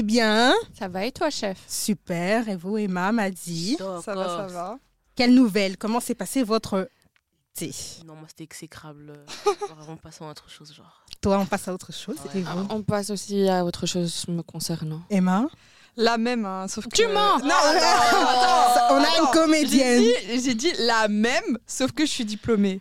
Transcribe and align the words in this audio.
allez 0.00 0.06
bien 0.06 0.54
Ça 0.78 0.88
va 0.88 1.04
et 1.04 1.12
toi, 1.12 1.28
chef? 1.30 1.58
Super. 1.68 2.48
Et 2.48 2.56
vous, 2.56 2.78
Emma, 2.78 3.12
m'a 3.12 3.30
dit. 3.30 3.76
Ça 3.78 4.14
va, 4.14 4.24
ça 4.24 4.46
va. 4.46 4.78
Quelle 5.14 5.34
nouvelle? 5.34 5.76
Comment 5.76 6.00
s'est 6.00 6.14
passé 6.14 6.42
votre 6.42 6.88
thé? 7.54 7.70
Non, 8.06 8.14
moi 8.14 8.24
c'était 8.28 8.44
exécrable. 8.44 9.12
Vraiment, 9.76 9.96
passons 9.96 10.26
à 10.26 10.30
autre 10.30 10.48
chose, 10.48 10.72
genre. 10.72 11.04
Toi, 11.20 11.38
on 11.38 11.44
passe 11.46 11.68
à 11.68 11.74
autre 11.74 11.92
chose. 11.92 12.16
Ouais. 12.34 12.40
Et 12.40 12.42
vous? 12.42 12.66
On 12.70 12.82
passe 12.82 13.10
aussi 13.10 13.46
à 13.48 13.64
autre 13.64 13.84
chose 13.84 14.24
me 14.28 14.42
concernant. 14.42 15.02
Emma? 15.10 15.46
La 15.96 16.16
même, 16.16 16.46
hein, 16.46 16.66
sauf 16.68 16.86
que. 16.86 16.96
Tu 16.96 17.06
mens 17.08 17.38
Non, 17.42 17.50
ça- 17.50 18.88
on 18.92 19.02
a 19.02 19.18
une 19.20 19.30
comédienne. 19.34 20.02
J'ai 20.02 20.36
dit, 20.38 20.44
j'ai 20.44 20.54
dit 20.54 20.72
la 20.78 21.08
même, 21.08 21.58
sauf 21.66 21.92
que 21.92 22.06
je 22.06 22.10
suis 22.10 22.24
diplômée. 22.24 22.80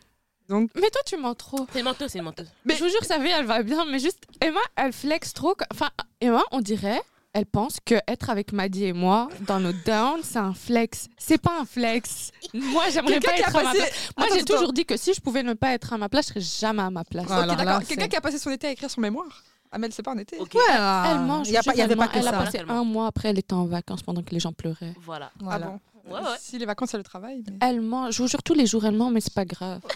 Donc, 0.49 0.71
Mais 0.75 0.89
toi, 0.89 1.01
tu 1.05 1.15
mens 1.17 1.35
trop. 1.35 1.67
C'est 1.71 1.83
menteuse, 1.83 2.09
c'est 2.11 2.21
menteuse. 2.21 2.47
Mais 2.65 2.75
je 2.75 2.83
vous 2.83 2.89
jure, 2.89 3.03
sa 3.05 3.19
vie, 3.19 3.29
elle 3.29 3.45
va 3.45 3.61
bien. 3.63 3.85
Mais 3.85 3.99
juste, 3.99 4.19
Emma, 4.41 4.59
elle 4.75 4.91
flex 4.93 5.33
trop. 5.33 5.55
Enfin, 5.71 5.89
Emma, 6.19 6.41
on 6.51 6.59
dirait, 6.59 7.01
elle 7.33 7.45
pense 7.45 7.77
que 7.85 7.95
être 8.07 8.31
avec 8.31 8.51
Maddy 8.51 8.85
et 8.85 8.93
moi 8.93 9.29
dans 9.41 9.59
nos 9.59 9.71
downs, 9.71 10.21
c'est 10.23 10.39
un 10.39 10.53
flex. 10.55 11.07
C'est 11.17 11.37
pas 11.37 11.59
un 11.61 11.65
flex. 11.65 12.31
Moi, 12.55 12.85
j'aimerais 12.91 13.19
pas 13.19 13.37
être 13.37 13.55
à 13.55 13.63
ma 13.63 13.71
place. 13.73 14.09
Moi, 14.17 14.27
j'ai 14.33 14.43
toujours 14.43 14.73
dit 14.73 14.85
que 14.85 14.97
si 14.97 15.13
je 15.13 15.21
pouvais 15.21 15.43
ne 15.43 15.53
pas 15.53 15.73
être 15.73 15.93
à 15.93 15.97
ma 15.99 16.09
place, 16.09 16.25
je 16.35 16.41
serais 16.41 16.69
jamais 16.71 16.81
à 16.81 16.89
ma 16.89 17.03
place. 17.03 17.27
D'accord. 17.27 17.83
Quelqu'un 17.87 18.07
qui 18.07 18.15
a 18.15 18.21
passé 18.21 18.39
son 18.39 18.49
été 18.49 18.67
à 18.67 18.71
écrire 18.71 18.89
son 18.89 19.01
mémoire? 19.01 19.43
Amel, 19.71 19.93
c'est 19.93 20.01
pas 20.01 20.13
un 20.13 20.17
été. 20.17 20.35
Ouais, 20.39 20.47
Elle 20.67 21.19
mange. 21.19 21.47
Il 21.47 21.51
n'y 21.51 21.81
avait 21.83 21.95
pas 21.95 22.07
que 22.07 22.17
elle 22.17 22.23
ça. 22.23 22.29
a 22.31 22.43
passé 22.43 22.57
Tellement. 22.57 22.79
un 22.79 22.83
mois 22.83 23.05
après, 23.05 23.29
elle 23.29 23.37
était 23.37 23.53
en 23.53 23.65
vacances 23.65 24.01
pendant 24.01 24.23
que 24.23 24.31
les 24.31 24.39
gens 24.39 24.51
pleuraient. 24.51 24.95
voilà. 25.05 25.29
Voilà. 25.39 25.67
Ah 25.67 25.69
bon? 25.69 25.79
Ouais, 26.09 26.19
ouais. 26.21 26.35
Si 26.39 26.57
les 26.57 26.65
vacances, 26.65 26.89
c'est 26.91 26.97
le 26.97 27.03
travail. 27.03 27.43
mais- 27.47 27.57
Elle 27.67 27.81
ment. 27.81 28.11
Je 28.11 28.21
vous 28.21 28.27
jure, 28.27 28.43
tous 28.43 28.53
les 28.53 28.65
jours, 28.65 28.85
elle 28.85 28.95
ment, 28.95 29.09
mais 29.11 29.21
c'est 29.21 29.33
pas 29.33 29.45
grave. 29.45 29.81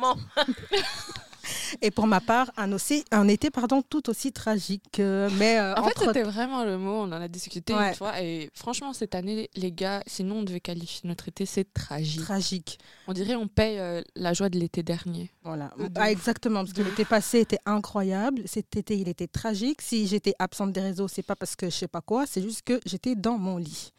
Et 1.82 1.90
pour 1.90 2.06
ma 2.06 2.20
part, 2.20 2.50
un, 2.56 2.72
aussi, 2.72 3.04
un 3.10 3.26
été 3.28 3.50
pardon, 3.50 3.80
tout 3.82 4.08
aussi 4.10 4.32
tragique. 4.32 4.98
euh, 5.00 5.28
mais 5.38 5.58
euh, 5.58 5.74
En 5.76 5.84
fait, 5.88 5.98
c'était 5.98 6.22
vraiment 6.22 6.64
le 6.64 6.76
mot. 6.78 7.00
On 7.02 7.04
en 7.04 7.12
a 7.12 7.28
discuté 7.28 7.74
Ouais. 7.74 7.88
une 7.90 7.94
fois. 7.94 8.20
Et 8.22 8.50
franchement, 8.54 8.92
cette 8.92 9.14
année, 9.14 9.48
les 9.54 9.72
gars, 9.72 10.02
sinon 10.06 10.36
on 10.38 10.42
devait 10.42 10.60
qualifier 10.60 11.08
notre 11.08 11.28
été, 11.28 11.46
c'est 11.46 11.72
tragique. 11.72 12.20
tragique. 12.22 12.78
On 13.08 13.12
dirait 13.12 13.34
on 13.36 13.48
paye 13.48 13.78
euh, 13.78 14.02
la 14.16 14.32
joie 14.32 14.48
de 14.48 14.58
l'été 14.58 14.82
dernier. 14.82 15.30
Voilà. 15.42 15.70
De 15.78 15.88
Ah, 15.96 16.10
exactement, 16.10 16.60
parce 16.64 16.72
que 16.72 16.82
l'été 16.82 17.04
passé 17.04 17.40
était 17.40 17.60
incroyable. 17.66 18.42
Cet 18.46 18.76
été, 18.76 18.98
il 18.98 19.08
était 19.08 19.28
tragique. 19.28 19.80
Si 19.82 20.06
j'étais 20.06 20.34
absente 20.38 20.72
des 20.72 20.80
réseaux, 20.82 21.08
c'est 21.08 21.22
pas 21.22 21.36
parce 21.36 21.56
que 21.56 21.66
je 21.66 21.74
sais 21.74 21.88
pas 21.88 22.00
quoi, 22.00 22.26
c'est 22.26 22.42
juste 22.42 22.62
que 22.62 22.78
j'étais 22.84 23.14
dans 23.14 23.38
mon 23.38 23.56
lit. 23.56 23.92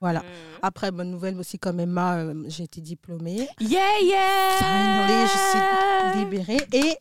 Voilà. 0.00 0.20
Mhm. 0.20 0.26
Après, 0.62 0.90
bonne 0.90 1.10
nouvelle 1.10 1.38
aussi, 1.38 1.58
comme 1.58 1.80
Emma, 1.80 2.16
euh, 2.16 2.34
j'ai 2.46 2.64
été 2.64 2.80
diplômée. 2.80 3.48
Yeah, 3.60 3.80
yeah 4.02 4.56
Finally, 4.58 5.26
je 5.26 5.50
suis 5.50 5.60
libérée. 6.24 6.66
Et 6.72 6.96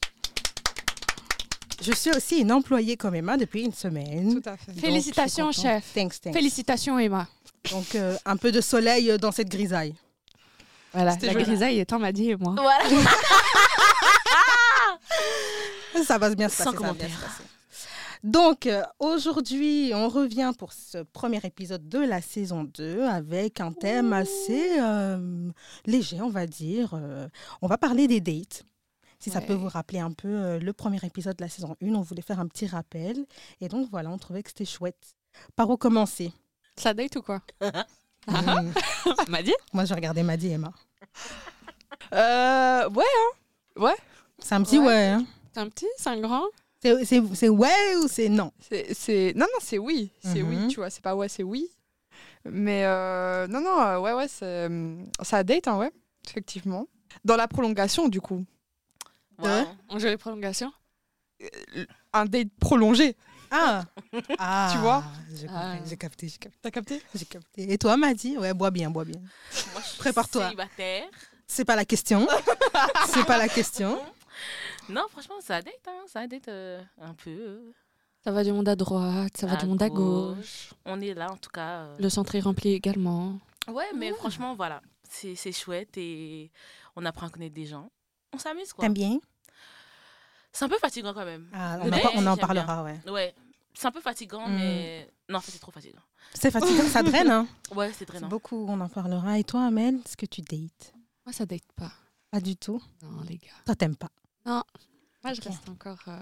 je 1.82 1.94
suis 1.94 2.12
aussi 2.12 2.40
une 2.40 2.52
employée 2.52 2.98
comme 2.98 3.16
Emma 3.16 3.38
depuis 3.38 3.64
une 3.64 3.74
semaine. 3.74 4.42
Tout 4.42 4.50
à 4.50 4.58
fait. 4.58 4.72
Donc, 4.74 4.82
Félicitations, 4.82 5.52
chef. 5.52 5.94
Thanks, 5.94 6.20
thanks. 6.22 6.34
Félicitations, 6.34 7.00
Emma. 7.00 7.28
Donc, 7.72 7.96
euh, 7.96 8.18
un 8.26 8.36
peu 8.36 8.52
de 8.52 8.62
soleil 8.62 9.12
euh, 9.12 9.18
dans 9.18 9.32
cette 9.32 9.50
grisaille. 9.50 9.96
Voilà, 10.94 11.16
la 11.22 11.32
joli. 11.34 11.44
grisaille 11.44 11.80
étant 11.80 12.00
m'a 12.00 12.12
dit 12.12 12.32
et 12.32 12.36
moi. 12.36 12.56
Voilà. 12.58 12.84
Ça 16.06 16.18
va 16.18 16.34
bien 16.34 16.50
se 16.50 16.58
passer. 16.58 16.64
Sans 16.64 16.72
ça 16.72 16.78
va 16.78 16.94
bien 16.94 16.94
commentaire. 16.94 17.10
se 17.10 17.22
passer. 17.22 17.44
Donc, 18.24 18.66
euh, 18.66 18.84
aujourd'hui, 19.00 19.92
on 19.94 20.10
revient 20.10 20.52
pour 20.58 20.74
ce 20.74 20.98
premier 21.04 21.40
épisode 21.44 21.88
de 21.88 22.00
la 22.00 22.22
saison 22.22 22.64
2 22.66 23.04
avec 23.04 23.62
un 23.62 23.72
thème 23.72 24.12
assez 24.12 24.80
euh, 24.82 25.50
léger, 25.86 26.22
on 26.22 26.30
va 26.30 26.46
dire. 26.46 26.92
Euh, 26.94 27.28
on 27.62 27.68
va 27.68 27.78
parler 27.78 28.08
des 28.08 28.20
dates. 28.20 28.64
Si 29.20 29.30
ça 29.30 29.42
peut 29.42 29.54
vous 29.54 29.68
rappeler 29.68 30.00
un 30.00 30.12
peu 30.14 30.58
le 30.60 30.72
premier 30.74 31.00
épisode 31.04 31.36
de 31.36 31.44
la 31.44 31.50
saison 31.50 31.76
1, 31.84 31.88
on 31.94 32.02
voulait 32.02 32.22
faire 32.22 32.40
un 32.40 32.48
petit 32.48 32.68
rappel. 32.68 33.26
Et 33.60 33.68
donc, 33.68 33.90
voilà, 33.92 34.10
on 34.10 34.18
trouvait 34.18 34.42
que 34.44 34.50
c'était 34.50 34.64
chouette. 34.64 35.14
Par 35.58 35.70
où 35.70 35.76
commencer? 35.76 36.32
Ça 36.78 36.94
date 36.94 37.18
ou 37.18 37.22
quoi? 37.22 37.42
Hmm, 38.28 38.72
M'a 39.28 39.44
dit 39.44 39.54
Moi, 39.74 39.84
je 39.86 39.94
regardais 39.94 40.24
Maddy 40.24 40.48
et 40.48 40.52
Emma. 40.52 40.72
Euh, 42.14 42.90
ouais, 42.90 43.04
hein. 43.04 43.82
Ouais. 43.82 43.96
C'est 44.40 44.56
un 44.56 44.64
petit 44.64 44.78
ouais. 44.80 44.86
Ouais. 44.88 45.08
hein. 45.08 45.26
C'est 45.54 45.60
un 45.60 45.68
petit, 45.70 45.88
c'est 45.98 46.10
un 46.10 46.20
grand 46.22 46.46
C'est- 46.82 47.04
C'est 47.06 47.22
c'est 47.36 47.50
ouais 47.50 47.96
ou 48.04 48.08
c'est 48.08 48.30
non? 48.30 48.52
C'est, 48.70 48.94
c'est... 48.94 49.34
Non, 49.36 49.46
non, 49.52 49.60
c'est 49.62 49.78
oui. 49.78 50.12
C'est 50.24 50.42
Mhm. 50.44 50.50
oui, 50.50 50.68
tu 50.70 50.78
vois. 50.78 50.90
C'est 50.90 51.02
pas 51.04 51.16
ouais, 51.16 51.28
c'est 51.30 51.44
oui. 51.44 51.68
Mais 52.46 52.86
euh, 52.86 53.48
non, 53.48 53.60
non, 53.62 53.82
euh, 53.82 54.00
ouais, 54.00 54.14
ouais, 54.14 54.28
c'est... 54.30 54.46
euh, 54.70 54.96
ça 55.22 55.44
date, 55.44 55.68
hein, 55.68 55.78
ouais, 55.78 55.92
effectivement. 56.28 56.88
Dans 57.26 57.36
la 57.36 57.48
prolongation, 57.48 58.08
du 58.08 58.22
coup. 58.22 58.46
Wow. 59.40 59.48
On 59.90 60.00
joue 60.00 60.08
les 60.08 60.18
prolongations 60.18 60.72
Un 62.14 62.26
date 62.26 62.50
prolongé. 62.60 63.16
Ah, 63.52 63.84
ah 64.38 64.70
Tu 64.72 64.78
vois? 64.80 65.04
J'ai 65.36 65.48
Ah. 65.50 65.76
j'ai 65.86 65.98
capté, 65.98 66.28
j'ai 66.28 66.38
capté. 66.38 66.58
T'as 66.62 66.72
capté? 66.72 67.02
J'ai 67.16 67.26
capté. 67.26 67.72
Et 67.74 67.78
toi, 67.78 67.98
Maddy 67.98 68.38
Ouais, 68.38 68.54
bois 68.54 68.70
bien, 68.72 68.90
bois 68.92 69.06
bien. 69.06 69.20
Moi, 69.20 69.82
je 69.82 69.88
suis 69.90 69.98
Prépare-toi. 69.98 70.44
Célibataire. 70.46 71.06
C'est 71.48 71.66
pas 71.66 71.76
la 71.76 71.84
question. 71.86 72.28
c'est 73.08 73.26
pas 73.26 73.38
la 73.38 73.48
question. 73.50 74.00
Non, 74.90 75.06
franchement, 75.10 75.36
ça 75.42 75.62
date, 75.62 75.74
hein. 75.88 76.04
Ça 76.08 76.28
date 76.28 76.48
euh, 76.48 76.82
un 77.00 77.14
peu. 77.14 77.74
Ça 78.24 78.32
va 78.32 78.44
du 78.44 78.52
monde 78.52 78.68
à 78.68 78.76
droite, 78.76 79.38
ça 79.38 79.48
va 79.48 79.56
du 79.56 79.66
monde 79.66 79.82
à 79.82 79.90
gauche. 79.90 80.72
On 80.86 81.00
est 81.00 81.14
là, 81.14 81.32
en 81.32 81.38
tout 81.38 81.50
cas. 81.52 81.84
euh. 81.84 81.98
Le 82.00 82.10
centre 82.10 82.36
est 82.36 82.40
rempli 82.42 82.74
également. 82.74 83.40
Ouais, 83.68 83.86
mais 83.96 84.12
franchement, 84.14 84.56
voilà. 84.56 84.82
C'est 85.10 85.36
c'est 85.36 85.52
chouette 85.52 85.98
et 85.98 86.52
on 86.96 87.06
apprend 87.06 87.28
à 87.28 87.30
connaître 87.30 87.56
des 87.56 87.66
gens. 87.66 87.90
On 88.34 88.38
s'amuse, 88.38 88.74
quoi. 88.74 88.84
T'aimes 88.84 88.94
bien? 88.94 89.20
C'est 90.52 90.66
un 90.66 90.70
peu 90.70 90.78
fatigant 90.78 91.14
quand 91.14 91.26
même. 91.26 91.48
ah, 91.54 91.78
On, 92.16 92.26
en, 92.28 92.34
on 92.34 92.38
parlera, 92.38 92.84
ouais. 92.84 93.00
Ouais. 93.10 93.34
C'est 93.74 93.88
un 93.88 93.92
peu 93.92 94.02
fatigant, 94.02 94.48
Mm. 94.48 94.56
mais. 94.58 95.10
Non, 95.30 95.38
en 95.38 95.42
fait, 95.42 95.52
c'est 95.52 95.60
trop 95.60 95.72
fatigant. 95.72 96.02
C'est 96.34 96.52
fatigant, 96.52 96.84
ça 96.84 97.02
draine, 97.04 97.30
hein 97.32 97.48
Ouais, 97.76 97.88
c'est 97.90 98.00
C'est 98.00 98.06
drainant. 98.06 98.28
beaucoup, 98.28 98.66
on 98.68 98.80
en 98.82 98.90
parlera. 98.90 99.38
Et 99.40 99.44
toi, 99.44 99.66
Amel, 99.68 99.96
est-ce 100.06 100.18
que 100.18 100.26
tu 100.26 100.42
dates? 100.42 100.94
Moi, 101.26 101.32
ça 101.34 101.46
date 101.46 101.72
pas. 101.76 101.92
Pas 102.32 102.42
du 102.42 102.56
tout. 102.58 102.82
Non, 103.02 103.22
les 103.28 103.38
gars. 103.38 103.48
Toi, 103.66 103.76
t'aimes 103.76 103.96
pas? 103.96 104.10
Moi, 104.46 104.64
je 105.34 105.42
reste 105.42 105.68
encore 105.70 106.00
euh, 106.08 106.18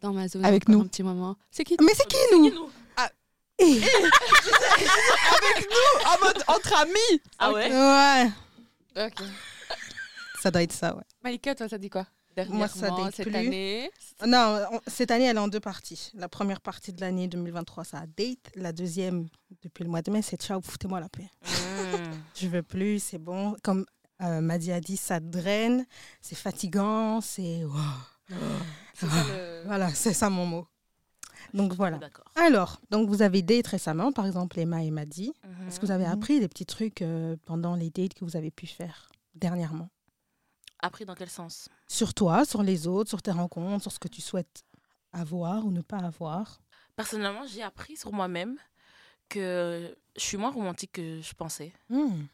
dans 0.00 0.12
ma 0.12 0.28
zone. 0.28 0.44
Avec 0.44 0.68
nous. 0.68 0.80
Un 0.82 0.86
petit 0.86 1.02
moment. 1.02 1.36
C'est 1.50 1.64
qui 1.64 1.76
Mais 1.80 1.92
c'est 1.94 2.06
qui, 2.06 2.16
nous 2.32 2.50
nous 2.50 2.70
Eh, 3.58 3.80
En 6.06 6.24
mode 6.24 6.42
entre 6.46 6.74
amis 6.80 7.20
Ah 7.38 7.52
ouais 7.52 7.70
Ouais, 7.72 8.30
Ok. 9.06 9.22
ça 10.40 10.50
doit 10.50 10.62
être 10.62 10.72
ça, 10.72 10.94
ouais. 10.94 11.02
Malika, 11.24 11.54
toi, 11.54 11.68
ça 11.68 11.78
dit 11.78 11.90
quoi? 11.90 12.06
Moi, 12.50 12.68
ça 12.68 12.90
date 12.90 13.16
cette 13.16 13.26
plus. 13.26 13.34
année? 13.36 13.90
Non, 14.24 14.64
on- 14.70 14.80
cette 14.86 15.10
année, 15.10 15.24
elle 15.24 15.36
est 15.36 15.40
en 15.40 15.48
deux 15.48 15.58
parties. 15.58 16.12
La 16.14 16.28
première 16.28 16.60
partie 16.60 16.92
de 16.92 17.00
l'année 17.00 17.26
2023, 17.26 17.82
ça 17.82 17.98
a 17.98 18.06
date. 18.06 18.38
La 18.54 18.70
deuxième, 18.70 19.26
depuis 19.62 19.82
le 19.82 19.90
mois 19.90 20.02
de 20.02 20.10
mai, 20.12 20.22
c'est 20.22 20.40
ciao, 20.40 20.60
foutez-moi 20.62 21.00
la 21.00 21.08
paix. 21.08 21.28
Mm. 21.42 21.48
Je 22.36 22.46
veux 22.46 22.62
plus, 22.62 23.02
c'est 23.02 23.18
bon. 23.18 23.56
Comme 23.64 23.84
euh, 24.22 24.40
Maddy 24.40 24.72
a 24.72 24.80
dit, 24.80 24.96
ça 24.96 25.20
draine, 25.20 25.86
c'est 26.20 26.34
fatigant, 26.36 27.20
c'est... 27.20 27.64
wow. 27.64 27.74
Le- 28.30 28.36
Voilà, 29.66 29.90
c'est 29.90 30.12
ça 30.12 30.28
mon 30.30 30.46
mot. 30.46 30.66
Donc 31.54 31.72
voilà. 31.74 31.98
Alors, 32.36 32.80
donc 32.90 33.08
vous 33.08 33.22
avez 33.22 33.42
date 33.42 33.68
récemment, 33.68 34.12
par 34.12 34.26
exemple 34.26 34.58
Emma 34.58 34.82
et 34.82 34.90
Maddy. 34.90 35.32
Mhm. 35.44 35.68
Est-ce 35.68 35.80
que 35.80 35.86
vous 35.86 35.92
avez 35.92 36.04
appris 36.04 36.40
des 36.40 36.48
petits 36.48 36.66
trucs 36.66 37.00
euh, 37.02 37.36
pendant 37.46 37.74
les 37.74 37.90
dates 37.90 38.14
que 38.14 38.24
vous 38.24 38.36
avez 38.36 38.50
pu 38.50 38.66
faire 38.66 39.08
dernièrement? 39.34 39.88
Après, 40.80 41.04
dans 41.04 41.14
quel 41.14 41.30
sens? 41.30 41.68
Sur 41.86 42.12
toi, 42.14 42.44
sur 42.44 42.62
les 42.62 42.86
autres, 42.86 43.08
sur 43.08 43.22
tes 43.22 43.30
rencontres, 43.30 43.82
sur 43.82 43.92
ce 43.92 43.98
que 43.98 44.08
tu 44.08 44.20
souhaites 44.20 44.62
avoir 45.12 45.64
ou 45.64 45.70
ne 45.70 45.80
pas 45.80 45.98
avoir? 45.98 46.60
Personnellement, 46.96 47.46
j'ai 47.46 47.62
appris 47.62 47.96
sur 47.96 48.12
moi-même 48.12 48.56
que 49.28 49.96
je 50.16 50.20
suis 50.22 50.36
moins 50.36 50.50
romantique 50.50 50.92
que 50.92 51.20
je 51.20 51.34
pensais. 51.34 51.72
Hmm. 51.88 52.24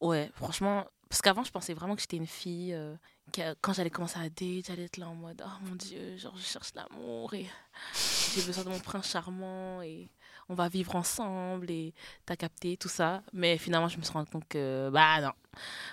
Ouais, 0.00 0.30
franchement, 0.34 0.84
parce 1.08 1.22
qu'avant, 1.22 1.42
je 1.44 1.50
pensais 1.50 1.74
vraiment 1.74 1.94
que 1.94 2.00
j'étais 2.02 2.16
une 2.16 2.26
fille. 2.26 2.72
euh, 2.74 2.94
que 3.32 3.54
quand 3.60 3.72
j'allais 3.74 3.90
commencer 3.90 4.18
à 4.18 4.28
date, 4.28 4.66
j'allais 4.66 4.84
être 4.84 4.96
là 4.96 5.08
en 5.08 5.14
mode 5.14 5.42
Oh 5.44 5.64
mon 5.66 5.74
Dieu, 5.74 6.16
genre, 6.16 6.36
je 6.36 6.42
cherche 6.44 6.72
l'amour 6.74 7.34
et 7.34 7.46
j'ai 8.34 8.42
besoin 8.42 8.64
de 8.64 8.70
mon 8.70 8.78
prince 8.80 9.08
charmant 9.10 9.82
et 9.82 10.10
on 10.48 10.54
va 10.54 10.68
vivre 10.68 10.96
ensemble 10.96 11.70
et 11.70 11.94
t'as 12.26 12.36
capté 12.36 12.76
tout 12.76 12.88
ça. 12.88 13.22
Mais 13.32 13.58
finalement, 13.58 13.88
je 13.88 13.98
me 13.98 14.02
suis 14.02 14.12
rendu 14.12 14.30
compte 14.30 14.48
que, 14.48 14.88
bah 14.92 15.20
non, 15.20 15.32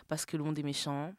parce 0.08 0.26
que 0.26 0.38
le 0.38 0.44
monde 0.44 0.58
est 0.60 0.64
méchant, 0.64 1.14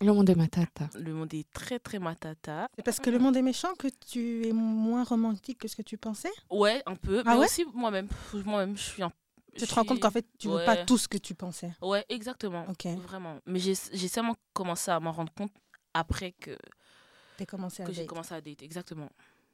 Le 0.00 0.12
monde 0.12 0.28
est 0.30 0.34
ma 0.34 0.48
tata. 0.48 0.88
le 0.94 1.12
monde 1.14 1.32
est 1.34 1.48
très 1.52 1.78
très 1.78 1.98
matata. 2.00 2.66
C'est 2.76 2.82
parce 2.82 2.98
que 2.98 3.10
le 3.10 3.18
monde 3.20 3.36
est 3.36 3.42
méchant 3.42 3.72
que 3.78 3.86
tu 4.10 4.46
es 4.48 4.52
moins 4.52 5.04
romantique 5.04 5.58
que 5.58 5.68
ce 5.68 5.76
que 5.76 5.82
tu 5.82 5.96
pensais? 5.96 6.32
Ouais, 6.50 6.82
un 6.86 6.96
peu, 6.96 7.22
Ah 7.24 7.30
mais 7.34 7.36
ouais? 7.40 7.46
aussi 7.46 7.64
moi-même. 7.72 8.08
Moi-même, 8.44 8.76
je 8.76 8.82
suis 8.82 9.02
un 9.02 9.12
Tu 9.56 9.64
je 9.64 9.70
te 9.70 9.74
rends 9.74 9.84
compte 9.84 10.00
qu'en 10.00 10.10
fait, 10.10 10.26
tu 10.38 10.48
veux 10.48 10.64
pas 10.64 10.74
Ouais. 10.76 10.86
tout 10.86 10.96
ce 10.98 11.08
que 11.08 11.18
tu 11.18 11.34
pensais. 11.34 11.72
Ouais, 11.82 12.04
exactement. 12.08 12.66
Ok. 12.68 12.86
Vraiment. 13.02 13.38
Mais 13.46 13.58
j'ai 13.58 13.74
seulement 13.74 14.34
commencé 14.52 14.90
à 14.90 14.98
m'en 15.00 15.12
rendre 15.12 15.32
compte 15.34 15.52
après 15.94 16.32
que, 16.32 16.56
T'es 17.36 17.44
commencé 17.46 17.82
à 17.82 17.86
que 17.86 17.92
j'ai 17.92 18.02
date. 18.02 18.08
commencé 18.08 18.34
à 18.34 18.40
date. 18.40 18.62
Exactement. 18.62 19.08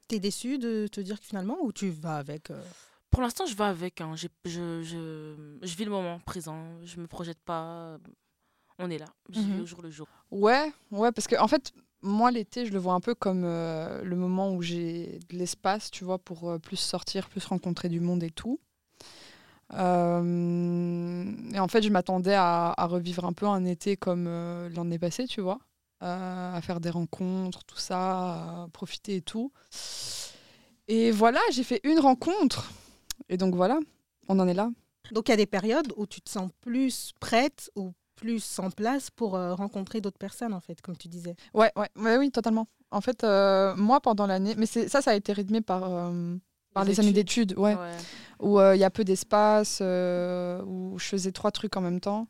T'es 0.07 0.19
déçu 0.19 0.57
de 0.57 0.87
te 0.87 1.01
dire 1.01 1.19
que 1.19 1.25
finalement 1.25 1.57
ou 1.61 1.71
tu 1.71 1.89
vas 1.89 2.17
avec 2.17 2.49
euh, 2.49 2.61
Pour 3.11 3.21
l'instant, 3.21 3.45
je 3.45 3.55
vais 3.55 3.63
avec. 3.65 3.99
Hein. 4.01 4.15
Je, 4.15 4.27
je, 4.45 5.35
je 5.61 5.75
vis 5.75 5.85
le 5.85 5.91
moment 5.91 6.19
présent. 6.19 6.63
Je 6.85 6.99
me 6.99 7.07
projette 7.07 7.39
pas. 7.39 7.97
On 8.77 8.89
est 8.89 8.97
là. 8.97 9.07
Je 9.29 9.39
vis 9.41 9.45
Mhm. 9.47 9.61
au 9.61 9.65
jour 9.65 9.81
le 9.81 9.89
jour. 9.91 10.07
Ouais, 10.31 10.71
ouais, 10.91 11.11
parce 11.11 11.27
que 11.27 11.35
en 11.35 11.47
fait, 11.49 11.73
moi, 12.01 12.31
l'été, 12.31 12.65
je 12.65 12.71
le 12.71 12.79
vois 12.79 12.93
un 12.93 13.01
peu 13.01 13.13
comme 13.15 13.43
euh, 13.43 14.01
le 14.03 14.15
moment 14.15 14.53
où 14.53 14.61
j'ai 14.61 15.19
de 15.29 15.35
l'espace, 15.37 15.91
tu 15.91 16.05
vois, 16.05 16.17
pour 16.19 16.49
euh, 16.49 16.57
plus 16.59 16.77
sortir, 16.77 17.27
plus 17.29 17.45
rencontrer 17.45 17.89
du 17.89 17.99
monde 17.99 18.23
et 18.23 18.31
tout. 18.31 18.59
Euh, 19.73 21.31
et 21.53 21.59
en 21.59 21.67
fait, 21.67 21.81
je 21.81 21.89
m'attendais 21.89 22.33
à, 22.33 22.73
à 22.75 22.85
revivre 22.85 23.25
un 23.25 23.33
peu 23.33 23.45
un 23.45 23.65
été 23.65 23.97
comme 23.97 24.25
euh, 24.27 24.69
l'année 24.69 24.99
passée, 24.99 25.27
tu 25.27 25.41
vois, 25.41 25.59
euh, 26.03 26.55
à 26.55 26.61
faire 26.61 26.79
des 26.79 26.89
rencontres, 26.89 27.63
tout 27.65 27.77
ça, 27.77 28.63
à 28.63 28.67
profiter 28.73 29.17
et 29.17 29.21
tout. 29.21 29.51
Et 30.87 31.11
voilà, 31.11 31.39
j'ai 31.51 31.63
fait 31.63 31.81
une 31.83 31.99
rencontre. 31.99 32.71
Et 33.29 33.37
donc 33.37 33.55
voilà, 33.55 33.79
on 34.27 34.39
en 34.39 34.47
est 34.47 34.53
là. 34.53 34.69
Donc 35.11 35.27
il 35.27 35.31
y 35.31 35.33
a 35.33 35.37
des 35.37 35.45
périodes 35.45 35.93
où 35.97 36.07
tu 36.07 36.21
te 36.21 36.29
sens 36.29 36.49
plus 36.61 37.13
prête 37.19 37.71
ou 37.75 37.93
plus 38.15 38.59
en 38.59 38.69
place 38.69 39.09
pour 39.11 39.31
rencontrer 39.31 40.01
d'autres 40.01 40.17
personnes, 40.17 40.53
en 40.53 40.59
fait, 40.59 40.81
comme 40.81 40.97
tu 40.97 41.07
disais. 41.07 41.35
Ouais, 41.53 41.71
ouais, 41.75 41.89
ouais, 41.95 42.17
oui, 42.17 42.31
totalement. 42.31 42.67
En 42.91 43.01
fait, 43.01 43.23
moi, 43.23 44.01
pendant 44.01 44.25
l'année, 44.25 44.55
mais 44.57 44.65
ça, 44.65 45.01
ça 45.01 45.11
a 45.11 45.15
été 45.15 45.31
rythmé 45.31 45.61
par, 45.61 46.11
par 46.73 46.83
Les 46.85 46.91
les, 46.91 46.99
années 46.99 47.13
d'études, 47.13 47.57
ouais, 47.57 47.75
Ouais. 47.75 47.97
où 48.39 48.59
euh, 48.59 48.75
il 48.75 48.79
y 48.79 48.83
a 48.83 48.89
peu 48.89 49.03
d'espace, 49.03 49.79
euh, 49.81 50.61
où 50.65 50.97
je 50.99 51.05
faisais 51.05 51.31
trois 51.31 51.51
trucs 51.51 51.75
en 51.77 51.81
même 51.81 51.99
temps. 51.99 52.27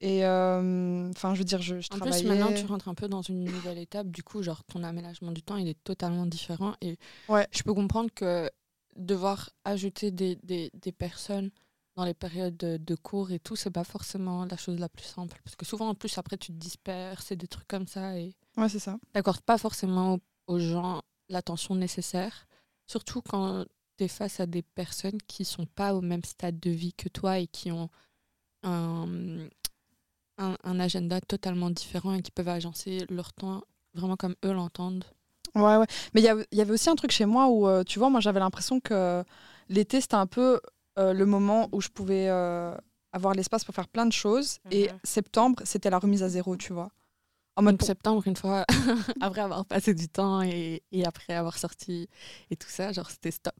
Et 0.00 0.24
euh, 0.24 1.10
enfin, 1.10 1.34
je 1.34 1.38
veux 1.40 1.44
dire, 1.44 1.60
je, 1.60 1.80
je 1.80 1.88
En 1.92 1.96
travaillais. 1.96 2.20
plus, 2.22 2.28
maintenant, 2.28 2.52
tu 2.54 2.64
rentres 2.66 2.88
un 2.88 2.94
peu 2.94 3.08
dans 3.08 3.22
une 3.22 3.44
nouvelle 3.44 3.78
étape. 3.78 4.06
Du 4.08 4.22
coup, 4.22 4.42
genre, 4.44 4.62
ton 4.64 4.84
aménagement 4.84 5.32
du 5.32 5.42
temps, 5.42 5.56
il 5.56 5.66
est 5.66 5.82
totalement 5.82 6.24
différent. 6.26 6.74
Et 6.80 6.98
Ouais. 7.28 7.48
je 7.50 7.62
peux 7.64 7.74
comprendre 7.74 8.10
que 8.14 8.48
devoir 8.96 9.50
ajouter 9.64 10.10
des, 10.12 10.36
des, 10.44 10.70
des 10.74 10.92
personnes 10.92 11.50
dans 11.96 12.04
les 12.04 12.14
périodes 12.14 12.56
de, 12.56 12.76
de 12.76 12.94
cours 12.94 13.32
et 13.32 13.40
tout, 13.40 13.56
c'est 13.56 13.72
pas 13.72 13.82
forcément 13.82 14.44
la 14.44 14.56
chose 14.56 14.78
la 14.78 14.88
plus 14.88 15.04
simple. 15.04 15.40
Parce 15.42 15.56
que 15.56 15.66
souvent, 15.66 15.88
en 15.88 15.94
plus, 15.96 16.16
après, 16.16 16.36
tu 16.36 16.52
te 16.52 16.56
disperses 16.58 17.32
et 17.32 17.36
des 17.36 17.48
trucs 17.48 17.66
comme 17.66 17.88
ça. 17.88 18.16
Et 18.16 18.36
Ouais, 18.56 18.68
c'est 18.68 18.78
ça. 18.78 18.98
t'accordes 19.12 19.40
pas 19.40 19.58
forcément 19.58 20.14
aux, 20.46 20.54
aux 20.54 20.58
gens 20.60 21.02
l'attention 21.28 21.74
nécessaire. 21.74 22.46
Surtout 22.88 23.22
quand 23.22 23.64
tu 23.96 24.04
es 24.04 24.08
face 24.08 24.40
à 24.40 24.46
des 24.46 24.62
personnes 24.62 25.18
qui 25.28 25.44
sont 25.44 25.66
pas 25.66 25.94
au 25.94 26.00
même 26.00 26.24
stade 26.24 26.58
de 26.58 26.70
vie 26.70 26.94
que 26.94 27.08
toi 27.08 27.38
et 27.38 27.46
qui 27.46 27.70
ont 27.70 27.88
un, 28.64 29.48
un, 30.38 30.56
un 30.64 30.80
agenda 30.80 31.20
totalement 31.20 31.70
différent 31.70 32.14
et 32.14 32.22
qui 32.22 32.30
peuvent 32.30 32.48
agencer 32.48 33.04
leur 33.10 33.32
temps 33.32 33.62
vraiment 33.94 34.16
comme 34.16 34.34
eux 34.44 34.52
l'entendent. 34.52 35.04
Ouais, 35.54 35.76
ouais. 35.76 35.86
Mais 36.14 36.20
il 36.20 36.24
y, 36.24 36.28
a- 36.28 36.36
il 36.52 36.58
y 36.58 36.60
avait 36.60 36.72
aussi 36.72 36.90
un 36.90 36.94
truc 36.94 37.10
chez 37.10 37.24
moi 37.26 37.48
où, 37.48 37.66
euh, 37.66 37.82
tu 37.84 37.98
vois, 37.98 38.10
moi, 38.10 38.20
j'avais 38.20 38.40
l'impression 38.40 38.80
que 38.80 39.24
l'été, 39.68 40.00
c'était 40.00 40.14
un 40.14 40.26
peu 40.26 40.60
euh, 40.98 41.12
le 41.12 41.26
moment 41.26 41.68
où 41.72 41.80
je 41.80 41.88
pouvais 41.88 42.28
euh, 42.28 42.74
avoir 43.12 43.34
l'espace 43.34 43.64
pour 43.64 43.74
faire 43.74 43.88
plein 43.88 44.06
de 44.06 44.12
choses. 44.12 44.58
Et 44.70 44.88
Mhm. 44.88 44.98
septembre, 45.04 45.62
c'était 45.64 45.90
la 45.90 45.98
remise 45.98 46.22
à 46.22 46.28
zéro, 46.28 46.56
tu 46.56 46.72
vois. 46.72 46.90
En 47.58 47.62
mode, 47.62 47.76
Donc, 47.76 47.86
septembre, 47.86 48.22
une 48.26 48.36
fois, 48.36 48.64
après 49.20 49.40
avoir 49.40 49.64
passé 49.64 49.92
du 49.92 50.08
temps 50.08 50.42
et, 50.42 50.82
et 50.92 51.04
après 51.04 51.34
avoir 51.34 51.58
sorti 51.58 52.08
et 52.50 52.56
tout 52.56 52.68
ça, 52.68 52.92
genre 52.92 53.10
c'était 53.10 53.32
stop. 53.32 53.54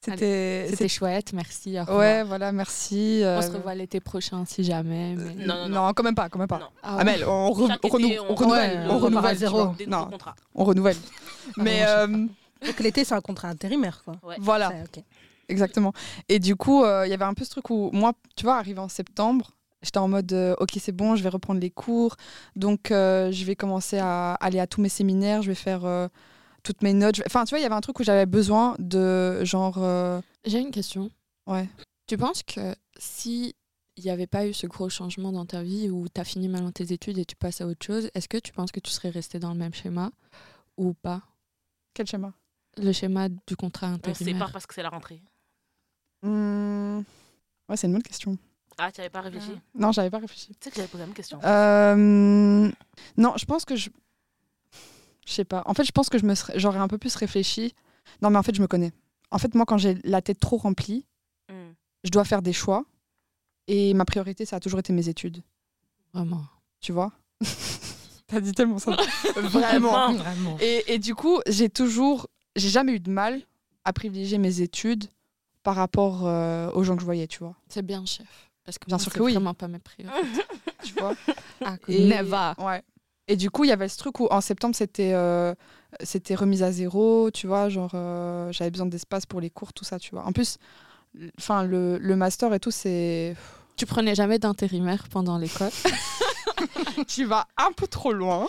c'était. 0.00 0.66
C'était 0.70 0.88
chouette, 0.88 1.32
merci. 1.32 1.76
Ouais, 1.88 2.22
voilà, 2.22 2.52
merci. 2.52 3.20
On 3.22 3.26
euh, 3.26 3.40
se 3.42 3.50
revoit 3.50 3.74
l'été 3.74 4.00
prochain 4.00 4.44
si 4.44 4.62
jamais. 4.62 5.16
mais- 5.16 5.44
Non, 5.46 5.68
non, 5.68 5.86
non. 5.86 5.92
quand 5.94 6.02
même 6.04 6.14
pas, 6.14 6.28
quand 6.28 6.38
même 6.38 6.46
pas. 6.48 6.70
Ah 6.82 6.94
ouais. 6.96 7.00
Amel, 7.00 7.24
on, 7.24 7.50
re- 7.50 7.78
on 7.82 7.88
renou- 7.88 8.06
été, 8.06 8.20
on 8.20 8.30
on 8.30 8.34
renouvelle, 8.34 8.70
renouvelle, 8.70 8.90
on 8.90 8.94
on 8.94 8.98
repart 8.98 9.14
à 9.16 9.28
renouvelle, 9.28 9.36
zéro. 9.38 9.74
Non, 9.88 10.10
on 10.54 10.64
renouvelle. 10.64 10.96
Mais 11.56 11.84
euh, 11.86 12.06
Donc 12.06 12.80
l'été, 12.80 13.04
c'est 13.04 13.14
un 13.14 13.20
contrat 13.20 13.48
intérimaire, 13.48 14.02
quoi. 14.04 14.14
Ouais. 14.22 14.36
voilà, 14.38 14.68
Ça, 14.68 14.74
ok. 14.84 15.02
exactement. 15.48 15.92
Et 16.28 16.38
du 16.38 16.54
coup, 16.54 16.84
euh, 16.84 17.06
il 17.06 17.10
y 17.10 17.14
avait 17.14 17.24
un 17.24 17.34
peu 17.34 17.44
ce 17.44 17.50
truc 17.50 17.70
où 17.70 17.90
moi, 17.92 18.12
tu 18.36 18.44
vois, 18.44 18.56
arrivé 18.58 18.78
en 18.78 18.88
septembre, 18.88 19.50
j'étais 19.84 19.98
en 19.98 20.08
mode, 20.08 20.32
euh, 20.32 20.54
ok, 20.58 20.70
c'est 20.80 20.92
bon, 20.92 21.14
je 21.16 21.22
vais 21.22 21.28
reprendre 21.28 21.60
les 21.60 21.70
cours. 21.70 22.16
Donc, 22.56 22.90
euh, 22.90 23.30
je 23.30 23.44
vais 23.44 23.54
commencer 23.56 23.98
à 23.98 24.34
aller 24.34 24.58
à 24.58 24.66
tous 24.66 24.80
mes 24.80 24.88
séminaires, 24.88 25.42
je 25.42 25.48
vais 25.48 25.54
faire 25.54 25.84
euh, 25.84 26.08
toutes 26.62 26.82
mes 26.82 26.92
notes. 26.94 27.18
Vais- 27.18 27.24
Enfin, 27.26 27.44
tu 27.44 27.50
vois, 27.50 27.58
il 27.60 27.62
y 27.62 27.66
avait 27.66 27.74
un 27.74 27.80
truc 27.80 28.00
où 28.00 28.02
j'avais 28.04 28.26
besoin 28.26 28.74
de 28.78 29.44
genre. 29.44 29.76
euh, 29.78 30.20
J'ai 30.44 30.58
une 30.60 30.70
question. 30.70 31.10
Ouais. 31.46 31.68
Tu 32.06 32.16
penses 32.16 32.42
que 32.42 32.74
si 32.98 33.54
il 33.96 34.02
n'y 34.04 34.10
avait 34.10 34.26
pas 34.26 34.46
eu 34.46 34.52
ce 34.52 34.66
gros 34.66 34.88
changement 34.88 35.30
dans 35.30 35.46
ta 35.46 35.62
vie 35.62 35.88
où 35.88 36.08
tu 36.12 36.20
as 36.20 36.24
fini 36.24 36.48
maintenant 36.48 36.72
tes 36.72 36.92
études 36.92 37.16
et 37.18 37.24
tu 37.24 37.36
passes 37.36 37.60
à 37.60 37.66
autre 37.66 37.86
chose, 37.86 38.10
est-ce 38.14 38.28
que 38.28 38.38
tu 38.38 38.52
penses 38.52 38.72
que 38.72 38.80
tu 38.80 38.90
serais 38.90 39.10
resté 39.10 39.38
dans 39.38 39.50
le 39.52 39.58
même 39.58 39.72
schéma 39.72 40.10
ou 40.76 40.94
pas? 40.94 41.22
Quel 41.94 42.06
schéma? 42.08 42.32
Le 42.76 42.90
schéma 42.92 43.28
du 43.28 43.54
contrat 43.56 43.86
On 43.86 43.92
se 43.92 43.96
sépare 43.98 44.10
intérimaire. 44.18 44.52
parce 44.52 44.66
que 44.66 44.74
c'est 44.74 44.82
la 44.82 44.88
rentrée. 44.88 45.22
Hmm, 46.22 47.02
Ouais, 47.68 47.76
c'est 47.76 47.86
une 47.86 47.92
bonne 47.94 48.02
question. 48.02 48.36
Ah, 48.78 48.90
tu 48.92 49.00
n'avais 49.00 49.10
pas 49.10 49.20
réfléchi 49.20 49.52
Ah. 49.56 49.60
Non, 49.74 49.92
j'avais 49.92 50.10
pas 50.10 50.18
réfléchi. 50.18 50.48
Tu 50.48 50.54
sais 50.60 50.70
que 50.70 50.76
j'avais 50.76 50.88
posé 50.88 51.02
la 51.02 51.06
même 51.06 51.14
question. 51.14 51.38
Euh, 51.44 52.70
Non, 53.16 53.34
je 53.36 53.44
pense 53.44 53.64
que 53.64 53.76
je. 53.76 53.90
Je 55.26 55.32
sais 55.32 55.44
pas. 55.44 55.62
En 55.66 55.74
fait, 55.74 55.84
je 55.84 55.92
pense 55.92 56.08
que 56.08 56.18
je 56.18 56.26
me 56.26 56.34
serais- 56.34 56.58
j'aurais 56.58 56.78
un 56.78 56.88
peu 56.88 56.98
plus 56.98 57.14
réfléchi. 57.16 57.74
Non, 58.20 58.30
mais 58.30 58.38
en 58.38 58.42
fait, 58.42 58.54
je 58.54 58.60
me 58.60 58.66
connais. 58.66 58.92
En 59.30 59.38
fait, 59.38 59.54
moi, 59.54 59.64
quand 59.64 59.78
j'ai 59.78 59.94
la 60.04 60.20
tête 60.22 60.38
trop 60.40 60.56
remplie, 60.58 61.06
Hmm. 61.50 61.72
je 62.04 62.10
dois 62.10 62.24
faire 62.24 62.42
des 62.42 62.52
choix. 62.52 62.84
Et 63.66 63.94
ma 63.94 64.04
priorité, 64.04 64.44
ça 64.44 64.56
a 64.56 64.60
toujours 64.60 64.80
été 64.80 64.92
mes 64.92 65.08
études. 65.08 65.42
Vraiment. 66.12 66.42
Tu 66.80 66.92
vois? 66.92 67.12
T'as 68.26 68.40
dit 68.40 68.52
tellement 68.52 68.78
ça. 68.78 68.96
Vraiment. 69.36 70.12
Vraiment. 70.12 70.56
Et, 70.60 70.84
et 70.94 70.98
du 70.98 71.14
coup, 71.14 71.40
j'ai 71.46 71.68
toujours. 71.70 72.28
J'ai 72.56 72.68
jamais 72.68 72.92
eu 72.92 73.00
de 73.00 73.10
mal 73.10 73.40
à 73.84 73.92
privilégier 73.92 74.38
mes 74.38 74.60
études 74.60 75.04
par 75.62 75.74
rapport 75.76 76.26
euh, 76.26 76.70
aux 76.72 76.84
gens 76.84 76.94
que 76.94 77.00
je 77.00 77.04
voyais, 77.06 77.26
tu 77.26 77.38
vois. 77.38 77.54
C'est 77.68 77.82
bien, 77.84 78.04
chef. 78.06 78.43
Parce 78.64 78.78
que 78.78 78.86
Bien 78.86 78.98
sûr 78.98 79.12
que 79.12 79.20
oui. 79.20 79.32
vraiment 79.32 79.54
pas 79.54 79.68
mes 79.68 79.78
priorités. 79.78 80.42
Tu 80.82 80.94
vois 80.94 81.14
Ah, 81.64 81.76
Et- 81.88 82.06
never. 82.06 82.52
Ouais. 82.58 82.82
Et 83.28 83.36
du 83.36 83.50
coup, 83.50 83.64
il 83.64 83.68
y 83.68 83.72
avait 83.72 83.88
ce 83.88 83.96
truc 83.98 84.20
où 84.20 84.26
en 84.30 84.40
septembre, 84.40 84.74
c'était 84.76 85.12
euh, 85.14 85.54
c'était 86.02 86.34
remise 86.34 86.62
à 86.62 86.70
zéro, 86.72 87.30
tu 87.32 87.46
vois, 87.46 87.68
genre 87.70 87.90
euh, 87.94 88.52
j'avais 88.52 88.70
besoin 88.70 88.86
d'espace 88.86 89.24
pour 89.24 89.40
les 89.40 89.48
cours, 89.50 89.72
tout 89.72 89.84
ça, 89.84 89.98
tu 89.98 90.10
vois. 90.10 90.24
En 90.26 90.32
plus, 90.32 90.58
enfin 91.38 91.62
le, 91.64 91.96
le 91.98 92.16
master 92.16 92.52
et 92.52 92.60
tout, 92.60 92.70
c'est 92.70 93.34
Tu 93.76 93.86
prenais 93.86 94.14
jamais 94.14 94.38
d'intérimaire 94.38 95.04
pendant 95.10 95.38
l'école? 95.38 95.70
Tu 97.08 97.24
vas 97.24 97.46
un 97.56 97.72
peu 97.72 97.86
trop 97.86 98.12
loin. 98.12 98.46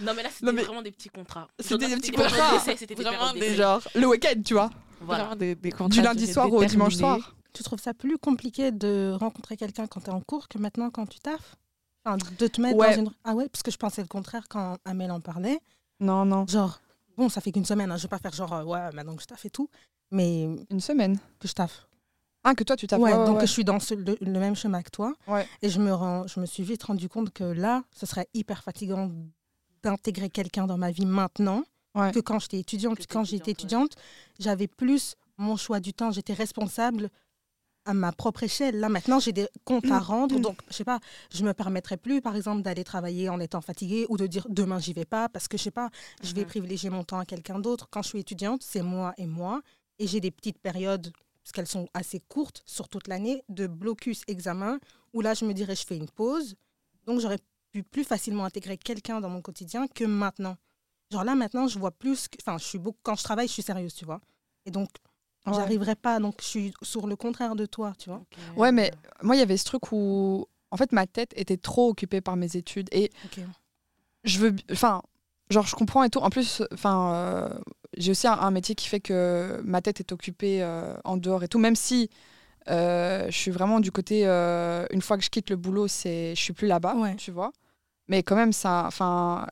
Non, 0.00 0.12
mais 0.14 0.22
là, 0.22 0.28
c'était 0.32 0.52
mais- 0.52 0.62
vraiment 0.62 0.82
des 0.82 0.90
petits 0.90 1.08
contrats. 1.08 1.48
C'était 1.58 1.88
des 1.88 1.96
petits 1.96 2.10
contrats. 2.12 2.58
C'était 2.60 2.94
des 2.94 3.02
Vraiment 3.02 3.32
des. 3.32 3.54
Genre 3.54 3.80
le 3.94 4.06
week-end, 4.06 4.40
tu 4.44 4.54
vois, 4.54 4.70
Voilà. 5.00 5.34
Des, 5.34 5.54
des 5.54 5.70
du 5.88 6.02
lundi 6.02 6.26
soir 6.26 6.52
au 6.52 6.64
dimanche 6.64 6.96
soir. 6.96 7.34
Tu 7.56 7.62
trouves 7.62 7.80
ça 7.80 7.94
plus 7.94 8.18
compliqué 8.18 8.70
de 8.70 9.16
rencontrer 9.18 9.56
quelqu'un 9.56 9.86
quand 9.86 10.00
tu 10.00 10.06
es 10.10 10.12
en 10.12 10.20
cours 10.20 10.48
que 10.48 10.58
maintenant 10.58 10.90
quand 10.90 11.06
tu 11.06 11.18
taffes? 11.20 11.56
Enfin, 12.04 12.18
De 12.38 12.46
te 12.46 12.60
mettre 12.60 12.76
Ouais. 12.78 12.94
dans 12.96 13.02
une... 13.04 13.10
Ah 13.24 13.34
ouais, 13.34 13.48
parce 13.48 13.62
que 13.62 13.70
je 13.70 13.76
pensais 13.78 14.02
le 14.02 14.08
contraire 14.08 14.46
quand 14.48 14.76
Amel 14.84 15.10
en 15.10 15.20
parlait. 15.20 15.58
Non, 16.00 16.24
non, 16.24 16.46
Genre, 16.46 16.78
bon, 17.16 17.28
ça 17.28 17.40
fait 17.40 17.52
qu'une 17.52 17.64
semaine, 17.64 17.90
hein, 17.90 17.96
je 17.96 18.02
vais 18.02 18.08
pas 18.08 18.18
faire 18.18 18.32
genre, 18.32 18.52
euh, 18.52 18.64
ouais, 18.64 18.92
maintenant 18.92 19.16
que 19.16 19.22
je 19.22 19.26
taffe 19.26 19.44
et 19.46 19.50
tout, 19.50 19.68
mais 20.10 20.42
une 20.70 20.80
semaine. 20.80 21.18
que 21.40 21.48
je 21.48 21.54
taffe. 21.54 21.86
Ah 22.44 22.54
que 22.54 22.62
toi 22.62 22.76
tu 22.76 22.86
t'as 22.86 22.96
Ouais, 22.98 23.12
ouais, 23.12 23.26
donc 23.26 23.38
ouais. 23.38 23.46
je 23.46 23.50
suis 23.52 23.64
dans 23.64 23.80
ce- 23.80 23.94
le, 23.94 24.16
le 24.20 24.38
même 24.38 24.54
chemin 24.54 24.80
que 24.82 24.90
toi. 24.90 25.14
Ouais. 25.26 25.48
Et 25.62 25.68
je 25.68 25.80
me, 25.80 25.92
rends, 25.92 26.26
je 26.28 26.38
me 26.38 26.46
suis 26.46 26.62
vite 26.62 26.82
rendu 26.84 27.08
compte 27.08 27.30
que 27.32 27.42
là, 27.42 27.82
ce 27.92 28.06
serait 28.06 28.28
hyper 28.34 28.62
fatigant 28.62 29.10
d'intégrer 29.82 30.30
quelqu'un 30.30 30.66
dans 30.66 30.78
ma 30.78 30.90
vie 30.90 31.06
maintenant 31.06 31.62
Ouais. 31.96 32.12
que 32.12 32.20
quand 32.20 32.38
j'étais 32.38 32.58
étudiante. 32.60 32.98
Que 32.98 33.04
Quand 33.08 33.24
j'étais 33.24 33.52
étudiante, 33.52 33.92
étudiante, 33.92 33.96
j'avais 34.38 34.66
plus 34.68 35.14
mon 35.38 35.56
choix 35.56 35.80
du 35.80 35.94
temps. 35.94 36.10
J'étais 36.10 36.34
responsable 36.34 37.08
à 37.86 37.94
ma 37.94 38.12
propre 38.12 38.42
échelle. 38.42 38.78
Là, 38.80 38.88
maintenant, 38.88 39.18
j'ai 39.20 39.32
des 39.32 39.48
comptes 39.64 39.90
à 39.90 39.98
rendre. 40.00 40.38
Donc, 40.40 40.58
je 40.68 40.74
sais 40.74 40.84
pas, 40.84 41.00
je 41.32 41.44
me 41.44 41.54
permettrai 41.54 41.96
plus, 41.96 42.20
par 42.20 42.36
exemple, 42.36 42.62
d'aller 42.62 42.84
travailler 42.84 43.28
en 43.28 43.40
étant 43.40 43.60
fatiguée 43.60 44.06
ou 44.08 44.16
de 44.16 44.26
dire 44.26 44.46
demain, 44.50 44.78
j'y 44.78 44.92
vais 44.92 45.04
pas 45.04 45.28
parce 45.28 45.48
que, 45.48 45.56
je 45.56 45.62
sais 45.62 45.70
pas, 45.70 45.90
je 46.22 46.34
vais 46.34 46.42
Mhm. 46.42 46.48
privilégier 46.48 46.90
mon 46.90 47.04
temps 47.04 47.18
à 47.18 47.24
quelqu'un 47.24 47.58
d'autre. 47.58 47.88
Quand 47.90 48.02
je 48.02 48.08
suis 48.08 48.18
étudiante, 48.18 48.62
c'est 48.62 48.82
moi 48.82 49.14
et 49.16 49.26
moi. 49.26 49.62
Et 49.98 50.06
j'ai 50.06 50.20
des 50.20 50.30
petites 50.30 50.58
périodes, 50.58 51.12
parce 51.42 51.52
qu'elles 51.52 51.66
sont 51.68 51.88
assez 51.94 52.20
courtes 52.20 52.62
sur 52.66 52.88
toute 52.88 53.08
l'année, 53.08 53.42
de 53.48 53.66
blocus 53.66 54.22
examen, 54.26 54.78
où 55.14 55.20
là, 55.22 55.32
je 55.32 55.44
me 55.44 55.54
dirais, 55.54 55.74
je 55.76 55.86
fais 55.86 55.96
une 55.96 56.10
pause. 56.10 56.54
Donc, 57.06 57.20
j'aurais 57.20 57.38
pu 57.72 57.82
plus 57.82 58.04
facilement 58.04 58.44
intégrer 58.44 58.76
quelqu'un 58.76 59.20
dans 59.20 59.30
mon 59.30 59.40
quotidien 59.40 59.86
que 59.86 60.04
maintenant. 60.04 60.56
Genre 61.12 61.22
là, 61.24 61.34
maintenant, 61.36 61.68
je 61.68 61.78
vois 61.78 61.92
plus. 61.92 62.26
que- 62.28 62.36
Enfin, 62.42 62.58
je 62.58 62.64
suis 62.64 62.78
beaucoup. 62.78 62.98
Quand 63.04 63.14
je 63.14 63.22
travaille, 63.22 63.46
je 63.46 63.52
suis 63.52 63.62
sérieuse, 63.62 63.94
tu 63.94 64.04
vois. 64.04 64.20
Et 64.64 64.70
donc, 64.72 64.88
Ouais. 65.52 65.56
j'arriverai 65.58 65.94
pas. 65.94 66.18
Donc, 66.18 66.34
je 66.40 66.46
suis 66.46 66.74
sur 66.82 67.06
le 67.06 67.16
contraire 67.16 67.54
de 67.56 67.66
toi, 67.66 67.92
tu 67.98 68.08
vois. 68.10 68.18
Ok. 68.20 68.38
Ouais, 68.58 68.72
mais 68.72 68.90
moi 69.22 69.36
il 69.36 69.38
y 69.38 69.42
avait 69.42 69.56
ce 69.56 69.64
truc 69.64 69.92
où 69.92 70.46
en 70.70 70.76
fait 70.76 70.92
ma 70.92 71.06
tête 71.06 71.32
était 71.36 71.56
trop 71.56 71.88
occupée 71.88 72.20
par 72.20 72.36
mes 72.36 72.56
études 72.56 72.88
et 72.92 73.10
Ok. 73.24 73.40
je 74.24 74.38
veux 74.40 74.54
enfin 74.72 75.02
genre 75.50 75.66
je 75.66 75.76
comprends 75.76 76.02
et 76.02 76.10
tout 76.10 76.18
en 76.18 76.28
plus 76.30 76.62
enfin 76.72 77.12
euh, 77.14 77.48
j'ai 77.96 78.10
aussi 78.10 78.26
un, 78.26 78.32
un 78.32 78.50
métier 78.50 78.74
qui 78.74 78.88
fait 78.88 78.98
que 79.00 79.60
ma 79.64 79.80
tête 79.80 80.00
est 80.00 80.10
occupée 80.12 80.62
euh, 80.62 80.96
en 81.04 81.16
dehors 81.16 81.44
et 81.44 81.48
tout 81.48 81.60
même 81.60 81.76
si 81.76 82.10
euh, 82.68 83.26
je 83.30 83.36
suis 83.36 83.52
vraiment 83.52 83.78
du 83.78 83.92
côté 83.92 84.26
euh, 84.26 84.84
une 84.90 85.00
fois 85.02 85.16
que 85.16 85.22
je 85.22 85.30
quitte 85.30 85.50
le 85.50 85.56
boulot 85.56 85.86
c'est 85.86 86.34
je 86.34 86.40
suis 86.42 86.52
plus 86.52 86.66
là-bas 86.66 86.96
Ouais. 86.96 87.14
tu 87.14 87.30
vois 87.30 87.52
mais 88.08 88.24
quand 88.24 88.34
même 88.36 88.52
ça 88.52 88.84
enfin 88.88 89.46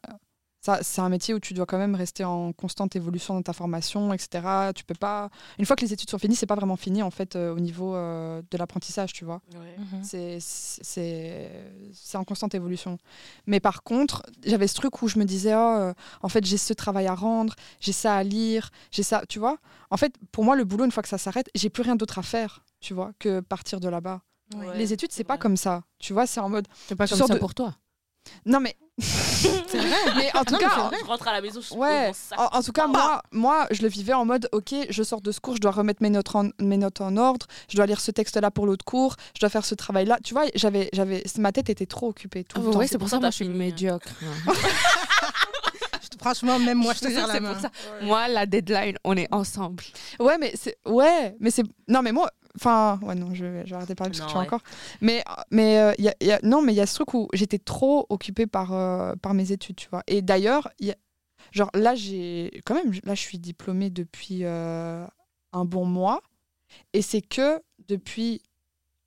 ça, 0.64 0.78
c'est 0.82 1.02
un 1.02 1.10
métier 1.10 1.34
où 1.34 1.40
tu 1.40 1.52
dois 1.52 1.66
quand 1.66 1.76
même 1.76 1.94
rester 1.94 2.24
en 2.24 2.52
constante 2.54 2.96
évolution 2.96 3.34
dans 3.34 3.42
ta 3.42 3.52
formation, 3.52 4.14
etc. 4.14 4.72
Tu 4.74 4.82
peux 4.84 4.94
pas. 4.94 5.28
Une 5.58 5.66
fois 5.66 5.76
que 5.76 5.82
les 5.84 5.92
études 5.92 6.08
sont 6.08 6.18
finies, 6.18 6.36
c'est 6.36 6.46
pas 6.46 6.54
vraiment 6.54 6.76
fini 6.76 7.02
en 7.02 7.10
fait 7.10 7.36
euh, 7.36 7.54
au 7.54 7.60
niveau 7.60 7.94
euh, 7.94 8.40
de 8.50 8.56
l'apprentissage, 8.56 9.12
tu 9.12 9.26
vois. 9.26 9.42
Ouais. 9.52 9.76
Mhm. 9.78 10.02
C'est 10.02 10.38
c'est 10.40 11.50
c'est 11.92 12.16
en 12.16 12.24
constante 12.24 12.54
évolution. 12.54 12.96
Mais 13.46 13.60
par 13.60 13.82
contre, 13.82 14.22
j'avais 14.44 14.66
ce 14.66 14.74
truc 14.74 15.02
où 15.02 15.08
je 15.08 15.18
me 15.18 15.24
disais, 15.24 15.54
oh, 15.54 15.58
euh, 15.58 15.92
en 16.22 16.28
fait, 16.30 16.44
j'ai 16.46 16.56
ce 16.56 16.72
travail 16.72 17.06
à 17.08 17.14
rendre, 17.14 17.54
j'ai 17.80 17.92
ça 17.92 18.14
à 18.16 18.22
lire, 18.22 18.70
j'ai 18.90 19.02
ça, 19.02 19.22
tu 19.28 19.38
vois. 19.38 19.58
En 19.90 19.98
fait, 19.98 20.14
pour 20.32 20.44
moi, 20.44 20.56
le 20.56 20.64
boulot, 20.64 20.86
une 20.86 20.92
fois 20.92 21.02
que 21.02 21.10
ça 21.10 21.18
s'arrête, 21.18 21.50
j'ai 21.54 21.68
plus 21.68 21.82
rien 21.82 21.96
d'autre 21.96 22.18
à 22.18 22.22
faire, 22.22 22.64
tu 22.80 22.94
vois, 22.94 23.12
que 23.18 23.40
partir 23.40 23.80
de 23.80 23.88
là-bas. 23.90 24.22
Ouais, 24.56 24.78
les 24.78 24.92
études, 24.94 25.10
c'est 25.12 25.18
c'est 25.18 25.24
pas 25.24 25.34
vrai. 25.34 25.40
comme 25.42 25.56
ça, 25.58 25.82
tu 25.98 26.12
vois. 26.14 26.26
C'est 26.26 26.40
en 26.40 26.48
mode, 26.48 26.66
C'est 26.88 26.96
pas 26.96 27.06
comme 27.06 27.18
ça 27.18 27.34
de- 27.34 27.38
pour 27.38 27.54
toi. 27.54 27.74
non 28.46 28.60
mais, 28.60 28.76
C'est 29.00 29.78
vrai. 29.78 29.96
mais 30.16 30.30
en 30.36 30.44
tout 30.44 30.52
non, 30.54 30.58
mais 30.60 30.66
cas. 30.66 30.90
Je 31.00 31.04
rentre 31.04 31.26
à 31.28 31.32
la 31.32 31.40
maison, 31.40 31.60
je 31.60 31.74
Ouais, 31.74 32.06
mon 32.08 32.12
sac. 32.12 32.38
en, 32.38 32.44
en 32.58 32.62
tout 32.62 32.70
cas, 32.72 32.86
moi, 32.86 33.22
moi, 33.32 33.66
je 33.72 33.82
le 33.82 33.88
vivais 33.88 34.12
en 34.12 34.24
mode, 34.24 34.48
ok, 34.52 34.72
je 34.88 35.02
sors 35.02 35.20
de 35.20 35.32
ce 35.32 35.40
cours, 35.40 35.56
je 35.56 35.60
dois 35.60 35.72
remettre 35.72 36.00
mes 36.02 36.10
notes 36.10 36.34
en, 36.36 36.48
mes 36.60 36.76
notes 36.76 37.00
en 37.00 37.16
ordre, 37.16 37.46
je 37.68 37.76
dois 37.76 37.86
lire 37.86 38.00
ce 38.00 38.12
texte-là 38.12 38.50
pour 38.52 38.66
l'autre 38.66 38.84
cours, 38.84 39.16
je 39.34 39.40
dois 39.40 39.48
faire 39.48 39.64
ce 39.64 39.74
travail-là. 39.74 40.18
Tu 40.22 40.32
vois, 40.32 40.44
j'avais, 40.54 40.88
j'avais, 40.92 41.24
ma 41.38 41.50
tête 41.50 41.70
était 41.70 41.86
trop 41.86 42.08
occupée 42.08 42.44
tout 42.44 42.60
le 42.60 42.70
temps. 42.70 42.78
oui, 42.78 42.86
c'est 42.88 42.98
pour 42.98 43.08
ça 43.08 43.16
que 43.16 43.22
moi 43.22 43.30
je 43.30 43.34
suis 43.36 43.46
hein. 43.46 43.50
médiocre. 43.50 44.08
Je 46.02 46.08
te- 46.08 46.18
Franchement, 46.18 46.58
même 46.58 46.78
moi, 46.78 46.92
je 46.94 47.00
te 47.00 47.08
jure, 47.10 47.26
la 47.26 47.34
c'est 47.34 47.40
main. 47.40 47.52
pour 47.52 47.60
ça. 47.62 47.70
Moi, 48.02 48.28
la 48.28 48.46
deadline, 48.46 48.96
on 49.04 49.16
est 49.16 49.28
ensemble. 49.32 49.82
Ouais, 50.20 50.36
mais 50.38 50.52
c'est, 50.54 50.76
ouais, 50.86 51.34
mais 51.40 51.50
c'est, 51.50 51.64
non, 51.88 52.02
mais 52.02 52.12
moi, 52.12 52.30
enfin, 52.56 52.98
ouais, 53.02 53.14
non, 53.14 53.34
je, 53.34 53.44
vais- 53.44 53.64
je 53.66 53.70
vais 53.70 53.76
arrêter 53.76 53.94
de 53.94 53.98
parler 53.98 54.10
parce 54.10 54.20
Non, 54.20 54.26
que 54.26 54.30
tu 54.30 54.34
vois 54.34 54.42
ouais. 54.42 54.46
encore. 54.46 54.60
Mais, 55.00 55.24
mais 55.50 55.78
euh, 55.78 55.92
y 55.98 56.08
a- 56.08 56.14
y 56.20 56.30
a- 56.32 56.40
non, 56.42 56.62
mais 56.62 56.72
il 56.72 56.76
y 56.76 56.80
a 56.80 56.86
ce 56.86 56.94
truc 56.94 57.14
où 57.14 57.28
j'étais 57.32 57.58
trop 57.58 58.06
occupée 58.08 58.46
par, 58.46 58.72
euh, 58.72 59.14
par 59.16 59.34
mes 59.34 59.52
études, 59.52 59.76
tu 59.76 59.88
vois. 59.90 60.02
Et 60.06 60.22
d'ailleurs, 60.22 60.70
genre 61.52 61.70
là, 61.74 61.94
j'ai, 61.94 62.60
quand 62.64 62.74
même, 62.74 62.92
là, 63.04 63.14
je 63.14 63.20
suis 63.20 63.38
diplômée 63.38 63.90
depuis 63.90 64.40
euh, 64.44 65.06
un 65.52 65.64
bon 65.64 65.84
mois, 65.84 66.20
et 66.92 67.02
c'est 67.02 67.22
que 67.22 67.60
depuis 67.88 68.42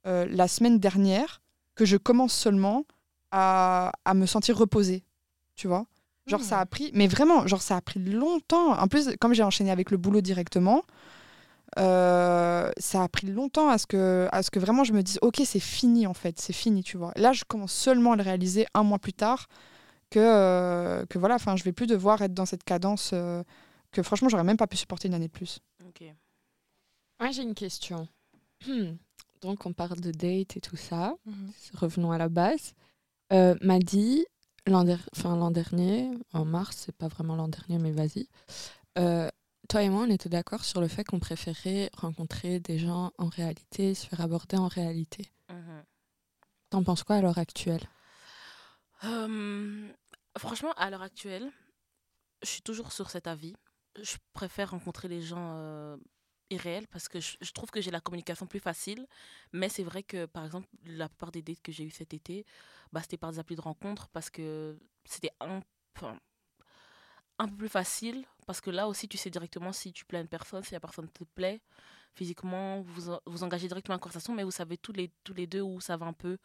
euh, 0.06 0.25
la 0.30 0.48
semaine 0.48 0.80
dernière 0.80 1.42
que 1.75 1.86
je 1.86 1.98
commence 1.98 2.34
seulement 2.34 2.86
à, 3.32 3.92
à 4.06 4.13
me 4.13 4.25
sentir 4.25 4.58
reposée, 4.58 5.04
tu 5.56 5.68
vois. 5.68 5.86
Genre, 6.27 6.42
ça 6.42 6.60
a 6.60 6.66
pris, 6.66 6.92
mais 6.94 7.08
vraiment, 7.08 7.48
genre, 7.48 7.62
ça 7.62 7.77
a 7.77 7.82
pris 7.82 8.00
longtemps. 8.01 8.77
En 8.77 8.88
plus, 8.89 9.16
comme 9.22 9.34
j'ai 9.34 9.44
enchaîné 9.44 9.72
avec 9.72 9.92
le 9.92 9.98
boulot 9.98 10.20
directement, 10.20 10.84
euh, 11.77 12.72
ça 12.77 13.03
a 13.03 13.07
pris 13.07 13.27
longtemps 13.27 13.69
à 13.69 13.77
ce, 13.77 13.86
que, 13.88 14.27
à 14.31 14.41
ce 14.43 14.50
que 14.51 14.60
vraiment 14.60 14.84
je 14.84 14.93
me 14.93 15.03
dise, 15.03 15.19
ok, 15.22 15.41
c'est 15.46 15.60
fini 15.60 16.07
en 16.07 16.13
fait, 16.13 16.39
c'est 16.39 16.53
fini, 16.53 16.84
tu 16.84 16.98
vois. 16.98 17.12
Là, 17.15 17.34
je 17.34 17.43
commence 17.46 17.74
seulement 17.74 18.13
à 18.13 18.15
le 18.15 18.24
réaliser 18.24 18.65
un 18.74 18.84
mois 18.84 19.00
plus 19.00 19.13
tard 19.13 19.48
que, 20.10 20.19
euh, 20.19 21.05
que 21.05 21.17
voilà, 21.19 21.36
enfin, 21.36 21.55
je 21.55 21.63
vais 21.63 21.74
plus 21.74 21.88
devoir 21.88 22.22
être 22.22 22.34
dans 22.34 22.46
cette 22.46 22.63
cadence 22.63 23.12
euh, 23.13 23.43
que 23.91 24.01
franchement, 24.01 24.29
j'aurais 24.29 24.43
même 24.43 24.57
pas 24.57 24.67
pu 24.67 24.77
supporter 24.77 25.07
une 25.07 25.13
année 25.13 25.27
de 25.27 25.31
plus. 25.34 25.60
Ok. 25.88 26.03
Moi, 27.19 27.31
j'ai 27.31 27.41
une 27.43 27.55
question. 27.55 28.07
Donc, 29.41 29.65
on 29.65 29.74
parle 29.74 30.00
de 30.00 30.12
date 30.12 30.57
et 30.57 30.62
tout 30.62 30.77
ça. 30.77 31.15
Mhm. 31.25 31.51
Revenons 31.75 32.12
à 32.12 32.17
la 32.17 32.29
base. 32.29 32.74
Euh, 33.34 33.55
m'a 33.62 33.79
dit 33.79 34.25
l'an 34.65 34.84
der- 34.84 35.07
enfin, 35.15 35.36
l'an 35.36 35.51
dernier, 35.51 36.10
en 36.34 36.43
mars, 36.46 36.84
c'est 36.86 36.96
pas 36.96 37.07
vraiment 37.07 37.36
l'an 37.36 37.48
dernier, 37.48 37.77
mais 37.77 37.91
vas-y. 37.91 38.27
Euh, 38.98 39.29
toi 39.67 39.83
et 39.83 39.89
moi, 39.89 40.03
on 40.03 40.09
était 40.09 40.29
d'accord 40.29 40.63
sur 40.63 40.81
le 40.81 40.88
fait 40.88 41.03
qu'on 41.03 41.19
préférait 41.19 41.89
rencontrer 41.97 42.59
des 42.59 42.79
gens 42.79 43.12
en 43.17 43.27
réalité, 43.27 43.93
se 43.93 44.07
faire 44.07 44.21
aborder 44.21 44.57
en 44.57 44.67
réalité. 44.67 45.31
Mhm. 45.50 45.83
T'en 46.69 46.83
penses 46.83 47.03
quoi 47.03 47.17
à 47.17 47.21
l'heure 47.21 47.38
actuelle? 47.38 47.88
Euh, 49.03 49.89
franchement, 50.38 50.74
à 50.74 50.89
l'heure 50.89 51.01
actuelle, 51.01 51.51
je 52.43 52.50
suis 52.50 52.62
toujours 52.62 52.91
sur 52.91 53.09
cet 53.09 53.27
avis. 53.27 53.55
Je 54.01 54.17
préfère 54.33 54.71
rencontrer 54.71 55.07
les 55.07 55.21
gens 55.21 55.53
euh, 55.55 55.97
irréels 56.50 56.88
parce 56.88 57.07
que 57.07 57.19
je, 57.19 57.38
je 57.41 57.51
trouve 57.51 57.69
que 57.69 57.81
j'ai 57.81 57.91
la 57.91 58.01
communication 58.01 58.45
plus 58.47 58.59
facile. 58.59 59.07
Mais 59.53 59.69
c'est 59.69 59.83
vrai 59.83 60.03
que, 60.03 60.25
par 60.25 60.45
exemple, 60.45 60.67
la 60.86 61.09
plupart 61.09 61.31
des 61.31 61.41
dates 61.41 61.62
que 61.62 61.71
j'ai 61.71 61.83
eues 61.83 61.91
cet 61.91 62.13
été, 62.13 62.45
bah, 62.91 63.01
c'était 63.01 63.17
par 63.17 63.31
des 63.31 63.39
applis 63.39 63.55
de 63.55 63.62
rencontre 63.62 64.07
parce 64.09 64.29
que 64.29 64.77
c'était 65.05 65.31
un, 65.39 65.62
enfin, 65.95 66.19
un 67.39 67.48
peu 67.48 67.56
plus 67.56 67.70
facile. 67.70 68.25
Parce 68.46 68.62
que 68.62 68.70
là 68.70 68.88
aussi, 68.88 69.08
tu 69.08 69.17
sais 69.17 69.29
directement 69.29 69.74
si 69.74 69.91
tu 69.91 70.06
plais 70.06 70.20
à 70.20 70.22
une 70.22 70.27
personne, 70.27 70.63
si 70.63 70.74
la 70.74 70.79
personne 70.79 71.10
te 71.10 71.24
plaît 71.24 71.62
physiquement, 72.13 72.82
vous 72.82 73.15
vous 73.27 73.44
engagez 73.44 73.67
directement 73.67 73.96
en 73.96 74.00
conversation, 74.00 74.34
mais 74.34 74.44
vous 74.44 74.51
savez 74.51 74.77
tous 74.77 74.91
les, 74.91 75.12
tous 75.24 75.36
les 75.36 75.46
deux 75.46 75.62
où 75.62 75.79
ça 75.79 75.98
va 75.98 76.08
un 76.08 76.13
peu 76.13 76.39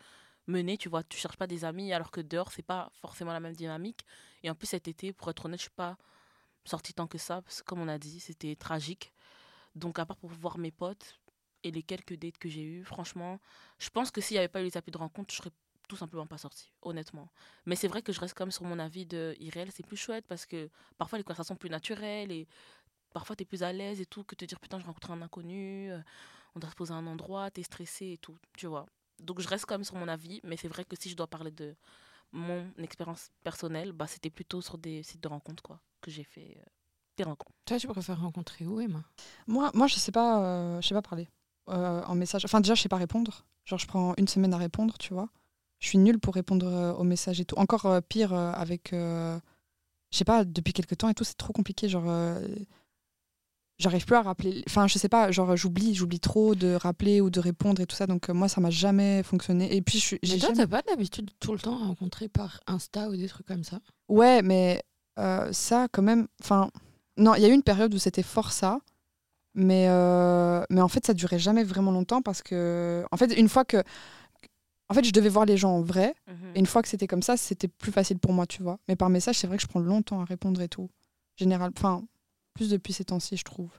mener, 0.47 0.77
tu 0.77 0.89
vois, 0.89 1.03
tu 1.03 1.17
cherches 1.17 1.37
pas 1.37 1.47
des 1.47 1.65
amis 1.65 1.93
alors 1.93 2.11
que 2.11 2.21
dehors 2.21 2.53
c'est 2.53 2.63
pas 2.63 2.91
forcément 3.01 3.33
la 3.33 3.41
même 3.41 3.55
dynamique 3.55 4.05
et 4.43 4.51
en 4.51 4.55
plus 4.55 4.67
cet 4.67 4.89
été 4.89 5.13
pour 5.13 5.31
être 5.31 5.45
honnête 5.47 5.61
je 5.61 5.65
suis 5.65 5.71
pas 5.71 5.97
sortie 6.65 6.95
tant 6.95 7.07
que 7.07 7.19
ça 7.19 7.43
parce 7.43 7.63
que 7.63 7.65
comme 7.65 7.81
on 7.81 7.89
a 7.89 7.99
dit 7.99 8.21
c'était 8.21 8.57
tragique 8.57 9.13
donc 9.75 9.99
à 9.99 10.07
part 10.07 10.17
pour 10.17 10.31
voir 10.31 10.59
mes 10.59 10.71
potes 10.71 11.21
et 11.65 11.71
les 11.71 11.83
quelques 11.83 12.15
dates 12.15 12.39
que 12.39 12.49
j'ai 12.49 12.63
eues 12.63 12.85
franchement 12.85 13.41
je 13.79 13.89
pense 13.91 14.11
que 14.11 14.21
s'il 14.21 14.35
y 14.35 14.39
avait 14.39 14.49
pas 14.49 14.61
eu 14.61 14.65
les 14.65 14.77
applis 14.77 14.93
de 14.93 14.99
rencontre 14.99 15.33
je 15.33 15.39
serais 15.39 15.53
tout 15.89 15.97
simplement 15.97 16.27
pas 16.27 16.39
sortie 16.39 16.73
honnêtement 16.83 17.29
mais 17.67 17.77
c'est 17.77 17.89
vrai 17.89 18.03
que 18.03 18.13
je 18.13 18.21
reste 18.21 18.35
quand 18.37 18.45
même 18.45 18.53
sur 18.53 18.65
mon 18.65 18.79
avis 18.79 19.07
de 19.07 19.37
irréel 19.41 19.71
c'est 19.73 19.87
plus 19.87 19.97
chouette 19.97 20.25
parce 20.27 20.47
que 20.47 20.71
parfois 20.99 21.19
les 21.19 21.25
conversations 21.25 21.55
sont 21.55 21.59
plus 21.59 21.71
naturelles 21.71 22.33
et 22.33 22.49
parfois 23.13 23.37
tu 23.37 23.43
es 23.43 23.47
plus 23.47 23.63
à 23.63 23.73
l'aise 23.73 24.01
et 24.01 24.07
tout 24.07 24.25
que 24.25 24.35
te 24.35 24.45
dire 24.45 24.61
putain 24.61 24.79
je 24.79 24.87
rencontre 24.87 25.11
un 25.11 25.23
inconnu 25.23 25.91
euh, 25.91 26.01
on 26.55 26.61
doit 26.61 26.71
se 26.71 26.77
poser 26.77 26.93
à 26.93 26.97
un 26.97 27.07
endroit 27.07 27.51
t'es 27.51 27.63
stressé 27.63 28.13
et 28.13 28.19
tout 28.19 28.39
tu 28.57 28.67
vois 28.67 28.87
donc 29.23 29.41
je 29.41 29.49
reste 29.49 29.67
quand 29.67 29.75
même 29.75 29.85
sur 29.85 29.97
mon 29.97 30.09
avis, 30.09 30.41
mais 30.45 30.57
c'est 30.57 30.69
vrai 30.69 30.85
que 30.85 30.97
si 30.99 31.09
je 31.09 31.17
dois 31.17 31.27
parler 31.27 31.51
de 31.51 31.75
mon 32.33 32.67
expérience 32.79 33.31
personnelle, 33.45 33.93
bah, 33.93 34.07
c'était 34.07 34.31
plutôt 34.31 34.61
sur 34.61 34.79
des 34.79 35.03
sites 35.03 35.23
de 35.23 35.29
rencontres 35.29 35.63
quoi, 35.63 35.81
que 36.01 36.11
j'ai 36.11 36.25
fait 36.25 36.57
euh, 36.59 36.65
des 37.17 37.25
rencontres. 37.25 37.57
Toi, 37.65 37.79
tu 37.79 37.87
préfères 37.89 38.21
rencontrer 38.21 38.67
où, 38.67 38.81
Emma? 38.81 39.05
Moi, 39.47 39.71
moi 39.75 39.87
je 39.87 39.97
sais 39.97 40.13
pas, 40.13 40.43
euh, 40.45 40.81
je 40.81 40.89
sais 40.89 40.95
pas 40.95 41.03
parler 41.03 41.29
euh, 41.69 42.03
en 42.05 42.15
message. 42.15 42.45
Enfin, 42.45 42.61
déjà, 42.61 42.75
je 42.75 42.83
sais 42.83 42.89
pas 42.89 42.97
répondre. 42.97 43.45
Genre, 43.65 43.79
je 43.79 43.87
prends 43.87 44.15
une 44.17 44.29
semaine 44.29 44.55
à 44.55 44.59
répondre, 44.59 44.99
tu 44.99 45.15
vois. 45.15 45.29
Je 45.83 45.89
suis 45.89 45.99
nulle 45.99 46.21
pour 46.21 46.35
répondre 46.35 46.67
euh, 46.69 46.93
aux 46.93 47.03
messages 47.03 47.41
et 47.41 47.45
tout. 47.45 47.57
Encore 47.57 47.87
euh, 47.87 48.01
pire 48.01 48.33
euh, 48.33 48.53
avec, 48.53 48.93
euh, 48.93 49.37
je 50.13 50.19
sais 50.19 50.25
pas, 50.25 50.45
depuis 50.45 50.73
quelques 50.73 50.97
temps 50.97 51.09
et 51.09 51.15
tout, 51.15 51.25
c'est 51.25 51.37
trop 51.37 51.53
compliqué. 51.53 51.89
Genre, 51.89 52.05
euh, 52.07 52.41
j'arrive 53.81 54.07
plus 54.07 54.15
à 54.15 54.23
rappeler. 54.23 54.63
Enfin, 54.69 54.87
je 54.87 54.97
sais 54.97 55.09
pas, 55.09 55.33
genre, 55.33 55.57
j'oublie, 55.57 55.93
j'oublie 55.93 56.21
trop 56.21 56.55
de 56.55 56.75
rappeler 56.75 57.21
ou 57.21 57.31
de 57.31 57.41
répondre 57.41 57.83
et 57.83 57.87
tout 57.87 57.97
ça. 57.97 58.07
Donc, 58.07 58.31
euh, 58.31 58.33
moi, 58.33 58.49
ça 58.49 58.61
m'a 58.61 58.71
jamais 58.71 59.25
fonctionné. 59.25 59.75
Et 59.75 59.83
puis, 59.83 59.99
je. 59.99 60.15
Mais 60.23 60.39
toi, 60.39 60.51
t'as 60.55 60.69
pas 60.69 60.83
d'habitude 60.83 61.33
tout 61.41 61.53
le 61.53 61.59
temps 61.59 61.83
à 61.83 61.87
rencontrer 61.87 62.29
par 62.29 62.61
Insta 62.69 63.09
ou 63.09 63.17
des 63.17 63.27
trucs 63.27 63.49
comme 63.49 63.65
ça? 63.65 63.81
Ouais, 64.09 64.41
mais 64.43 64.85
ça, 65.51 65.89
quand 65.91 66.03
même. 66.03 66.29
Enfin, 66.41 66.71
non, 67.17 67.35
il 67.35 67.43
y 67.43 67.45
a 67.45 67.49
eu 67.49 67.55
une 67.55 67.65
période 67.65 67.93
où 67.93 67.99
c'était 67.99 68.23
fort 68.23 68.53
ça. 68.53 68.79
Mais, 69.55 69.89
mais 70.71 70.81
en 70.81 70.89
fait, 70.89 71.05
ça 71.05 71.13
durait 71.13 71.41
jamais 71.41 71.65
vraiment 71.65 71.91
longtemps 71.91 72.23
parce 72.23 72.41
que. 72.41 73.05
En 73.11 73.17
fait, 73.17 73.33
une 73.37 73.49
fois 73.49 73.65
que. 73.65 73.83
En 74.93 74.95
fait, 74.95 75.05
je 75.05 75.13
devais 75.13 75.29
voir 75.29 75.45
les 75.47 75.57
gens 75.57 75.73
en 75.73 75.83
vrai. 75.83 76.15
Et 76.55 76.59
une 76.59 76.67
fois 76.67 76.83
que 76.83 76.89
c'était 76.89 77.07
comme 77.07 77.23
ça, 77.23 77.37
c'était 77.37 77.69
plus 77.69 77.93
facile 77.93 78.19
pour 78.19 78.33
moi, 78.33 78.47
tu 78.47 78.63
vois. 78.63 78.79
Mais 78.89 78.97
par 78.97 79.09
message, 79.09 79.39
c'est 79.39 79.47
vrai 79.47 79.57
que 79.57 79.63
je 79.63 79.67
prends 79.69 79.81
longtemps 79.81 80.21
à 80.21 80.25
répondre 80.25 80.61
et 80.61 80.69
tout. 80.69 80.89
Général. 81.37 81.73
Enfin, 81.77 82.05
plus 82.55 82.69
depuis 82.71 82.93
ces 82.93 83.05
temps-ci, 83.05 83.37
je 83.37 83.45
trouve. 83.45 83.71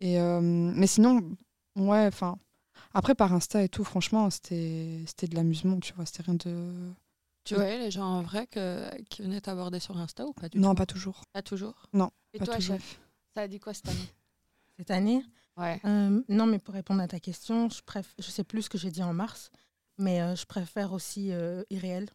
Et, 0.00 0.20
euh, 0.20 0.40
mais 0.40 0.86
sinon, 0.86 1.36
ouais, 1.76 2.06
enfin. 2.06 2.38
Après, 2.94 3.14
par 3.14 3.32
Insta 3.32 3.62
et 3.62 3.68
tout, 3.68 3.84
franchement, 3.84 4.28
c'était 4.30 5.00
c'était 5.06 5.26
de 5.26 5.34
l'amusement, 5.34 5.78
tu 5.80 5.92
vois. 5.94 6.06
C'était 6.06 6.22
rien 6.22 6.34
de. 6.34 6.92
Tu 7.44 7.54
voyais 7.54 7.78
les 7.78 7.90
gens 7.90 8.04
en 8.06 8.22
vrai 8.22 8.46
que, 8.46 8.88
qui 9.10 9.22
venaient 9.22 9.40
t'aborder 9.40 9.80
sur 9.80 9.96
Insta 9.96 10.24
ou 10.26 10.32
pas 10.32 10.48
du 10.48 10.58
Non, 10.58 10.70
tout 10.70 10.74
pas 10.76 10.86
toujours. 10.86 11.22
Pas 11.32 11.42
toujours 11.42 11.74
Non, 11.92 12.10
Et 12.34 12.38
pas 12.38 12.44
toi, 12.46 12.56
toujours. 12.56 12.76
chef 12.76 13.00
Ça 13.34 13.42
a 13.42 13.48
dit 13.48 13.58
quoi 13.58 13.74
cette 13.74 13.88
année? 13.88 14.08
Cette 14.78 14.90
année? 14.92 15.24
Ouais. 15.56 15.80
Euh, 15.84 16.22
Non, 16.28 16.46
mais 16.46 16.58
pour 16.60 16.74
répondre 16.74 17.02
à 17.02 17.08
ta 17.08 17.18
question, 17.18 17.68
je, 17.68 17.82
préf... 17.82 18.14
je 18.18 18.30
sais 18.30 18.44
plus 18.44 18.62
ce 18.62 18.70
que 18.70 18.78
j'ai 18.78 18.90
dit 18.92 19.02
en 19.02 19.12
mars, 19.12 19.50
mais 19.98 20.20
euh, 20.22 20.34
je 20.36 20.44
préfère 20.46 20.92
aussi 20.92 21.32
euh, 21.32 21.62
irréel. 21.70 22.08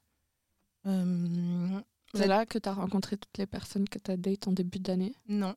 Euh, 0.85 1.79
C'est 2.13 2.27
là 2.27 2.45
que 2.45 2.57
tu 2.57 2.69
as 2.69 2.73
rencontré 2.73 3.17
toutes 3.17 3.37
les 3.37 3.45
personnes 3.47 3.87
que 3.89 3.99
tu 3.99 4.11
as 4.11 4.17
date 4.17 4.47
en 4.47 4.51
début 4.51 4.79
d'année? 4.79 5.13
Non. 5.27 5.55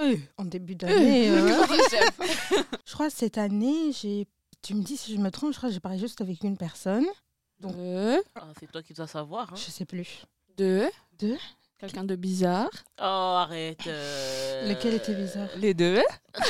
Euh, 0.00 0.16
en 0.36 0.44
début 0.44 0.74
d'année. 0.76 1.28
euh, 1.32 1.66
je 2.86 2.92
crois 2.94 3.08
que 3.08 3.14
cette 3.16 3.38
année, 3.38 3.92
j'ai. 3.92 4.26
Tu 4.62 4.74
me 4.74 4.82
dis 4.82 4.96
si 4.96 5.14
je 5.14 5.18
me 5.20 5.30
trompe, 5.30 5.52
je 5.52 5.56
crois 5.58 5.68
que 5.68 5.74
j'ai 5.74 5.80
parlé 5.80 5.98
juste 5.98 6.20
avec 6.20 6.42
une 6.44 6.56
personne. 6.56 7.06
Donc- 7.60 7.74
Deux. 7.76 8.22
Ah, 8.36 8.46
c'est 8.60 8.70
toi 8.70 8.82
qui 8.82 8.92
dois 8.92 9.06
savoir. 9.08 9.52
Hein. 9.52 9.56
Je 9.56 9.70
sais 9.70 9.84
plus. 9.84 10.24
Deux. 10.56 10.88
Deux. 11.18 11.36
Quelqu'un 11.78 12.02
de 12.04 12.16
bizarre. 12.16 12.70
Oh, 12.98 13.02
arrête. 13.02 13.86
euh. 13.86 14.68
Lequel 14.68 14.94
était 14.94 15.14
bizarre? 15.14 15.48
Les 15.56 15.74
deux. 15.74 16.02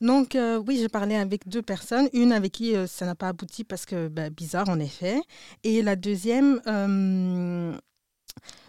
Donc, 0.00 0.34
euh, 0.34 0.62
oui, 0.66 0.78
j'ai 0.78 0.88
parlé 0.88 1.14
avec 1.16 1.48
deux 1.48 1.62
personnes. 1.62 2.08
Une 2.12 2.32
avec 2.32 2.52
qui 2.52 2.76
euh, 2.76 2.86
ça 2.86 3.06
n'a 3.06 3.14
pas 3.14 3.28
abouti 3.28 3.64
parce 3.64 3.86
que 3.86 4.08
bah, 4.08 4.30
bizarre, 4.30 4.68
en 4.68 4.78
effet. 4.80 5.20
Et 5.64 5.82
la 5.82 5.96
deuxième, 5.96 6.60
euh, 6.66 7.76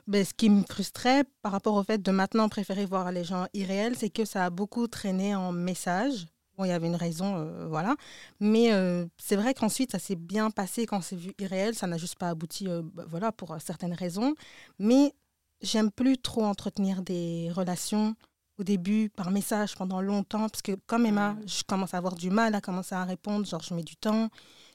ben, 0.08 0.25
ce 0.25 0.34
qui 0.34 0.50
me 0.50 0.63
frustrait 0.63 1.24
par 1.42 1.51
rapport 1.51 1.75
au 1.75 1.84
fait 1.84 2.01
de 2.01 2.12
maintenant 2.12 2.50
préférer 2.50 2.86
voir 2.86 3.12
les 3.12 3.24
gens 3.24 3.48
irréels, 3.54 3.96
c'est 3.98 4.10
que 4.10 4.25
ça 4.25 4.46
a 4.46 4.50
beaucoup 4.50 4.88
traîné 4.88 5.36
en 5.36 5.51
message 5.51 6.28
Bon, 6.58 6.66
il 6.66 6.68
y 6.68 6.74
avait 6.74 6.88
une 6.88 6.98
raison, 6.98 7.38
euh, 7.38 7.66
voilà. 7.68 7.96
Mais 8.42 8.72
c'est 9.18 9.38
vrai 9.38 9.54
qu'ensuite, 9.54 9.92
ça 9.94 10.00
s'est 10.00 10.18
bien 10.18 10.51
passé 10.51 10.86
quand 10.86 11.01
c'est 11.01 11.16
vu 11.16 11.34
irréel. 11.40 11.75
Ça 11.75 11.88
n'a 11.88 11.98
juste 11.98 12.16
pas 12.16 12.30
abouti, 12.30 12.68
bah, 12.68 13.06
voilà, 13.08 13.32
pour 13.32 13.56
certaines 13.62 13.94
raisons. 13.94 14.36
Mais 14.78 15.13
j'aime 15.62 15.92
plus 15.92 16.18
trop 16.18 16.44
entretenir 16.44 17.01
des 17.01 17.50
relations 17.54 18.16
au 18.62 18.63
début 18.63 19.10
par 19.10 19.32
message 19.32 19.75
pendant 19.75 20.01
longtemps. 20.01 20.48
Parce 20.50 20.62
que 20.62 20.74
comme 20.88 21.06
Emma, 21.06 21.34
Mm. 21.34 21.48
je 21.48 21.63
commence 21.63 21.94
à 21.94 21.98
avoir 21.98 22.15
du 22.15 22.30
mal 22.30 22.56
à 22.56 22.62
commencer 22.62 22.96
à 22.96 23.03
répondre. 23.03 23.46
Genre, 23.46 23.62
je 23.62 23.74
mets 23.74 23.84
du 23.84 23.96
temps. 23.96 24.30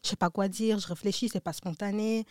Je 0.04 0.10
sais 0.10 0.16
pas 0.16 0.30
quoi 0.30 0.48
dire. 0.48 0.78
Je 0.78 0.86
réfléchis, 0.88 1.28
c'est 1.28 1.40
pas 1.40 1.52
spontané. 1.52 2.26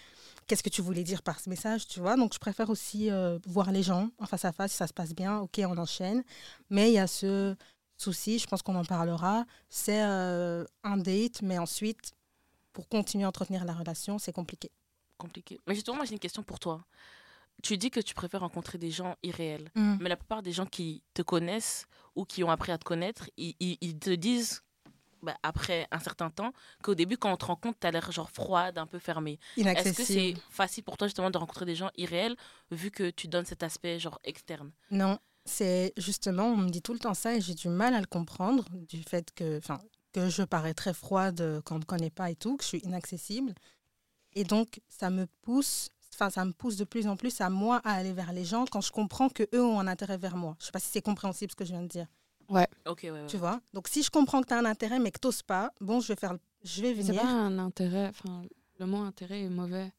Qu'est-ce 0.48 0.62
que 0.64 0.70
tu 0.70 0.82
voulais 0.82 1.04
dire 1.04 1.24
par 1.24 1.40
ce 1.40 1.50
message, 1.50 1.88
tu 1.88 2.00
vois? 2.00 2.16
Donc, 2.16 2.34
je 2.34 2.40
préfère 2.40 2.70
aussi 2.70 3.10
euh, 3.10 3.40
voir 3.48 3.72
les 3.72 3.82
gens 3.84 4.10
en 4.20 4.26
face 4.28 4.46
à 4.46 4.52
face. 4.52 4.72
Si 4.72 4.78
ça 4.78 4.88
se 4.88 4.94
passe 4.94 5.14
bien, 5.16 5.40
ok, 5.40 5.60
on 5.66 5.78
enchaîne. 5.78 6.24
Mais 6.70 6.92
il 6.92 6.94
y 6.94 7.00
a 7.00 7.08
ce 7.08 7.56
souci, 7.98 8.38
je 8.40 8.46
pense 8.48 8.62
qu'on 8.62 8.76
en 8.76 8.86
parlera, 8.86 9.46
c'est 9.70 10.04
euh, 10.04 10.66
un 10.84 10.98
date, 10.98 11.42
mais 11.42 11.58
ensuite, 11.58 12.12
pour 12.74 12.88
continuer 12.90 13.24
à 13.24 13.30
entretenir 13.30 13.64
la 13.66 13.74
relation, 13.74 14.20
c'est 14.20 14.34
compliqué. 14.34 14.70
Compliqué. 15.18 15.60
Mais 15.66 15.74
justement, 15.76 15.96
moi, 15.98 16.06
j'ai 16.06 16.12
une 16.14 16.20
question 16.20 16.44
pour 16.44 16.60
toi. 16.60 16.84
Tu 17.66 17.78
dis 17.78 17.90
que 17.90 18.00
tu 18.00 18.14
préfères 18.14 18.42
rencontrer 18.42 18.78
des 18.78 18.92
gens 18.92 19.16
irréels. 19.24 19.72
Mm. 19.74 19.98
Mais 20.00 20.10
la 20.10 20.16
plupart 20.18 20.44
des 20.44 20.52
gens 20.52 20.68
qui 20.68 21.02
te 21.16 21.24
connaissent 21.24 21.88
ou 22.16 22.24
qui 22.24 22.44
ont 22.44 22.52
appris 22.52 22.72
à 22.72 22.78
te 22.78 22.84
connaître, 22.84 23.28
ils, 23.38 23.56
ils- 23.60 23.78
ils 23.82 23.98
te 23.98 24.12
disent, 24.12 24.62
bah, 25.24 25.36
après 25.42 25.88
un 25.90 25.98
certain 26.00 26.30
temps, 26.30 26.54
qu'au 26.84 26.94
début, 26.94 27.18
quand 27.18 27.34
on 27.34 27.38
te 27.38 27.46
rencontre, 27.46 27.80
tu 27.82 27.88
as 27.88 27.92
l'air 27.92 28.12
genre 28.12 28.30
froide, 28.30 28.78
un 28.78 28.86
peu 28.86 29.00
fermée. 29.00 29.40
Est-ce 29.58 29.94
que 29.98 30.04
c'est 30.04 30.36
facile 30.52 30.84
pour 30.84 30.96
toi 30.98 31.08
justement 31.08 31.32
de 31.32 31.38
rencontrer 31.40 31.66
des 31.66 31.74
gens 31.76 31.90
irréels 31.98 32.36
vu 32.70 32.92
que 32.92 33.10
tu 33.10 33.28
donnes 33.28 33.46
cet 33.46 33.64
aspect 33.64 34.00
genre 34.00 34.20
externe? 34.24 34.72
Non, 34.92 35.18
c'est 35.44 35.92
justement, 35.98 36.46
on 36.46 36.58
me 36.58 36.70
dit 36.70 36.84
tout 36.84 36.94
le 36.94 37.00
temps 37.00 37.16
ça 37.16 37.34
et 37.34 37.42
j'ai 37.42 37.56
du 37.56 37.70
mal 37.70 37.96
à 37.96 38.00
le 38.00 38.06
comprendre, 38.06 38.64
du 38.72 39.02
fait 39.02 39.34
que, 39.34 39.58
enfin, 39.58 39.82
que 40.14 40.30
je 40.30 40.44
parais 40.44 40.76
très 40.76 40.94
froide 40.94 41.62
quand 41.66 41.74
on 41.76 41.80
ne 41.80 41.84
me 41.84 41.86
connaît 41.86 42.12
pas 42.12 42.30
et 42.30 42.36
tout, 42.36 42.58
que 42.58 42.64
je 42.64 42.68
suis 42.70 42.80
inaccessible. 42.80 43.56
Et 44.34 44.44
donc, 44.44 44.82
ça 44.90 45.10
me 45.10 45.26
pousse, 45.42 45.90
enfin, 46.16 46.30
ça 46.30 46.46
me 46.46 46.52
pousse 46.54 46.76
de 46.78 46.84
plus 46.84 47.08
en 47.08 47.16
plus 47.16 47.40
à 47.42 47.50
moi 47.50 47.82
à 47.84 47.94
aller 47.94 48.14
vers 48.14 48.32
les 48.34 48.46
gens 48.46 48.66
quand 48.72 48.82
je 48.82 48.92
comprends 48.92 49.30
que 49.30 49.44
eux 49.54 49.64
ont 49.64 49.80
un 49.80 49.88
intérêt 49.88 50.18
vers 50.18 50.38
moi. 50.38 50.56
Je 50.60 50.66
sais 50.66 50.72
pas 50.72 50.80
si 50.80 50.88
c'est 50.92 51.02
compréhensible 51.02 51.52
ce 51.52 51.56
que 51.56 51.66
je 51.66 51.72
viens 51.72 51.84
de 51.84 51.88
dire. 51.88 52.08
Ok, 52.48 53.00
ouais, 53.04 53.12
ouais. 53.12 53.26
Tu 53.28 53.38
vois? 53.38 53.60
Donc, 53.74 53.88
si 53.88 54.04
je 54.04 54.10
comprends 54.12 54.42
que 54.42 54.48
tu 54.48 54.54
as 54.54 54.58
un 54.60 54.66
intérêt 54.66 55.00
mais 55.00 55.12
que 55.12 55.20
tu 55.20 55.44
pas, 55.44 55.72
bon, 55.82 56.00
je 56.00 56.10
vais 56.10 56.16
faire, 56.16 56.36
je 56.64 56.82
vais 56.82 56.96
C'est 56.96 57.02
venir. 57.02 57.22
pas 57.22 57.28
un 57.28 57.58
intérêt, 57.60 58.10
enfin, 58.10 58.44
le 58.80 58.86
mot 58.86 59.02
intérêt 59.02 59.42
est 59.42 59.50
mauvais. 59.50 59.92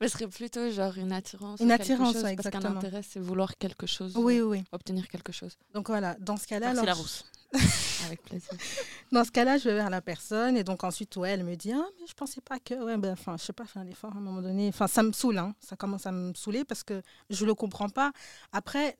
Mais 0.00 0.08
ce 0.08 0.14
serait 0.14 0.28
plutôt 0.28 0.70
genre 0.70 0.96
une 0.98 1.12
attirance. 1.12 1.60
Une 1.60 1.70
attirance, 1.70 2.14
chose, 2.14 2.24
ouais, 2.24 2.34
Parce 2.36 2.48
qu'un 2.50 2.58
exactement. 2.58 2.78
intérêt, 2.78 3.02
c'est 3.02 3.20
vouloir 3.20 3.56
quelque 3.58 3.86
chose, 3.86 4.16
Oui, 4.16 4.40
oui, 4.40 4.64
obtenir 4.72 5.08
quelque 5.08 5.32
chose. 5.32 5.56
Donc 5.74 5.88
voilà, 5.88 6.16
dans 6.20 6.36
ce 6.36 6.46
cas-là, 6.46 6.70
alors, 6.70 6.84
la 6.84 6.94
rousse. 6.94 7.24
Avec 8.06 8.22
plaisir. 8.22 8.50
dans 9.12 9.24
ce 9.24 9.30
cas-là, 9.30 9.58
je 9.58 9.68
vais 9.68 9.74
vers 9.74 9.90
la 9.90 10.00
personne 10.00 10.56
et 10.56 10.64
donc 10.64 10.84
ensuite, 10.84 11.16
ouais, 11.16 11.30
elle 11.30 11.44
me 11.44 11.56
dit, 11.56 11.72
ah, 11.72 11.86
mais 12.00 12.06
je 12.06 12.14
pensais 12.14 12.40
pas 12.40 12.58
que, 12.58 12.74
ouais, 12.74 12.96
ben, 12.96 13.12
enfin, 13.12 13.36
je 13.36 13.44
sais 13.44 13.52
pas, 13.52 13.64
faire 13.64 13.84
l'effort 13.84 14.14
à 14.14 14.18
un 14.18 14.20
moment 14.20 14.42
donné. 14.42 14.68
Enfin, 14.68 14.86
ça 14.86 15.02
me 15.02 15.12
saoule, 15.12 15.38
hein. 15.38 15.54
ça 15.60 15.76
commence 15.76 16.06
à 16.06 16.12
me 16.12 16.32
saouler 16.34 16.64
parce 16.64 16.82
que 16.82 17.02
je 17.30 17.44
le 17.44 17.54
comprends 17.54 17.88
pas. 17.88 18.12
Après, 18.52 18.96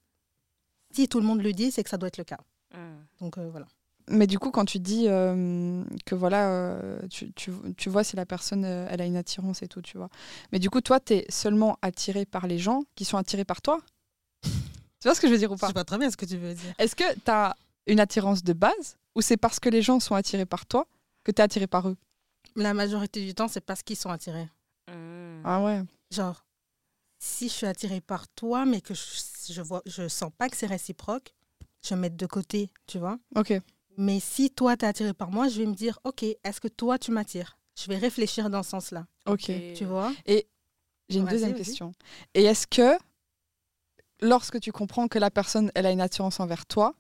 si 0.93 1.09
tout 1.09 1.21
le 1.21 1.27
monde 1.27 1.43
le 1.43 1.53
dit, 1.53 1.71
c'est 1.71 1.85
que 1.85 1.91
ça 1.91 1.99
doit 1.99 2.09
être 2.09 2.19
le 2.19 2.25
cas. 2.25 2.41
Mm. 2.75 3.21
Donc 3.21 3.39
euh, 3.39 3.49
voilà. 3.51 3.67
Mais 4.11 4.27
du 4.27 4.39
coup, 4.39 4.51
quand 4.51 4.65
tu 4.65 4.79
dis 4.79 5.05
euh, 5.09 5.85
que 6.07 6.15
voilà, 6.15 6.49
euh, 6.49 6.99
tu, 7.11 7.33
tu, 7.33 7.53
tu 7.77 7.91
vois 7.91 8.05
si 8.05 8.17
la 8.17 8.27
personne 8.27 8.65
euh, 8.65 8.87
elle 8.91 9.03
a 9.03 9.05
une 9.05 9.17
attirance 9.17 9.63
et 9.63 9.69
tout, 9.69 9.83
tu 9.83 9.99
vois. 9.99 10.09
Mais 10.53 10.59
du 10.59 10.71
coup, 10.71 10.81
toi, 10.81 10.99
tu 10.99 11.15
es 11.15 11.27
seulement 11.29 11.79
attiré 11.83 12.25
par 12.25 12.47
les 12.47 12.59
gens 12.59 12.83
qui 12.95 13.05
sont 13.05 13.17
attirés 13.17 13.45
par 13.45 13.63
toi? 13.63 13.81
Tu 15.01 15.07
vois 15.07 15.15
ce 15.15 15.21
que 15.21 15.29
je 15.29 15.33
veux 15.33 15.39
dire 15.39 15.53
ou 15.53 15.55
Je 15.55 15.61
pas? 15.61 15.69
Sais 15.69 15.75
pas 15.75 15.85
très 15.85 15.97
bien 15.97 16.11
ce 16.11 16.17
que 16.17 16.25
tu 16.25 16.37
veux 16.37 16.55
dire. 16.55 16.75
Est-ce 16.77 16.97
que 16.97 17.15
tu 17.15 17.31
as 17.31 17.55
une 17.89 17.99
attirance 18.01 18.45
de 18.45 18.53
base 18.53 18.97
ou 19.17 19.21
c'est 19.21 19.37
parce 19.37 19.59
que 19.59 19.69
les 19.69 19.83
gens 19.83 19.99
sont 19.99 20.15
attirés 20.15 20.47
par 20.47 20.67
toi 20.67 20.87
que 21.25 21.33
tu 21.33 21.41
es 21.41 21.45
attiré 21.45 21.67
par 21.67 21.89
eux? 21.89 21.97
La 22.55 22.75
majorité 22.75 23.25
du 23.25 23.35
temps, 23.35 23.49
c'est 23.49 23.61
parce 23.61 23.83
qu'ils 23.83 23.97
sont 23.97 24.11
attirés. 24.11 24.49
Mm. 24.89 25.43
Ah 25.45 25.63
ouais. 25.65 25.83
Genre, 26.11 26.45
si 27.19 27.49
je 27.49 27.53
suis 27.53 27.67
attirée 27.67 28.01
par 28.01 28.29
toi, 28.29 28.65
mais 28.65 28.81
que 28.81 28.95
je, 28.95 29.03
je 29.51 29.63
vois, 29.63 29.83
je 29.87 30.07
sens 30.09 30.31
pas 30.39 30.49
que 30.49 30.57
c'est 30.57 30.67
réciproque, 30.67 31.35
je 31.85 31.91
vais 31.91 31.97
me 31.97 32.03
mettre 32.03 32.17
de 32.17 32.27
côté, 32.27 32.71
tu 32.87 32.99
vois. 32.99 33.19
Ok. 33.35 33.53
Mais 33.97 34.21
si 34.21 34.51
toi, 34.51 34.77
tu 34.77 34.85
es 34.85 34.89
attiré 34.89 35.13
par 35.13 35.31
moi, 35.31 35.49
je 35.49 35.59
vais 35.61 35.67
me 35.67 35.75
dire, 35.75 35.99
OK, 36.05 36.23
est-ce 36.23 36.61
que 36.61 36.69
toi, 36.69 36.99
tu 36.99 37.11
m'attires? 37.11 37.59
Je 37.79 37.89
vais 37.89 37.97
réfléchir 37.97 38.51
dans 38.51 38.63
ce 38.63 38.71
sens-là, 38.71 39.07
Ok. 39.27 39.51
tu 39.75 39.85
vois? 39.85 40.13
J'ai 40.27 41.19
une 41.21 41.27
deuxième 41.27 41.55
question. 41.55 41.93
Et 42.35 42.45
est-ce 42.45 42.67
que 42.67 42.97
lorsque 44.21 44.61
tu 44.61 44.73
comprends 44.73 45.09
que 45.09 45.19
la 45.19 45.31
personne 45.31 45.71
elle 45.75 45.87
a 45.87 45.91
une 45.91 46.01
attirance 46.01 46.41
envers 46.41 46.67
toi, 46.67 46.95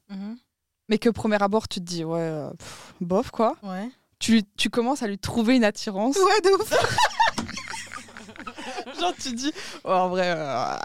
mais 0.89 0.99
que 0.99 1.09
premier 1.11 1.41
abord 1.43 1.69
tu 1.69 1.81
te 1.81 1.85
dis 1.85 2.05
ouais, 2.05 2.21
euh, 2.21 2.51
pff, 2.51 2.95
bof 3.01 3.31
quoi, 3.31 3.57
Ouais. 3.63 3.89
tu, 4.19 4.43
tu 4.57 4.71
commences 4.71 5.03
à 5.03 5.07
lui 5.07 5.19
trouver 5.19 5.57
une 5.57 5.65
attirance. 5.65 6.17
Ouais, 6.17 6.41
de 6.43 6.51
ouf. 6.55 6.71
Genre 9.01 9.15
tu 9.21 9.33
dis 9.33 9.53
oh, 9.85 9.91
en 9.91 10.09
vrai, 10.09 10.33
euh, 10.37 10.77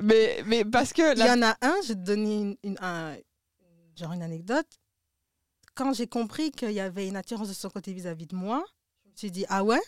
mais 0.00 0.42
mais 0.46 0.64
parce 0.64 0.92
que 0.92 1.12
Il 1.14 1.18
la- 1.18 1.26
y 1.26 1.30
en 1.30 1.42
a 1.42 1.56
un, 1.62 1.74
je 1.82 1.88
vais 1.88 1.94
te 1.94 2.00
donner 2.04 2.36
une, 2.40 2.56
une- 2.62 2.78
un- 2.80 3.16
genre 3.96 4.12
une 4.12 4.22
anecdote. 4.22 4.66
Quand 5.74 5.92
j'ai 5.92 6.06
compris 6.06 6.50
qu'il 6.52 6.70
y 6.72 6.80
avait 6.80 7.08
une 7.08 7.16
attirance 7.16 7.48
de 7.48 7.52
son 7.54 7.68
côté 7.70 7.92
vis-à-vis 7.92 8.26
de 8.26 8.36
moi, 8.36 8.64
je 9.04 9.10
me 9.10 9.16
suis 9.16 9.30
dit, 9.30 9.44
ah 9.48 9.62
ouais? 9.64 9.80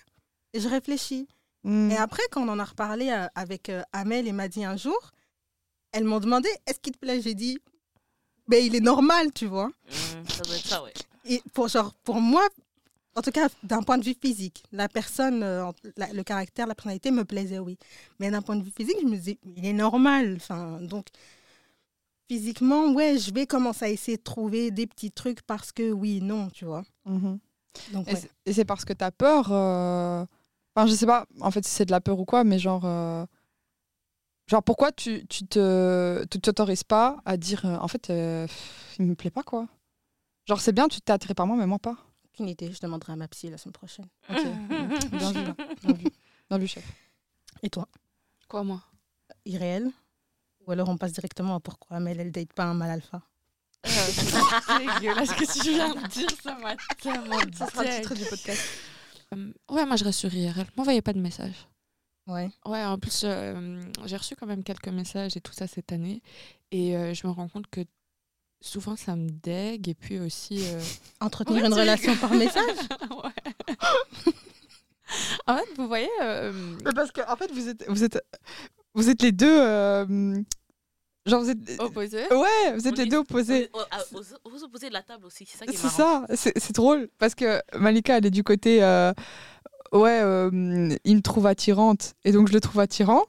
Et 0.53 0.61
je 0.61 0.69
réfléchis. 0.69 1.29
Hmm. 1.65 1.91
Et 1.91 1.97
après, 1.97 2.23
quand 2.31 2.43
on 2.47 2.49
en 2.49 2.59
a 2.59 2.65
reparlé 2.65 3.11
euh, 3.11 3.27
avec 3.35 3.71
Amel 3.93 4.27
et 4.29 4.33
m'a 4.33 4.49
dit 4.49 4.65
un 4.65 4.77
jour, 4.77 4.99
elles 5.93 6.05
m'ont 6.05 6.21
demandé, 6.21 6.49
est-ce 6.67 6.79
qu'il 6.81 6.93
te 6.93 6.99
plaît? 6.99 7.21
J'ai 7.23 7.35
dit, 7.35 7.59
ben 8.49 8.65
il 8.65 8.75
est 8.75 8.81
normal, 8.81 9.33
tu 9.33 9.47
vois. 9.47 9.69
Mm, 9.69 10.29
ça 10.29 10.43
doit 10.43 10.57
être 10.57 10.67
ça, 10.67 10.83
ouais. 10.83 10.93
Et 11.25 11.43
pour, 11.53 11.69
genre, 11.69 11.93
pour 12.05 12.21
moi, 12.21 12.47
en 13.15 13.23
tout 13.23 13.31
cas, 13.31 13.49
d'un 13.63 13.83
point 13.83 13.99
de 13.99 14.05
vue 14.05 14.15
physique, 14.21 14.63
la 14.73 14.89
personne, 14.89 15.43
euh, 15.43 15.71
la- 15.97 16.13
le 16.13 16.23
caractère, 16.23 16.67
la 16.67 16.75
personnalité 16.75 17.11
me 17.11 17.25
plaisait, 17.25 17.59
oui. 17.59 17.77
Mais 18.19 18.31
d'un 18.31 18.43
point 18.43 18.57
de 18.57 18.63
vue 18.63 18.73
physique, 18.75 18.97
je 19.03 19.07
me 19.07 19.17
disais, 19.17 19.39
il 19.57 19.67
est 19.67 19.73
normal. 19.73 20.35
Enfin, 20.37 20.81
donc, 20.81 21.07
physiquement, 22.29 22.93
ouais, 22.93 23.19
je 23.19 23.33
vais 23.33 23.47
commencer 23.47 23.85
à 23.87 23.89
essayer 23.89 24.17
de 24.17 24.23
trouver 24.23 24.71
des 24.71 24.87
petits 24.87 25.11
trucs 25.11 25.43
parce 25.43 25.73
que 25.73 25.91
oui, 25.91 26.21
non, 26.21 26.49
tu 26.51 26.65
vois. 26.65 26.85
Mhm. 27.07 27.39
Donc, 27.93 28.09
Et 28.09 28.15
ouais. 28.15 28.21
c'est- 28.21 28.31
Et 28.47 28.53
c'est 28.53 28.65
parce 28.65 28.85
que 28.85 28.93
tu 28.93 29.05
as 29.05 29.11
peur. 29.13 29.49
euh, 29.53 30.25
Enfin, 30.77 30.87
je 30.87 30.95
sais 30.95 31.07
pas, 31.07 31.27
en 31.41 31.51
fait, 31.51 31.65
si 31.67 31.73
c'est 31.75 31.87
de 31.87 31.91
la 31.91 32.01
peur 32.01 32.21
ou 32.21 32.25
quoi, 32.25 32.45
mais 32.45 32.59
genre. 32.61 32.83
euh, 32.85 33.27
Genre, 34.49 34.63
pourquoi 34.63 34.93
tu, 34.93 35.27
tu 35.29 35.47
te 35.47 36.25
tu 36.31 36.41
t'autorises 36.41 36.85
pas 36.85 37.21
à 37.27 37.37
dire 37.37 37.65
euh, 37.67 37.77
en 37.79 37.89
fait, 37.89 38.09
euh, 38.11 38.47
pff, 38.47 38.97
il 38.99 39.05
me 39.07 39.15
plaît 39.15 39.31
pas 39.31 39.43
quoi 39.43 39.69
Genre, 40.47 40.61
c'est 40.61 40.73
bien, 40.73 40.89
tu 40.89 41.01
t'es 41.03 41.13
attiré 41.13 41.35
par 41.35 41.47
moi, 41.47 41.57
mais 41.57 41.67
moi 41.67 41.79
pas. 41.79 41.97
aucune 42.33 42.49
idée. 42.49 42.73
Je 42.73 42.81
demanderai 42.81 43.13
à 43.13 43.17
ma 43.17 43.29
psy 43.29 43.51
la 43.51 43.59
semaine 43.59 43.75
prochaine. 43.75 44.07
Ok, 44.31 44.43
bien 45.11 45.33
vu, 45.33 45.41
bien 45.83 45.93
vu. 45.93 46.07
Bien 46.49 46.59
vu, 46.59 46.67
chef. 46.67 46.85
Et 47.63 47.69
toi? 47.69 47.87
Quoi, 48.49 48.63
moi? 48.65 48.83
Irréel? 49.45 49.91
Ou 50.67 50.73
alors 50.73 50.89
on 50.89 50.97
passe 50.97 51.13
directement 51.13 51.55
à 51.57 51.61
pourquoi 51.61 51.97
Amel, 51.99 52.19
elle 52.21 52.33
date 52.33 52.53
pas 52.55 52.65
un 52.65 52.75
mal 52.75 52.91
alpha? 52.91 53.21
Euh, 53.87 53.91
C'est 53.91 54.95
dégueulasse 55.01 55.33
que 55.35 55.45
tu 55.63 55.71
viens 55.71 55.95
de 55.95 56.07
dire, 56.09 56.29
ça 56.43 56.55
m'a 56.59 56.75
tellement 57.01 57.39
Ça 57.55 57.67
sera 57.69 57.85
le 57.85 57.91
titre 57.97 58.15
du 58.15 58.25
podcast. 58.25 58.61
Euh, 59.35 59.53
Ouais, 59.71 59.85
moi 59.87 59.97
je 59.97 60.05
reste 60.05 60.19
sur 60.21 60.33
IRL. 60.33 60.67
M'envoyez 60.77 61.03
pas 61.03 61.13
de 61.13 61.21
messages. 61.21 61.67
Ouais. 62.29 62.51
Ouais, 62.67 62.85
en 62.85 62.99
plus, 62.99 63.23
euh, 63.25 63.81
j'ai 64.05 64.17
reçu 64.17 64.37
quand 64.37 64.47
même 64.47 64.63
quelques 64.63 64.89
messages 64.89 65.37
et 65.37 65.41
tout 65.41 65.53
ça 65.53 65.67
cette 65.67 65.91
année. 65.93 66.23
Et 66.71 66.97
euh, 66.97 67.15
je 67.15 67.27
me 67.27 67.33
rends 67.33 67.49
compte 67.49 67.67
que 67.71 67.81
souvent 68.61 68.97
ça 68.97 69.17
me 69.17 69.29
dégue. 69.31 69.89
Et 69.89 69.95
puis 69.95 70.19
aussi. 70.21 70.61
euh, 70.67 70.81
Entretenir 71.21 71.63
Ouais, 71.63 71.69
une 71.69 71.75
relation 71.75 72.15
par 72.17 72.31
message 72.35 72.77
ouais. 73.11 74.33
en 75.47 75.57
fait, 75.57 75.65
vous 75.77 75.89
voyez. 75.89 76.09
euh, 76.23 76.53
parce 76.95 77.11
que, 77.13 77.21
en 77.31 77.37
fait, 77.37 77.51
vous 77.53 77.69
êtes, 77.69 77.85
vous 77.89 78.05
êtes, 78.05 78.23
vous 78.95 79.09
êtes 79.09 79.23
les 79.23 79.33
deux. 79.33 79.61
euh, 79.61 80.35
genre, 81.25 81.41
vous 81.43 81.51
êtes. 81.51 81.81
opposés. 81.81 82.27
Ouais, 82.31 82.75
vous 82.75 82.87
êtes 82.87 82.93
On 82.95 82.97
les 82.97 83.03
est- 83.03 83.07
deux 83.07 83.17
opposés. 83.19 83.71
Aux, 83.73 83.79
à- 83.81 84.03
aux- 84.13 84.51
aux 84.53 84.65
opposés 84.65 84.89
de 84.89 84.95
la 84.95 85.03
table 85.03 85.25
aussi, 85.25 85.47
c'est 85.47 85.57
ça 85.59 85.67
qui 85.67 85.75
est 85.75 85.79
C'est 85.79 85.89
ça, 85.89 86.27
c'est 86.35 86.53
c'est 86.59 86.75
drôle. 86.75 87.09
Parce 87.19 87.35
que 87.35 87.63
Malika, 87.75 88.19
elle 88.19 88.27
est 88.27 88.31
du 88.31 88.45
côté. 88.45 88.83
euh, 88.83 89.13
ouais, 89.93 90.21
euh, 90.23 90.97
il 91.05 91.17
me 91.17 91.23
trouve 91.23 91.47
attirante. 91.47 92.15
Et 92.25 92.33
donc, 92.33 92.49
je 92.49 92.53
le 92.53 92.61
trouve 92.61 92.81
attirant. 92.81 93.25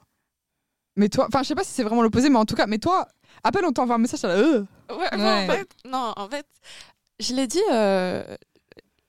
Mais 0.96 1.08
toi. 1.08 1.26
Enfin, 1.28 1.42
je 1.42 1.48
sais 1.48 1.54
pas 1.54 1.64
si 1.64 1.72
c'est 1.72 1.84
vraiment 1.84 2.02
l'opposé, 2.02 2.28
mais 2.28 2.38
en 2.38 2.44
tout 2.44 2.56
cas. 2.56 2.66
Mais 2.66 2.78
toi, 2.78 3.06
à 3.44 3.52
peine 3.52 3.64
on 3.64 3.72
t'envoie 3.72 3.94
un 3.94 3.98
message, 3.98 4.20
t'es 4.20 4.28
là. 4.28 4.34
Euh. 4.34 4.64
Ouais, 4.90 5.14
en 5.14 5.46
fait, 5.46 5.68
non, 5.84 6.12
en 6.16 6.28
fait, 6.28 6.46
je 7.20 7.34
l'ai 7.34 7.46
dit 7.46 7.62
euh, 7.70 8.24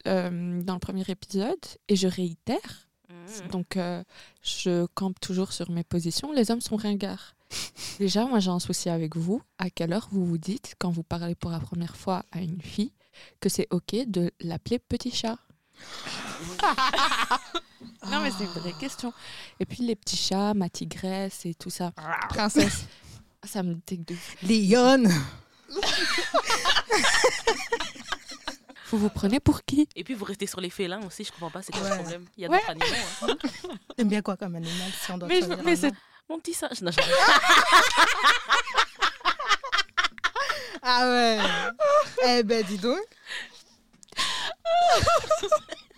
euh, 0.08 0.62
dans 0.62 0.74
le 0.74 0.80
premier 0.80 1.04
épisode 1.08 1.60
et 1.88 1.96
je 1.96 2.08
réitère. 2.08 2.90
Mm. 3.10 3.48
Donc, 3.52 3.78
euh, 3.78 4.04
je 4.42 4.86
campe 4.94 5.20
toujours 5.20 5.54
sur 5.54 5.72
mes 5.72 5.84
positions. 5.84 6.32
Les 6.32 6.52
hommes 6.52 6.62
sont 6.62 6.76
ringards. 6.76 7.36
Déjà, 8.00 8.26
moi, 8.26 8.40
j'ai 8.40 8.52
un 8.52 8.60
souci 8.60 8.90
avec 8.90 9.16
vous. 9.16 9.42
À 9.58 9.70
quelle 9.70 9.94
heure 9.94 10.10
vous 10.12 10.26
vous 10.26 10.38
dites, 10.38 10.76
quand 10.80 10.92
vous 10.92 11.04
parlez 11.04 11.36
pour 11.36 11.52
la 11.52 11.60
première 11.60 11.96
fois 11.96 12.24
à 12.32 12.42
une 12.42 12.62
fille, 12.62 12.94
que 13.40 13.50
c'est 13.50 13.68
OK 13.72 13.96
de 14.08 14.32
l'appeler 14.40 14.80
petit 14.80 15.12
chat? 15.12 15.38
Non, 18.08 18.20
mais 18.22 18.32
c'est 18.32 18.44
une 18.46 18.50
vraie 18.52 18.74
question. 18.74 19.14
Et 19.60 19.66
puis, 19.66 19.84
les 19.84 19.96
petits 19.96 20.18
chats, 20.18 20.54
ma 20.56 20.70
tigresse 20.70 21.46
et 21.46 21.54
tout 21.54 21.70
ça. 21.70 21.92
Princesse. 22.30 22.86
Ça 23.44 23.62
me 23.64 23.76
dégue 23.88 24.06
de 24.06 24.16
Lyon 24.44 25.04
Vous 28.90 28.98
vous 28.98 29.10
prenez 29.10 29.40
pour 29.40 29.64
qui? 29.64 29.88
Et 29.96 30.04
puis 30.04 30.14
vous 30.16 30.26
restez 30.26 30.48
sur 30.48 30.60
les 30.60 30.70
félins 30.70 31.00
aussi, 31.06 31.24
je 31.24 31.32
comprends 31.32 31.50
pas, 31.50 31.62
c'est 31.62 31.72
quoi 31.72 31.82
Ouais. 31.84 31.90
le 31.90 31.96
problème? 31.96 32.26
Il 32.38 32.44
y 32.44 32.46
a 32.46 32.50
Ouais. 32.50 32.58
d'autres 32.58 32.72
animaux. 32.72 33.06
hein. 33.22 33.38
T'aimes 33.96 34.10
bien 34.10 34.22
quoi 34.22 34.36
comme 34.36 34.56
animal 34.56 34.92
si 35.00 35.12
on 35.12 35.18
doit 35.18 35.28
Mais 35.30 35.42
je- 35.42 35.64
mais 35.64 35.76
c'est- 35.78 35.94
Mon 36.30 36.40
petit 36.40 36.54
singe. 36.54 36.82
Non, 36.82 36.92
je- 36.92 37.00
Ah 40.82 41.08
ouais 41.08 41.40
Eh 42.28 42.44
ben 42.44 42.64
dis 42.66 42.78
donc 42.80 43.00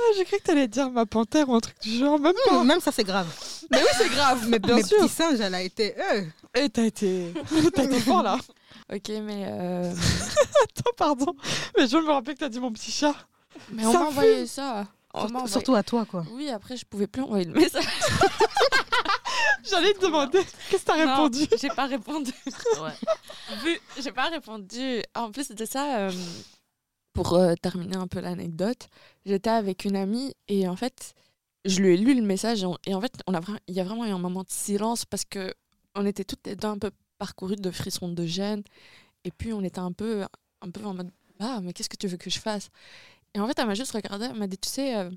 Ah, 0.00 0.12
J'ai 0.16 0.24
cru 0.24 0.36
que 0.38 0.42
t'allais 0.42 0.68
dire 0.68 0.90
ma 0.90 1.06
panthère 1.06 1.48
ou 1.48 1.54
un 1.54 1.60
truc 1.60 1.76
du 1.82 1.98
genre, 1.98 2.18
même 2.18 2.34
pas. 2.48 2.62
Même 2.64 2.80
ça 2.80 2.92
c'est 2.92 3.04
grave. 3.04 3.26
Mais 3.70 3.78
oui, 3.78 3.88
c'est 3.96 4.08
grave, 4.10 4.46
mais 4.48 4.58
bien 4.58 4.76
Mes 4.76 4.82
sûr. 4.84 4.98
petits 4.98 5.08
singes, 5.12 5.40
elle 5.40 5.54
a 5.54 5.62
été... 5.62 5.94
euh, 6.12 6.22
Et 6.54 6.68
t'as 6.68 6.84
été... 6.84 7.34
t'as 7.74 7.84
été 7.84 8.00
fort 8.00 8.22
là. 8.22 8.38
Ok, 8.90 9.08
mais. 9.22 9.44
euh, 9.48 9.92
Attends, 10.62 10.90
pardon. 10.96 11.34
Mais 11.76 11.86
je 11.86 11.96
me 11.98 12.10
rappelle 12.10 12.34
que 12.34 12.40
t'as 12.40 12.48
dit 12.48 12.58
mon 12.60 12.72
petit 12.72 12.90
chat. 12.90 13.14
mais 13.70 13.84
on 13.84 13.92
m'a 13.92 14.00
envoyé 14.06 14.46
ça. 14.46 14.86
On 15.12 15.20
surtout, 15.20 15.34
envoyé- 15.36 15.52
surtout 15.52 15.74
à 15.74 15.82
toi 15.82 16.04
quoi. 16.06 16.24
Oui, 16.32 16.48
après, 16.48 16.74
je 16.78 16.86
pouvais 16.86 17.06
plus 17.06 17.20
envoyer 17.22 17.44
le 17.44 17.52
message. 17.52 17.84
J'allais 19.70 19.92
te 19.92 20.00
demander, 20.00 20.40
qu'est-ce 20.70 20.82
que 20.84 20.86
t'as 20.86 20.94
répondu? 20.94 21.46
J'ai 21.60 21.68
pas 21.68 21.84
répondu. 21.86 22.32
Ouais. 22.80 23.72
J'ai 24.02 24.12
pas 24.12 24.28
répondu. 24.30 25.02
En 25.14 25.30
plus 25.30 25.50
de 25.50 25.64
ça, 25.66 25.98
euh, 25.98 26.10
pour 27.22 27.34
euh, 27.34 27.54
terminer 27.60 27.96
un 27.96 28.06
peu 28.06 28.20
l'anecdote, 28.20 28.88
j'étais 29.26 29.50
avec 29.50 29.84
une 29.84 29.96
amie 29.96 30.34
et 30.48 30.68
en 30.68 30.76
fait, 30.76 31.14
je 31.64 31.80
lui 31.80 31.94
ai 31.94 31.96
lu 31.96 32.14
le 32.14 32.22
message 32.22 32.62
et, 32.62 32.66
on- 32.66 32.78
et 32.86 32.94
en 32.94 33.00
fait, 33.00 33.12
on 33.26 33.34
a 33.34 33.40
il 33.66 33.74
y 33.74 33.80
a 33.80 33.84
vraiment 33.84 34.04
eu 34.06 34.10
un 34.10 34.18
moment 34.18 34.42
de 34.42 34.50
silence 34.50 35.04
parce 35.04 35.24
que 35.24 35.52
on 35.94 36.06
était 36.06 36.24
toutes 36.24 36.46
les 36.46 36.54
deux 36.56 36.68
un 36.68 36.78
peu 36.78 36.90
parcourues 37.18 37.56
de 37.56 37.70
frissons 37.70 38.08
de 38.08 38.24
gêne 38.26 38.62
et 39.24 39.30
puis 39.32 39.52
on 39.52 39.62
était 39.62 39.80
un 39.80 39.92
peu, 39.92 40.24
un 40.62 40.70
peu 40.70 40.84
en 40.84 40.94
mode 40.94 41.10
ah 41.40 41.60
mais 41.62 41.72
qu'est-ce 41.72 41.88
que 41.88 41.96
tu 41.96 42.06
veux 42.08 42.16
que 42.16 42.30
je 42.30 42.38
fasse? 42.38 42.68
Et 43.34 43.40
en 43.40 43.46
fait, 43.46 43.58
elle 43.58 43.66
m'a 43.66 43.74
juste 43.74 43.92
regardé, 43.92 44.26
elle 44.26 44.34
m'a 44.38 44.46
dit 44.46 44.58
tu 44.58 44.68
sais. 44.68 44.96
euh, 44.96 45.10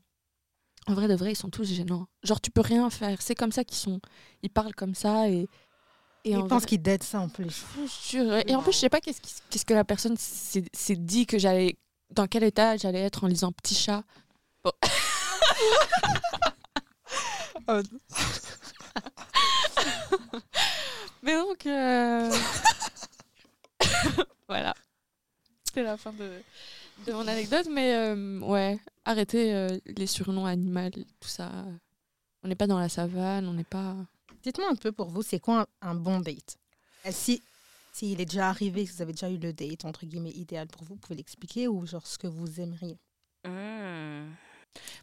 en 0.87 0.93
vrai 0.95 1.07
de 1.07 1.13
vrai, 1.15 1.31
ils 1.33 1.35
sont 1.35 1.49
tous 1.51 1.65
gênants. 1.71 2.07
Genre, 2.23 2.41
tu 2.41 2.49
peux 2.49 2.61
rien 2.61 2.89
faire. 2.89 3.21
C'est 3.21 3.35
comme 3.35 3.51
ça 3.51 3.63
qu'ils 3.63 3.77
sont. 3.77 3.99
Ils 4.41 4.49
parlent 4.49 4.73
comme 4.75 4.95
ça 4.95 5.29
et. 5.29 5.47
et 6.25 6.33
Je 6.33 6.37
en 6.37 6.47
pense 6.47 6.61
vrai- 6.63 6.67
qu'il 6.69 6.81
date 6.81 7.03
ça 7.03 7.19
en 7.21 7.29
plus. 7.29 7.63
je. 8.11 8.47
Et 8.49 8.55
en 8.55 8.63
plus, 8.63 8.71
je 8.73 8.77
sais 8.77 8.89
pas 8.89 8.99
qu'est-ce 8.99 9.65
que 9.65 9.73
la 9.75 9.83
personne 9.83 10.15
s'est 10.17 10.95
dit 10.95 11.25
que 11.27 11.37
j'allais. 11.37 11.77
Dans 12.11 12.27
quel 12.27 12.43
état 12.43 12.77
j'allais 12.77 13.01
être 13.01 13.23
en 13.23 13.27
lisant 13.27 13.51
Petit 13.51 13.75
chat. 13.75 14.03
Bon. 14.63 14.71
Euh, 17.69 17.83
Mais 21.23 21.35
donc. 21.35 21.65
euh, 21.65 22.31
voilà. 24.47 24.73
C'était 25.63 25.83
la 25.83 25.97
fin 25.97 26.11
de, 26.13 26.41
de 27.07 27.13
mon 27.13 27.27
anecdote. 27.27 27.67
Mais 27.69 27.95
euh, 27.95 28.39
ouais, 28.39 28.79
arrêtez 29.05 29.53
euh, 29.53 29.77
les 29.85 30.07
surnoms 30.07 30.45
animaux, 30.45 30.89
tout 30.89 31.27
ça. 31.29 31.51
On 32.43 32.47
n'est 32.47 32.55
pas 32.55 32.67
dans 32.67 32.79
la 32.79 32.89
savane, 32.89 33.47
on 33.47 33.53
n'est 33.53 33.63
pas. 33.63 33.95
Dites-moi 34.43 34.67
un 34.71 34.75
peu 34.75 34.91
pour 34.91 35.09
vous, 35.09 35.21
c'est 35.21 35.39
quoi 35.39 35.67
un, 35.81 35.89
un 35.91 35.95
bon 35.95 36.19
date? 36.19 36.57
Si 37.11 37.41
s'il 37.91 38.21
est 38.21 38.25
déjà 38.25 38.49
arrivé, 38.49 38.85
si 38.85 38.93
vous 38.93 39.01
avez 39.01 39.11
déjà 39.13 39.29
eu 39.29 39.37
le 39.37 39.53
date 39.53 39.85
entre 39.85 40.05
guillemets 40.05 40.31
idéal 40.31 40.67
pour 40.67 40.83
vous, 40.83 40.95
vous 40.95 40.99
pouvez 40.99 41.15
l'expliquer 41.15 41.67
ou 41.67 41.85
genre 41.85 42.07
ce 42.07 42.17
que 42.17 42.27
vous 42.27 42.59
aimeriez? 42.59 42.97
Hmm. 43.45 44.29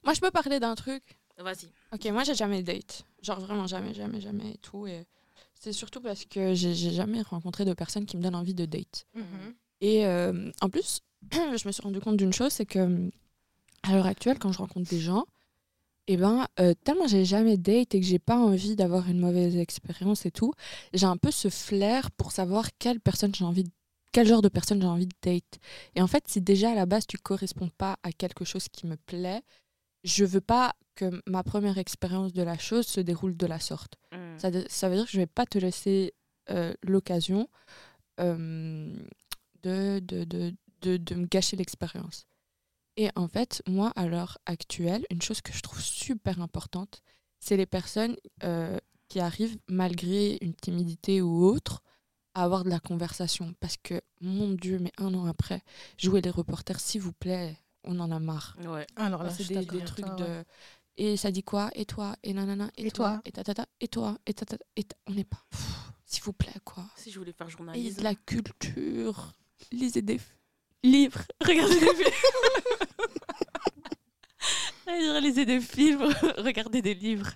Moi, 0.05 0.15
je 0.15 0.21
peux 0.21 0.31
parler 0.31 0.61
d'un 0.61 0.75
truc. 0.75 1.19
Vas-y. 1.39 1.69
Ok, 1.93 2.05
moi 2.07 2.25
j'ai 2.25 2.35
jamais 2.35 2.63
date. 2.63 3.05
Genre 3.23 3.39
vraiment 3.39 3.67
jamais, 3.67 3.95
jamais, 3.95 4.21
jamais 4.21 4.53
et 4.53 4.59
tout. 4.59 4.87
Et 4.87 5.07
c'est 5.55 5.73
surtout 5.73 6.01
parce 6.01 6.25
que 6.25 6.55
j'ai 6.55 6.75
j'ai 6.75 6.91
jamais 6.91 7.23
rencontré 7.23 7.65
de 7.65 7.75
personnes 7.75 8.07
qui 8.07 8.17
me 8.17 8.23
donnent 8.23 8.35
envie 8.35 8.55
de 8.55 8.65
date. 8.65 9.07
Et 9.81 10.05
euh, 10.07 10.51
en 10.61 10.69
plus, 10.69 11.01
je 11.33 11.67
me 11.67 11.73
suis 11.73 11.83
rendu 11.83 12.01
compte 12.01 12.17
d'une 12.17 12.33
chose, 12.33 12.53
c'est 12.53 12.67
que 12.67 13.11
à 13.85 13.93
l'heure 13.93 14.07
actuelle, 14.07 14.39
quand 14.41 14.51
je 14.51 14.59
rencontre 14.59 14.91
des 14.91 14.99
gens, 14.99 15.25
et 16.09 16.17
ben 16.17 16.49
euh, 16.59 16.73
tellement 16.85 17.07
j'ai 17.07 17.27
jamais 17.27 17.59
date 17.59 17.95
et 17.95 18.01
que 18.01 18.07
j'ai 18.07 18.19
pas 18.19 18.37
envie 18.37 18.75
d'avoir 18.75 19.09
une 19.09 19.21
mauvaise 19.21 19.57
expérience 19.57 20.25
et 20.25 20.31
tout, 20.31 20.53
j'ai 20.95 21.07
un 21.07 21.19
peu 21.19 21.31
ce 21.31 21.51
flair 21.51 22.11
pour 22.13 22.33
savoir 22.33 22.67
quelle 22.79 22.99
personne 22.99 23.35
j'ai 23.35 23.45
envie 23.45 23.65
de 23.65 23.71
quel 24.11 24.27
genre 24.27 24.41
de 24.41 24.49
personne 24.49 24.81
j'ai 24.81 24.89
envie 24.89 25.07
de 25.07 25.15
date. 25.23 25.59
Et 25.95 26.01
en 26.01 26.07
fait, 26.07 26.25
si 26.27 26.41
déjà 26.41 26.71
à 26.71 26.75
la 26.75 26.87
base 26.87 27.07
tu 27.07 27.19
corresponds 27.19 27.69
pas 27.77 27.99
à 28.03 28.11
quelque 28.11 28.47
chose 28.47 28.69
qui 28.71 28.87
me 28.87 28.97
plaît, 28.97 29.43
je 30.03 30.25
veux 30.25 30.41
pas 30.41 30.73
que 30.95 31.23
ma 31.27 31.43
première 31.43 31.77
expérience 31.77 32.33
de 32.33 32.43
la 32.43 32.57
chose 32.57 32.87
se 32.87 33.01
déroule 33.01 33.37
de 33.37 33.47
la 33.47 33.61
sorte. 33.61 33.97
Hmm. 34.11 34.39
Ça, 34.39 34.49
veut 34.89 34.97
dire 34.97 35.05
que 35.05 35.13
je 35.13 35.19
vais 35.19 35.27
pas 35.27 35.45
te 35.45 35.59
laisser 35.59 36.15
euh, 36.49 36.73
l'occasion 36.83 37.49
euh, 38.19 38.97
de, 39.63 39.99
de, 40.01 40.25
de, 40.25 40.97
de 40.97 41.15
me 41.15 41.27
gâcher 41.27 41.57
l'expérience. 41.57 42.27
Et 42.99 43.11
en 43.15 43.29
fait, 43.29 43.63
moi, 43.69 43.93
à 43.95 44.07
l'heure 44.07 44.39
actuelle, 44.45 45.07
une 45.11 45.23
chose 45.23 45.41
que 45.41 45.53
je 45.53 45.63
trouve 45.63 45.81
super 45.81 46.41
importante, 46.43 47.01
c'est 47.39 47.57
les 47.57 47.65
personnes 47.65 48.17
euh, 48.43 48.77
qui 49.09 49.21
arrivent, 49.21 49.57
malgré 49.69 50.37
une 50.41 50.55
timidité 50.55 51.23
ou 51.23 51.45
autre, 51.47 51.81
à 52.35 52.43
avoir 52.43 52.65
de 52.65 52.71
la 52.71 52.81
conversation. 52.81 53.55
Parce 53.61 53.77
que, 53.77 54.01
mon 54.21 54.51
Dieu, 54.51 54.81
mais 54.81 54.91
un 54.99 55.15
an 55.15 55.27
après, 55.27 55.63
jouer 55.97 56.21
les 56.21 56.31
reporters, 56.31 56.81
s'il 56.81 57.01
vous 57.01 57.13
plaît, 57.13 57.57
on 57.85 58.01
en 58.01 58.11
a 58.11 58.19
marre. 58.19 58.57
Ouais. 58.67 58.87
Alors 58.97 59.23
là, 59.23 59.31
c'est 59.31 59.47
des, 59.47 59.65
trucs 59.85 60.05
toi, 60.05 60.17
de 60.17 60.25
ouais. 60.25 60.45
et 60.97 61.17
ça 61.17 61.31
dit 61.31 61.45
quoi? 61.45 61.71
Et 61.75 61.87
toi? 61.87 62.17
Et 62.25 62.35
nanana? 62.35 62.69
Et, 62.77 62.87
Et 62.87 62.91
toi, 62.91 63.11
toi? 63.11 63.21
Et 63.25 63.31
tatata 63.33 63.67
et 63.81 63.89
toi? 63.89 64.19
Et 64.27 64.35
tatata 64.35 64.65
et 64.75 64.83
ta- 64.83 64.97
on 65.07 65.13
n'est 65.13 65.25
pas 65.25 65.45
s'il 66.05 66.25
vous 66.25 66.33
plaît 66.33 66.53
quoi. 66.65 66.85
Si 66.97 67.11
je 67.11 67.19
voulais 67.19 67.33
faire 67.33 67.49
journaliste. 67.49 67.99
de 67.99 68.05
la 68.05 68.15
culture. 68.15 69.33
Lisez 69.71 70.03
des 70.03 70.19
livres. 70.83 71.23
Regardez 71.47 71.75
des 71.79 71.95
films 71.95 72.13
Lisez 74.89 75.45
des 75.45 75.61
films 75.61 76.03
regardez 76.39 76.81
des 76.83 76.95
livres 76.95 77.31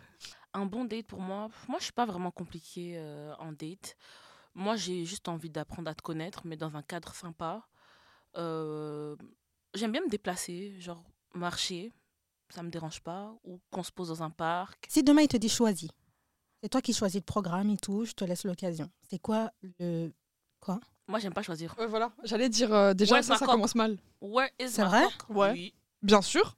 Un 0.55 0.67
bon 0.67 0.85
date 0.85 1.07
pour 1.07 1.21
moi, 1.21 1.49
moi 1.69 1.79
je 1.79 1.85
suis 1.85 1.93
pas 1.93 2.07
vraiment 2.07 2.31
compliquée 2.31 2.95
euh, 2.97 3.35
en 3.39 3.53
date. 3.53 3.97
Moi 4.55 4.77
j'ai 4.77 5.05
juste 5.05 5.29
envie 5.29 5.51
d'apprendre 5.51 5.91
à 5.91 5.95
te 5.95 6.03
connaître, 6.03 6.43
mais 6.45 6.57
dans 6.57 6.77
un 6.77 6.83
cadre 6.83 7.15
sympa. 7.15 7.67
Euh, 8.37 9.17
J'aime 9.75 9.93
bien 9.93 10.03
me 10.03 10.09
déplacer, 10.09 10.79
genre 10.81 11.03
marcher, 11.35 11.93
ça 12.51 12.63
me 12.63 12.71
dérange 12.71 13.01
pas, 13.01 13.35
ou 13.45 13.59
qu'on 13.71 13.83
se 13.83 13.91
pose 13.91 14.09
dans 14.09 14.23
un 14.23 14.31
parc. 14.31 14.87
Si 14.89 15.03
demain 15.03 15.23
il 15.23 15.29
te 15.29 15.39
dit 15.39 15.49
choisis, 15.49 15.89
c'est 16.63 16.69
toi 16.69 16.83
qui 16.83 16.93
choisis 16.93 17.21
le 17.21 17.25
programme 17.25 17.71
et 17.71 17.79
tout, 17.79 18.05
je 18.05 18.13
te 18.13 18.25
laisse 18.25 18.45
l'occasion. 18.45 18.91
C'est 19.09 19.19
quoi 19.19 19.51
le 19.79 20.13
Moi 21.09 21.19
j'aime 21.19 21.33
pas 21.33 21.43
choisir. 21.43 21.75
Ouais, 21.79 21.87
voilà. 21.87 22.13
J'allais 22.25 22.49
dire 22.49 22.73
euh, 22.73 22.95
déjà 22.95 23.17
Ouais, 23.17 23.23
ça, 23.23 23.39
commence 23.39 23.75
mal. 23.75 23.99
Where 24.21 24.49
is 24.61 24.69
C'est 24.69 24.85
vrai? 24.85 25.05
Ouais. 25.31 25.53
Oui. 25.53 25.75
Bien 26.03 26.21
sûr. 26.21 26.57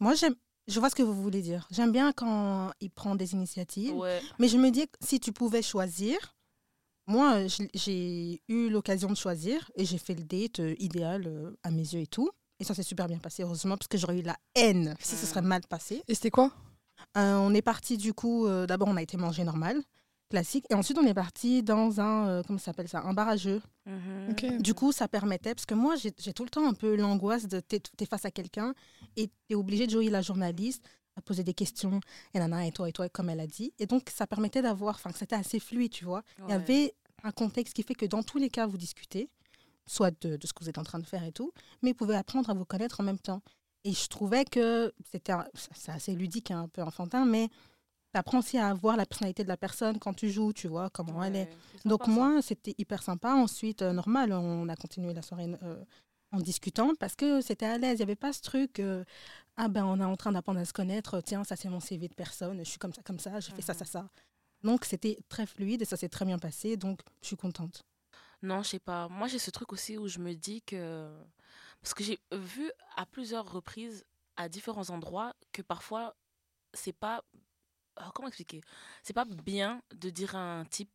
Moi 0.00 0.14
j'aime 0.14 0.34
je 0.66 0.78
vois 0.80 0.90
ce 0.90 0.94
que 0.94 1.02
vous 1.02 1.14
voulez 1.22 1.40
dire. 1.40 1.66
J'aime 1.70 1.92
bien 1.92 2.12
quand 2.12 2.70
il 2.80 2.90
prend 2.90 3.14
des 3.14 3.32
initiatives, 3.32 3.94
Ouais. 3.96 4.20
mais 4.38 4.48
je 4.48 4.58
me 4.58 4.70
dis 4.70 4.86
que 4.86 4.92
si 5.00 5.18
tu 5.18 5.32
pouvais 5.32 5.62
choisir, 5.62 6.18
moi 7.06 7.38
j'ai 7.74 8.42
eu 8.48 8.68
l'occasion 8.68 9.08
de 9.08 9.14
choisir 9.16 9.70
et 9.76 9.86
j'ai 9.86 9.96
fait 9.96 10.14
le 10.14 10.24
date 10.24 10.60
euh, 10.60 10.74
idéal 10.78 11.24
euh, 11.26 11.56
à 11.62 11.70
mes 11.70 11.80
yeux 11.94 12.00
et 12.00 12.06
tout. 12.06 12.30
Et 12.60 12.64
ça 12.64 12.74
s'est 12.74 12.82
super 12.82 13.06
bien 13.06 13.18
passé, 13.18 13.44
heureusement, 13.44 13.76
parce 13.78 13.86
que 13.88 13.96
j'aurais 13.96 14.18
eu 14.18 14.22
la 14.22 14.36
haine 14.56 14.94
si 15.00 15.14
ce 15.16 15.24
serait 15.26 15.42
mal 15.42 15.62
passé. 15.68 16.02
Et 16.08 16.14
c'était 16.14 16.30
quoi? 16.30 16.52
Euh, 17.16 17.36
on 17.36 17.54
est 17.54 17.62
parti 17.62 17.96
du 17.96 18.12
coup, 18.12 18.46
euh, 18.46 18.66
d'abord 18.66 18.88
on 18.88 18.96
a 18.96 19.02
été 19.02 19.16
manger 19.16 19.44
normal, 19.44 19.80
classique, 20.28 20.64
et 20.70 20.74
ensuite 20.74 20.98
on 20.98 21.06
est 21.06 21.14
parti 21.14 21.62
dans 21.62 22.00
un, 22.00 22.28
euh, 22.28 22.42
comment 22.46 22.58
ça 22.58 22.66
s'appelle 22.66 22.88
ça, 22.88 23.02
un 23.02 23.14
bar 23.14 23.28
à. 23.28 23.34
Mhm. 23.86 24.60
Du 24.60 24.74
coup, 24.74 24.92
ça 24.92 25.08
permettait, 25.08 25.54
parce 25.54 25.66
que 25.66 25.74
moi 25.74 25.94
j'ai 25.96 26.12
tout 26.12 26.44
le 26.44 26.50
temps 26.50 26.68
un 26.68 26.74
peu 26.74 26.96
l'angoisse 26.96 27.46
de 27.46 27.60
t'es 27.60 27.80
t'es 27.80 28.06
face 28.06 28.24
à 28.24 28.30
quelqu'un 28.30 28.74
et 29.16 29.30
t'es 29.48 29.54
obligé 29.54 29.86
de 29.86 29.92
jouer 29.92 30.10
la 30.10 30.22
journaliste, 30.22 30.84
à 31.16 31.22
poser 31.22 31.42
des 31.42 31.54
questions, 31.54 32.00
et 32.34 32.38
nana, 32.38 32.66
et 32.66 32.72
toi, 32.72 32.88
et 32.88 32.92
toi, 32.92 33.08
comme 33.08 33.30
elle 33.30 33.40
a 33.40 33.46
dit. 33.46 33.72
Et 33.78 33.86
donc 33.86 34.10
ça 34.14 34.26
permettait 34.26 34.62
d'avoir, 34.62 34.94
enfin 34.94 35.10
que 35.10 35.18
c'était 35.18 35.36
assez 35.36 35.58
fluide, 35.58 35.92
tu 35.92 36.04
vois. 36.04 36.22
Il 36.46 36.50
y 36.50 36.54
avait 36.54 36.94
un 37.24 37.32
contexte 37.32 37.74
qui 37.74 37.82
fait 37.82 37.94
que 37.94 38.06
dans 38.06 38.22
tous 38.22 38.38
les 38.38 38.50
cas, 38.50 38.66
vous 38.66 38.78
discutez, 38.78 39.28
soit 39.86 40.12
de, 40.20 40.36
de 40.36 40.46
ce 40.46 40.52
que 40.52 40.62
vous 40.62 40.68
êtes 40.68 40.78
en 40.78 40.84
train 40.84 40.98
de 40.98 41.06
faire 41.06 41.24
et 41.24 41.32
tout, 41.32 41.52
mais 41.82 41.90
vous 41.90 41.96
pouvez 41.96 42.16
apprendre 42.16 42.50
à 42.50 42.54
vous 42.54 42.64
connaître 42.64 43.00
en 43.00 43.04
même 43.04 43.18
temps. 43.18 43.42
Et 43.84 43.92
je 43.92 44.06
trouvais 44.08 44.44
que 44.44 44.92
c'était 45.10 45.32
c'est 45.54 45.92
assez 45.92 46.14
ludique, 46.14 46.50
hein, 46.50 46.62
un 46.62 46.68
peu 46.68 46.82
enfantin, 46.82 47.24
mais 47.24 47.48
tu 48.18 48.20
apprends 48.20 48.38
aussi 48.38 48.58
à 48.58 48.74
voir 48.74 48.96
la 48.96 49.06
personnalité 49.06 49.44
de 49.44 49.48
la 49.48 49.56
personne 49.56 49.98
quand 49.98 50.14
tu 50.14 50.28
joues, 50.30 50.52
tu 50.52 50.68
vois, 50.68 50.90
comment 50.90 51.22
elle 51.22 51.36
est. 51.36 51.48
Donc 51.84 52.06
moi, 52.06 52.42
c'était 52.42 52.74
hyper 52.78 53.02
sympa. 53.02 53.32
Ensuite, 53.34 53.82
euh, 53.82 53.92
normal, 53.92 54.32
on 54.32 54.68
a 54.68 54.76
continué 54.76 55.14
la 55.14 55.22
soirée 55.22 55.46
euh, 55.62 55.84
en 56.32 56.40
discutant 56.40 56.92
parce 56.98 57.14
que 57.14 57.40
c'était 57.40 57.66
à 57.66 57.78
l'aise. 57.78 57.94
Il 57.94 57.98
n'y 57.98 58.02
avait 58.02 58.16
pas 58.16 58.32
ce 58.32 58.42
truc, 58.42 58.80
euh, 58.80 59.04
ah 59.56 59.68
ben 59.68 59.84
on 59.84 60.00
est 60.00 60.04
en 60.04 60.16
train 60.16 60.32
d'apprendre 60.32 60.60
à 60.60 60.64
se 60.64 60.72
connaître, 60.72 61.20
tiens, 61.20 61.44
ça 61.44 61.56
c'est 61.56 61.68
mon 61.68 61.80
CV 61.80 62.08
de 62.08 62.14
personne, 62.14 62.58
je 62.58 62.70
suis 62.70 62.78
comme 62.78 62.92
ça, 62.92 63.02
comme 63.02 63.18
ça, 63.18 63.40
j'ai 63.40 63.52
fait 63.52 63.62
ça, 63.62 63.74
ça, 63.74 63.84
Mhm. 63.84 63.90
ça. 63.90 64.08
Donc 64.62 64.84
c'était 64.84 65.18
très 65.28 65.46
fluide 65.46 65.82
et 65.82 65.84
ça 65.84 65.96
s'est 65.96 66.08
très 66.08 66.24
bien 66.24 66.38
passé, 66.38 66.76
donc 66.76 67.00
je 67.22 67.28
suis 67.28 67.36
contente. 67.36 67.84
Non, 68.42 68.62
je 68.62 68.68
sais 68.70 68.78
pas. 68.78 69.08
Moi, 69.08 69.26
j'ai 69.28 69.38
ce 69.38 69.50
truc 69.50 69.72
aussi 69.72 69.98
où 69.98 70.06
je 70.08 70.18
me 70.20 70.32
dis 70.34 70.62
que. 70.62 71.08
Parce 71.82 71.94
que 71.94 72.04
j'ai 72.04 72.18
vu 72.32 72.70
à 72.96 73.04
plusieurs 73.06 73.50
reprises, 73.50 74.04
à 74.36 74.48
différents 74.48 74.90
endroits, 74.90 75.34
que 75.52 75.62
parfois, 75.62 76.14
c'est 76.72 76.92
pas. 76.92 77.22
Ah, 77.98 78.10
comment 78.14 78.28
expliquer? 78.28 78.60
C'est 79.02 79.12
pas 79.12 79.24
bien 79.24 79.82
de 79.94 80.10
dire 80.10 80.34
à 80.36 80.60
un 80.60 80.64
type 80.64 80.90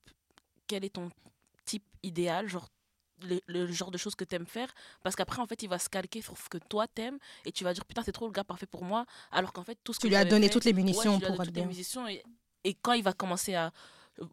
quel 0.67 0.83
est 0.85 0.89
ton 0.95 1.09
type 1.65 1.83
idéal. 2.01 2.47
Genre, 2.47 2.69
le, 3.21 3.39
le 3.47 3.67
genre 3.71 3.91
de 3.91 3.97
choses 3.97 4.15
que 4.15 4.25
t'aimes 4.25 4.45
faire 4.47 4.73
parce 5.01 5.15
qu'après 5.15 5.41
en 5.41 5.45
fait 5.47 5.61
il 5.63 5.69
va 5.69 5.79
se 5.79 5.87
calquer 5.87 6.21
sur 6.21 6.37
ce 6.37 6.49
que 6.49 6.57
toi 6.57 6.87
t'aimes 6.87 7.17
et 7.45 7.51
tu 7.53 7.63
vas 7.63 7.73
dire 7.73 7.85
putain 7.85 8.03
c'est 8.03 8.11
trop 8.11 8.25
le 8.25 8.33
gars 8.33 8.43
parfait 8.43 8.65
pour 8.65 8.83
moi 8.83 9.05
alors 9.31 9.53
qu'en 9.53 9.63
fait 9.63 9.77
tout 9.83 9.93
ce 9.93 9.99
Tu 9.99 10.07
que 10.07 10.07
lui 10.09 10.15
as 10.15 10.25
donné 10.25 10.47
fait, 10.47 10.53
toutes 10.53 10.65
les 10.65 10.73
ouais, 10.73 10.73
munitions 10.73 11.13
tu 11.13 11.19
lui 11.19 11.25
as 11.25 11.29
pour 11.29 11.37
toutes 11.45 11.55
les 11.55 11.61
munitions 11.61 12.05
et, 12.07 12.21
et 12.65 12.73
quand 12.73 12.93
il 12.93 13.03
va 13.03 13.13
commencer 13.13 13.55
à 13.55 13.71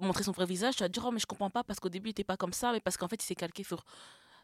montrer 0.01 0.25
son 0.25 0.33
vrai 0.33 0.47
visage 0.47 0.75
tu 0.77 0.83
vas 0.83 0.89
dire 0.89 1.05
oh 1.07 1.13
mais 1.13 1.21
je 1.21 1.27
comprends 1.27 1.51
pas 1.51 1.63
parce 1.63 1.79
qu'au 1.79 1.89
début 1.89 2.09
il 2.09 2.13
était 2.13 2.25
pas 2.25 2.37
comme 2.37 2.53
ça 2.53 2.73
mais 2.73 2.81
parce 2.81 2.97
qu'en 2.97 3.07
fait 3.07 3.23
il 3.23 3.27
s'est 3.27 3.37
calqué 3.37 3.63
sur 3.63 3.85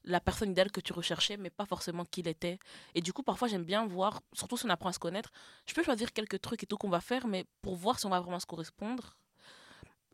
la 0.07 0.21
personne 0.21 0.51
idéale 0.51 0.71
que 0.71 0.81
tu 0.81 0.93
recherchais 0.93 1.37
mais 1.37 1.51
pas 1.51 1.67
forcément 1.67 2.05
qui 2.05 2.21
il 2.21 2.29
était. 2.29 2.59
Et 2.95 3.01
du 3.01 3.13
coup 3.13 3.23
parfois 3.23 3.49
j'aime 3.49 3.65
bien 3.65 3.87
voir 3.87 4.23
surtout 4.33 4.57
si 4.57 4.67
on 4.67 4.71
apprend 4.71 4.89
à 4.89 4.93
se 4.93 4.99
connaître 4.99 5.31
je 5.67 5.75
peux 5.75 5.83
choisir 5.83 6.13
quelques 6.13 6.41
trucs 6.41 6.63
et 6.63 6.67
tout 6.67 6.77
qu'on 6.77 6.89
va 6.89 7.01
faire 7.01 7.27
mais 7.27 7.45
pour 7.63 7.77
voir 7.77 7.99
si 7.99 8.07
on 8.07 8.11
va 8.11 8.21
vraiment 8.21 8.41
se 8.41 8.47
correspondre 8.47 9.17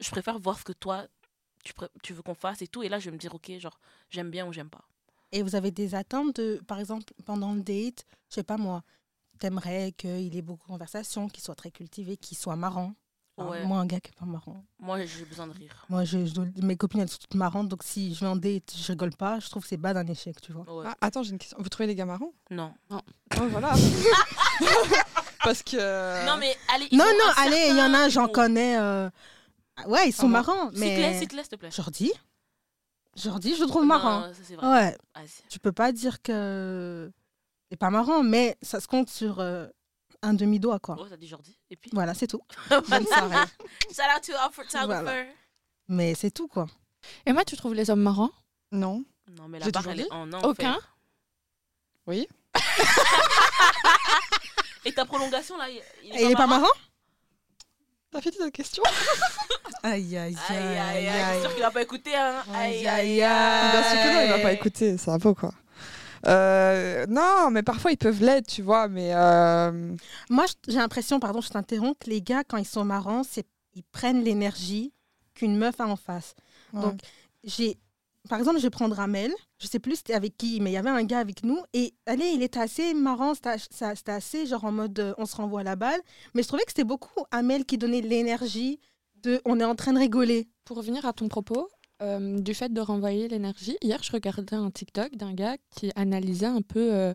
je 0.01 0.11
préfère 0.11 0.39
voir 0.39 0.59
ce 0.59 0.65
que 0.65 0.73
toi 0.73 1.07
tu, 1.65 1.73
tu 2.03 2.13
veux 2.13 2.23
qu'on 2.23 2.35
fasse 2.35 2.63
et 2.63 2.67
tout. 2.67 2.83
Et 2.83 2.89
là 2.89 2.99
je 2.99 3.07
vais 3.07 3.13
me 3.13 3.19
dire 3.19 3.35
ok 3.35 3.53
genre 3.59 3.79
j'aime 4.11 4.31
bien 4.31 4.47
ou 4.47 4.53
j'aime 4.53 4.71
pas. 4.71 4.85
Et 5.33 5.43
vous 5.43 5.55
avez 5.55 5.71
des 5.71 5.95
attentes, 5.95 6.41
par 6.67 6.79
exemple, 6.79 7.15
pendant 7.25 7.55
le 7.55 7.63
date, 7.63 8.05
je 8.29 8.35
sais 8.35 8.43
pas 8.43 8.59
moi, 8.59 8.83
t'aimerais 9.39 9.93
qu'il 9.93 10.37
ait 10.37 10.43
beaucoup 10.43 10.67
de 10.67 10.73
conversations, 10.73 11.29
qu'il 11.29 11.43
soit 11.43 11.55
très 11.55 11.71
cultivé, 11.71 12.19
qu'il 12.19 12.37
soit 12.37 12.57
marrant? 12.57 12.95
Ouais. 13.39 13.65
Moi, 13.65 13.79
un 13.79 13.87
gars 13.87 13.99
qui 13.99 14.11
est 14.11 14.19
pas 14.19 14.27
marrant. 14.27 14.63
moi 14.79 15.03
j'ai 15.07 15.25
besoin 15.25 15.47
de 15.47 15.53
rire 15.53 15.87
Moi, 15.89 16.05
je, 16.05 16.19
mes 16.63 16.77
copines, 16.77 17.01
elles 17.01 17.09
sont 17.09 17.19
toutes 17.19 17.35
marrantes, 17.35 17.69
donc 17.69 17.83
si 17.83 18.15
je 18.15 18.21
vais 18.21 18.27
en 18.27 18.37
date, 18.37 18.75
je 18.77 18.87
rigole 18.93 19.15
pas, 19.17 19.41
je 19.41 19.49
trouve 19.49 19.63
que 19.63 19.69
c'est 19.69 19.79
bas 19.79 19.95
d'un 19.95 20.07
échec, 20.07 20.39
tu 20.41 20.53
vois. 20.53 20.71
Ouais. 20.71 20.85
Ah, 20.87 20.95
attends, 21.01 21.23
j'ai 21.23 21.31
une 21.33 21.39
question. 21.39 21.57
Vous 21.61 21.69
trouvez 21.71 21.87
les 21.87 21.95
gars 21.95 22.05
marrants? 22.05 22.33
Non 22.51 22.75
Oh, 22.91 22.99
voilà. 23.49 23.73
Parce 25.45 25.63
que. 25.63 26.27
non 26.27 26.37
mais 26.39 26.55
allez 26.75 26.89
ils 26.91 26.99
Non, 26.99 27.05
non, 27.05 27.33
allez, 27.37 27.67
il 27.71 27.77
y 27.77 27.83
en 27.83 27.95
a, 27.95 28.09
j'en 28.09 28.29
connais. 28.29 28.79
euh, 28.79 29.09
Ouais, 29.87 30.09
ils 30.09 30.13
sont 30.13 30.27
Ah 30.27 30.31
marrants, 30.31 30.71
mais. 30.75 31.13
s'il 31.19 31.27
te 31.29 31.33
plaît, 31.35 31.43
s'il 31.43 31.49
te 31.49 31.57
plaît. 31.57 31.71
Jordi? 31.71 32.13
Jordi, 33.17 33.55
je 33.57 33.63
le 33.63 33.67
trouve 33.69 33.85
marrant. 33.85 34.21
Non, 34.29 34.35
ça 34.35 34.41
c'est 34.45 34.55
vrai. 34.57 34.67
Ouais, 35.17 35.25
tu 35.49 35.59
peux 35.59 35.73
pas 35.73 35.93
dire 35.93 36.23
que 36.23 37.11
c'est 37.71 37.77
pas 37.77 37.91
marrant, 37.91 38.23
mais 38.23 38.57
ça 38.63 38.81
se 38.81 38.87
compte 38.87 39.09
sur 39.11 39.41
euh, 39.41 39.67
un 40.23 40.35
demi-doigt, 40.35 40.79
quoi. 40.79 40.97
Oh, 40.99 41.07
ça 41.09 41.17
dit 41.17 41.27
Jordi. 41.29 41.59
Et 41.71 41.77
puis 41.77 41.91
Voilà, 41.93 42.15
c'est 42.15 42.27
tout. 42.29 42.43
Bonne 42.71 43.07
soirée. 43.07 43.47
Shout 43.91 44.03
out 44.17 44.23
to 44.25 44.33
our 44.33 44.53
photographer. 44.53 45.03
Voilà. 45.03 45.25
Mais 45.89 46.15
c'est 46.15 46.31
tout, 46.31 46.49
quoi. 46.49 46.67
Et 47.27 47.33
moi, 47.33 47.45
tu 47.45 47.57
trouves 47.57 47.75
les 47.75 47.91
hommes 47.91 48.03
marrants? 48.03 48.31
Non. 48.71 49.05
Non, 49.37 49.49
mais 49.49 49.59
la 49.59 49.71
barre, 49.71 49.89
elle 49.89 50.01
est 50.01 50.13
en 50.13 50.27
non. 50.27 50.41
Aucun 50.43 50.79
Oui. 52.07 52.29
Et 54.85 54.93
ta 54.93 55.05
prolongation, 55.05 55.57
là, 55.57 55.69
il, 55.69 55.77
Et 55.77 56.25
il 56.25 56.31
est 56.31 56.37
pas 56.37 56.47
marrant? 56.47 56.67
T'as 58.11 58.21
fait 58.21 58.31
ta 58.33 58.51
question? 58.51 58.83
Aïe, 59.85 60.17
aïe, 60.17 60.37
Aïe, 60.49 60.57
aïe, 60.79 61.09
aïe. 61.09 61.35
C'est 61.35 61.41
sûr 61.41 61.55
qu'il 61.55 61.63
va 61.63 61.71
pas 61.73 61.83
écouter, 61.83 62.15
hein. 62.15 62.45
Aïe, 62.55 62.87
aïe, 62.87 63.21
aïe. 63.21 63.71
Bien 63.73 63.83
sûr 63.83 63.91
que 64.01 64.15
non, 64.15 64.21
il 64.23 64.31
va 64.31 64.39
pas 64.39 64.53
écouter, 64.53 64.97
ça 64.97 65.11
va 65.13 65.19
pas 65.19 65.35
quoi. 65.35 65.53
Euh, 66.27 67.07
non, 67.09 67.51
mais 67.51 67.63
parfois 67.63 67.93
ils 67.93 67.97
peuvent 67.97 68.23
l'être, 68.23 68.47
tu 68.47 68.63
vois, 68.63 68.89
mais 68.89 69.15
euh, 69.15 69.95
Moi, 70.31 70.45
j'ai 70.69 70.79
l'impression, 70.79 71.19
pardon, 71.21 71.41
je 71.41 71.49
t'interromps, 71.49 71.99
que 71.99 72.11
les 72.11 72.23
gars, 72.23 72.45
quand 72.45 72.59
ils 72.59 72.67
sont 72.67 72.85
marrants, 72.85 73.23
c'est 73.23 73.47
ils 73.75 73.85
prennent 73.85 74.23
l'énergie 74.23 74.93
qu'une 75.35 75.57
meuf 75.57 75.81
a 75.81 75.87
en 75.87 75.97
face. 75.97 76.35
Donc, 76.73 77.01
j'ai, 77.43 77.79
par 78.29 78.39
exemple, 78.39 78.59
je 78.59 78.63
vais 78.63 78.71
prendre 78.71 78.99
Amel. 79.01 79.33
Je 79.59 79.67
sais 79.67 79.79
plus 79.79 79.97
c'était 79.97 80.15
avec 80.15 80.37
qui, 80.37 80.61
mais 80.61 80.71
il 80.71 80.75
y 80.75 80.77
avait 80.77 80.91
un 80.91 81.05
gars 81.05 81.19
avec 81.19 81.43
nous. 81.43 81.59
Et 81.73 81.95
allez, 82.07 82.29
il 82.35 82.43
était 82.43 82.61
assez 82.61 82.95
marrant. 82.95 83.33
C'était 83.35 84.13
assez 84.13 84.47
genre 84.47 84.65
en 84.65 84.73
mode 84.73 84.99
euh, 84.99 85.15
on 85.19 85.27
se 85.27 85.37
renvoie 85.37 85.63
la 85.63 85.77
balle. 85.77 86.01
Mais 86.35 86.43
je 86.43 86.49
trouvais 86.49 86.65
que 86.65 86.71
c'était 86.71 86.85
beaucoup 86.85 87.25
Amel 87.31 87.65
qui 87.65 87.79
donnait 87.79 88.01
l'énergie 88.01 88.81
de 89.23 89.41
on 89.45 89.61
est 89.61 89.65
en 89.65 89.75
train 89.75 89.93
de 89.93 89.99
rigoler. 89.99 90.49
Pour 90.65 90.77
revenir 90.77 91.05
à 91.07 91.13
ton 91.13 91.29
propos, 91.29 91.69
euh, 92.03 92.41
du 92.41 92.55
fait 92.55 92.73
de 92.73 92.81
renvoyer 92.81 93.29
l'énergie, 93.29 93.77
hier, 93.83 94.03
je 94.03 94.13
regardais 94.13 94.57
un 94.57 94.71
TikTok 94.71 95.17
d'un 95.17 95.33
gars 95.33 95.57
qui 95.71 95.91
analysait 95.95 96.47
un 96.47 96.63
peu 96.63 96.93
euh, 96.93 97.15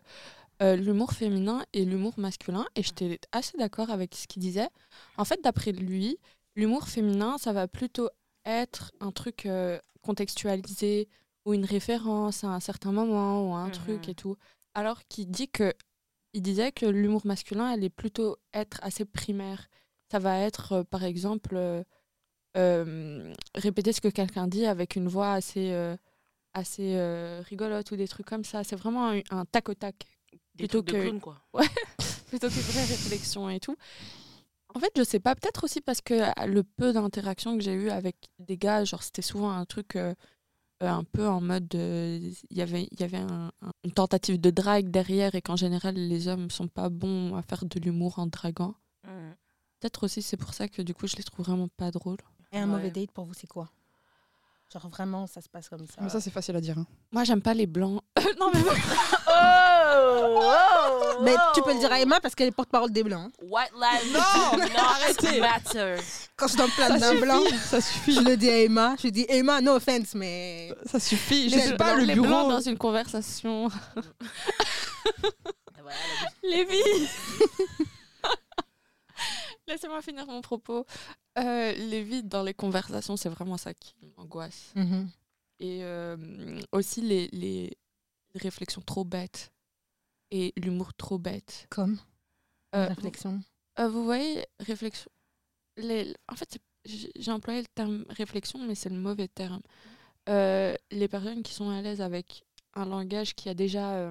euh, 0.62 0.76
l'humour 0.76 1.12
féminin 1.12 1.64
et 1.72 1.84
l'humour 1.84 2.14
masculin, 2.16 2.66
et 2.74 2.82
j'étais 2.82 3.20
assez 3.32 3.56
d'accord 3.58 3.90
avec 3.90 4.14
ce 4.14 4.26
qu'il 4.26 4.40
disait. 4.42 4.68
En 5.16 5.24
fait, 5.24 5.40
d'après 5.42 5.72
lui, 5.72 6.18
l'humour 6.56 6.88
féminin, 6.88 7.38
ça 7.38 7.52
va 7.52 7.68
plutôt 7.68 8.08
être 8.44 8.92
un 9.00 9.12
truc 9.12 9.46
contextualisé 10.02 11.08
ou 11.44 11.54
une 11.54 11.64
référence 11.64 12.44
à 12.44 12.48
un 12.48 12.60
certain 12.60 12.92
moment 12.92 13.48
ou 13.48 13.54
à 13.54 13.58
un 13.58 13.66
Mhm. 13.68 13.72
truc 13.72 14.08
et 14.08 14.14
tout. 14.14 14.36
Alors 14.74 15.00
qu'il 15.08 15.30
dit 15.30 15.48
que 15.48 15.72
il 16.34 16.42
disait 16.42 16.72
que 16.72 16.86
l'humour 16.86 17.22
masculin 17.24 17.66
allait 17.66 17.88
plutôt 17.90 18.36
être 18.52 18.78
assez 18.82 19.04
primaire. 19.04 19.68
Ça 20.10 20.18
va 20.18 20.38
être, 20.38 20.82
par 20.84 21.04
exemple, 21.04 21.56
euh, 22.58 23.32
répéter 23.54 23.92
ce 23.92 24.00
que 24.00 24.08
quelqu'un 24.08 24.46
dit 24.48 24.66
avec 24.66 24.96
une 24.96 25.08
voix 25.08 25.32
assez, 25.32 25.70
euh, 25.72 25.96
assez 26.54 26.94
euh, 26.96 27.40
rigolote 27.48 27.90
ou 27.92 27.96
des 27.96 28.08
trucs 28.08 28.26
comme 28.26 28.44
ça. 28.44 28.64
C'est 28.64 28.76
vraiment 28.76 29.10
un, 29.10 29.20
un 29.30 29.44
tac 29.46 29.68
au 29.68 29.74
tac 29.74 29.94
Des 30.54 30.66
Plutôt 30.66 30.82
de 30.82 30.92
que- 30.92 31.00
clown, 31.02 31.20
quoi. 31.20 31.36
plutôt 32.26 32.48
qu'une 32.48 32.60
vraie 32.62 32.84
réflexion 32.84 33.48
et 33.48 33.60
tout. 33.60 33.76
En 34.74 34.80
fait, 34.80 34.92
je 34.96 35.02
sais 35.02 35.20
pas, 35.20 35.34
peut-être 35.34 35.64
aussi 35.64 35.80
parce 35.80 36.00
que 36.02 36.14
euh, 36.14 36.46
le 36.46 36.62
peu 36.62 36.92
d'interactions 36.92 37.56
que 37.56 37.62
j'ai 37.64 37.72
eu 37.72 37.88
avec 37.90 38.16
des 38.38 38.58
gars, 38.58 38.84
genre 38.84 39.02
c'était 39.02 39.22
souvent 39.22 39.50
un 39.50 39.64
truc 39.64 39.96
un 40.80 41.02
peu 41.04 41.26
en 41.26 41.40
mode 41.40 41.74
il 41.74 42.34
y 42.50 42.60
avait 42.62 42.86
y 42.96 43.02
avait 43.02 43.16
un- 43.16 43.50
un- 43.62 43.72
une 43.82 43.90
tentative 43.92 44.38
de 44.40 44.50
drague 44.50 44.90
derrière 44.90 45.34
et 45.34 45.42
qu'en 45.42 45.56
général 45.56 45.94
les 45.96 46.28
hommes 46.28 46.50
sont 46.50 46.68
pas 46.68 46.88
bons 46.88 47.34
à 47.34 47.42
faire 47.42 47.64
de 47.64 47.80
l'humour 47.80 48.18
en 48.20 48.26
draguant. 48.28 48.74
Mhm. 49.04 49.34
Peut-être 49.80 50.04
aussi 50.04 50.22
c'est 50.22 50.36
pour 50.36 50.54
ça 50.54 50.68
que 50.68 50.82
du 50.82 50.94
coup 50.94 51.08
je 51.08 51.16
les 51.16 51.24
trouve 51.24 51.46
vraiment 51.46 51.66
pas 51.76 51.90
drôles. 51.90 52.18
Et 52.52 52.58
un 52.58 52.60
Ouais. 52.62 52.66
mauvais 52.66 52.90
date 52.90 53.10
pour 53.12 53.24
vous, 53.24 53.34
c'est 53.34 53.46
quoi? 53.46 53.68
Genre 54.72 54.86
vraiment, 54.90 55.26
ça 55.26 55.40
se 55.40 55.48
passe 55.48 55.68
comme 55.68 55.86
ça. 55.86 55.94
mais 56.02 56.10
ça 56.10 56.20
c'est 56.20 56.30
facile 56.30 56.54
à 56.56 56.60
dire. 56.60 56.76
hein. 56.78 56.86
Moi 57.10 57.24
j'aime 57.24 57.40
pas 57.40 57.54
les 57.54 57.66
blancs. 57.66 58.02
non 58.38 58.50
mais 58.52 58.60
Oh, 59.30 59.30
oh, 60.42 61.22
Mais 61.22 61.34
tu 61.54 61.62
peux 61.62 61.70
le 61.72 61.76
oh. 61.76 61.80
dire 61.80 61.90
à 61.92 62.00
Emma 62.00 62.20
parce 62.20 62.34
qu'elle 62.34 62.48
est 62.48 62.52
porte-parole 62.52 62.90
des 62.92 63.02
blancs. 63.02 63.32
White 63.42 63.72
lives 63.72 64.12
Non, 64.12 64.58
not 64.58 64.78
arrêtez. 64.78 65.40
matter. 65.40 65.96
Quand 66.36 66.48
je 66.48 66.56
donne 66.58 66.70
plein 66.72 66.98
d'un 66.98 67.14
blanc, 67.18 67.40
ça 67.64 67.80
suffit, 67.80 68.12
je 68.12 68.20
le 68.20 68.36
dis 68.36 68.50
à 68.50 68.58
Emma. 68.62 68.94
Je 69.02 69.08
dis 69.08 69.24
Emma, 69.30 69.62
no 69.62 69.76
offense, 69.76 70.14
mais 70.14 70.74
ça 70.84 71.00
suffit. 71.00 71.48
Je 71.48 71.56
blancs- 71.68 71.76
pas 71.78 71.94
le 71.94 72.04
les 72.04 72.12
bureau. 72.14 72.26
blancs 72.26 72.50
dans 72.50 72.60
une 72.60 72.76
conversation. 72.76 73.68
Lévi 76.42 76.82
Laissez-moi 79.68 80.02
finir 80.02 80.26
mon 80.26 80.40
propos. 80.40 80.84
Euh, 81.38 81.72
les 81.72 82.02
vides 82.02 82.28
dans 82.28 82.42
les 82.42 82.54
conversations, 82.54 83.16
c'est 83.16 83.28
vraiment 83.28 83.56
ça 83.56 83.74
qui 83.74 83.94
m'angoisse. 84.16 84.72
Mhm. 84.74 85.10
Et 85.60 85.80
euh, 85.82 86.60
aussi 86.72 87.00
les, 87.00 87.28
les 87.28 87.76
réflexions 88.34 88.80
trop 88.82 89.04
bêtes 89.04 89.52
et 90.30 90.52
l'humour 90.56 90.94
trop 90.94 91.18
bête. 91.18 91.66
comme 91.70 91.98
Euh, 92.74 92.86
réflexion. 92.88 93.42
vous, 93.78 93.90
vous 93.90 94.04
voyez, 94.04 94.44
réflexion. 94.60 95.10
Les, 95.76 96.14
en 96.28 96.34
fait, 96.34 96.58
j'ai 96.84 97.30
employé 97.30 97.60
le 97.60 97.68
terme 97.74 98.04
réflexion, 98.08 98.58
mais 98.66 98.74
c'est 98.74 98.88
le 98.88 98.98
mauvais 98.98 99.28
terme. 99.28 99.62
Les 100.26 101.08
personnes 101.08 101.42
qui 101.42 101.54
sont 101.54 101.70
à 101.70 101.80
l'aise 101.80 102.00
avec 102.00 102.44
un 102.74 102.84
langage 102.84 103.34
qui 103.34 103.48
a 103.48 103.54
déjà 103.54 104.10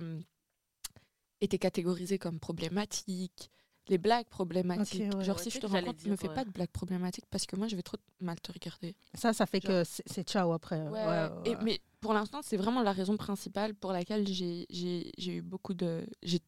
été 1.41 1.59
catégorisé 1.59 2.17
comme 2.17 2.39
problématique, 2.39 3.51
les 3.89 3.97
blagues 3.97 4.27
problématiques. 4.27 5.13
Ouais. 5.13 5.23
Genre, 5.23 5.37
Ouais, 5.37 5.43
si 5.43 5.49
je 5.49 5.59
te 5.59 5.65
rencontre, 5.65 6.03
ne 6.05 6.09
dire, 6.09 6.17
fais 6.19 6.27
ouais. 6.29 6.33
pas 6.33 6.45
de 6.45 6.49
blagues 6.51 6.69
problématiques 6.71 7.25
parce 7.29 7.45
que 7.45 7.55
moi, 7.55 7.67
je 7.67 7.75
vais 7.75 7.81
trop 7.83 7.97
mal 8.21 8.39
te 8.39 8.51
regarder. 8.51 8.95
Ça, 9.13 9.33
ça 9.33 9.45
fait 9.45 9.61
Genre- 9.61 9.83
que 9.83 9.89
c'est 10.05 10.27
ciao 10.27 10.51
après. 10.53 10.81
Ouais, 10.83 10.89
Ouais, 10.89 11.05
ouais, 11.05 11.29
et- 11.45 11.49
ouais. 11.55 11.57
mais 11.63 11.79
pour 12.01 12.13
l'instant, 12.13 12.41
c'est 12.43 12.57
vraiment 12.57 12.81
la 12.81 12.91
raison 12.91 13.17
principale 13.17 13.73
pour 13.75 13.91
laquelle 13.91 14.27
j'ai 14.27 14.65
j'ai- 14.69 15.11
j'ai 15.17 15.35
eu 15.37 15.41
beaucoup 15.41 15.73
de. 15.73 16.05
J'ai 16.23 16.39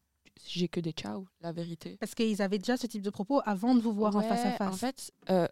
j'ai 0.46 0.68
que 0.68 0.80
des 0.80 0.92
ciao, 0.92 1.26
la 1.42 1.52
vérité. 1.52 1.96
Parce 1.98 2.14
qu'ils 2.14 2.40
avaient 2.40 2.58
déjà 2.58 2.76
ce 2.78 2.86
type 2.86 3.02
de 3.02 3.10
propos 3.10 3.42
avant 3.44 3.74
de 3.74 3.80
vous 3.80 3.92
voir 3.92 4.16
en 4.16 4.22
face 4.22 4.44
à 4.46 4.52
face. 4.52 4.72
En 4.74 4.76
fait, 4.76 5.12
euh, 5.28 5.46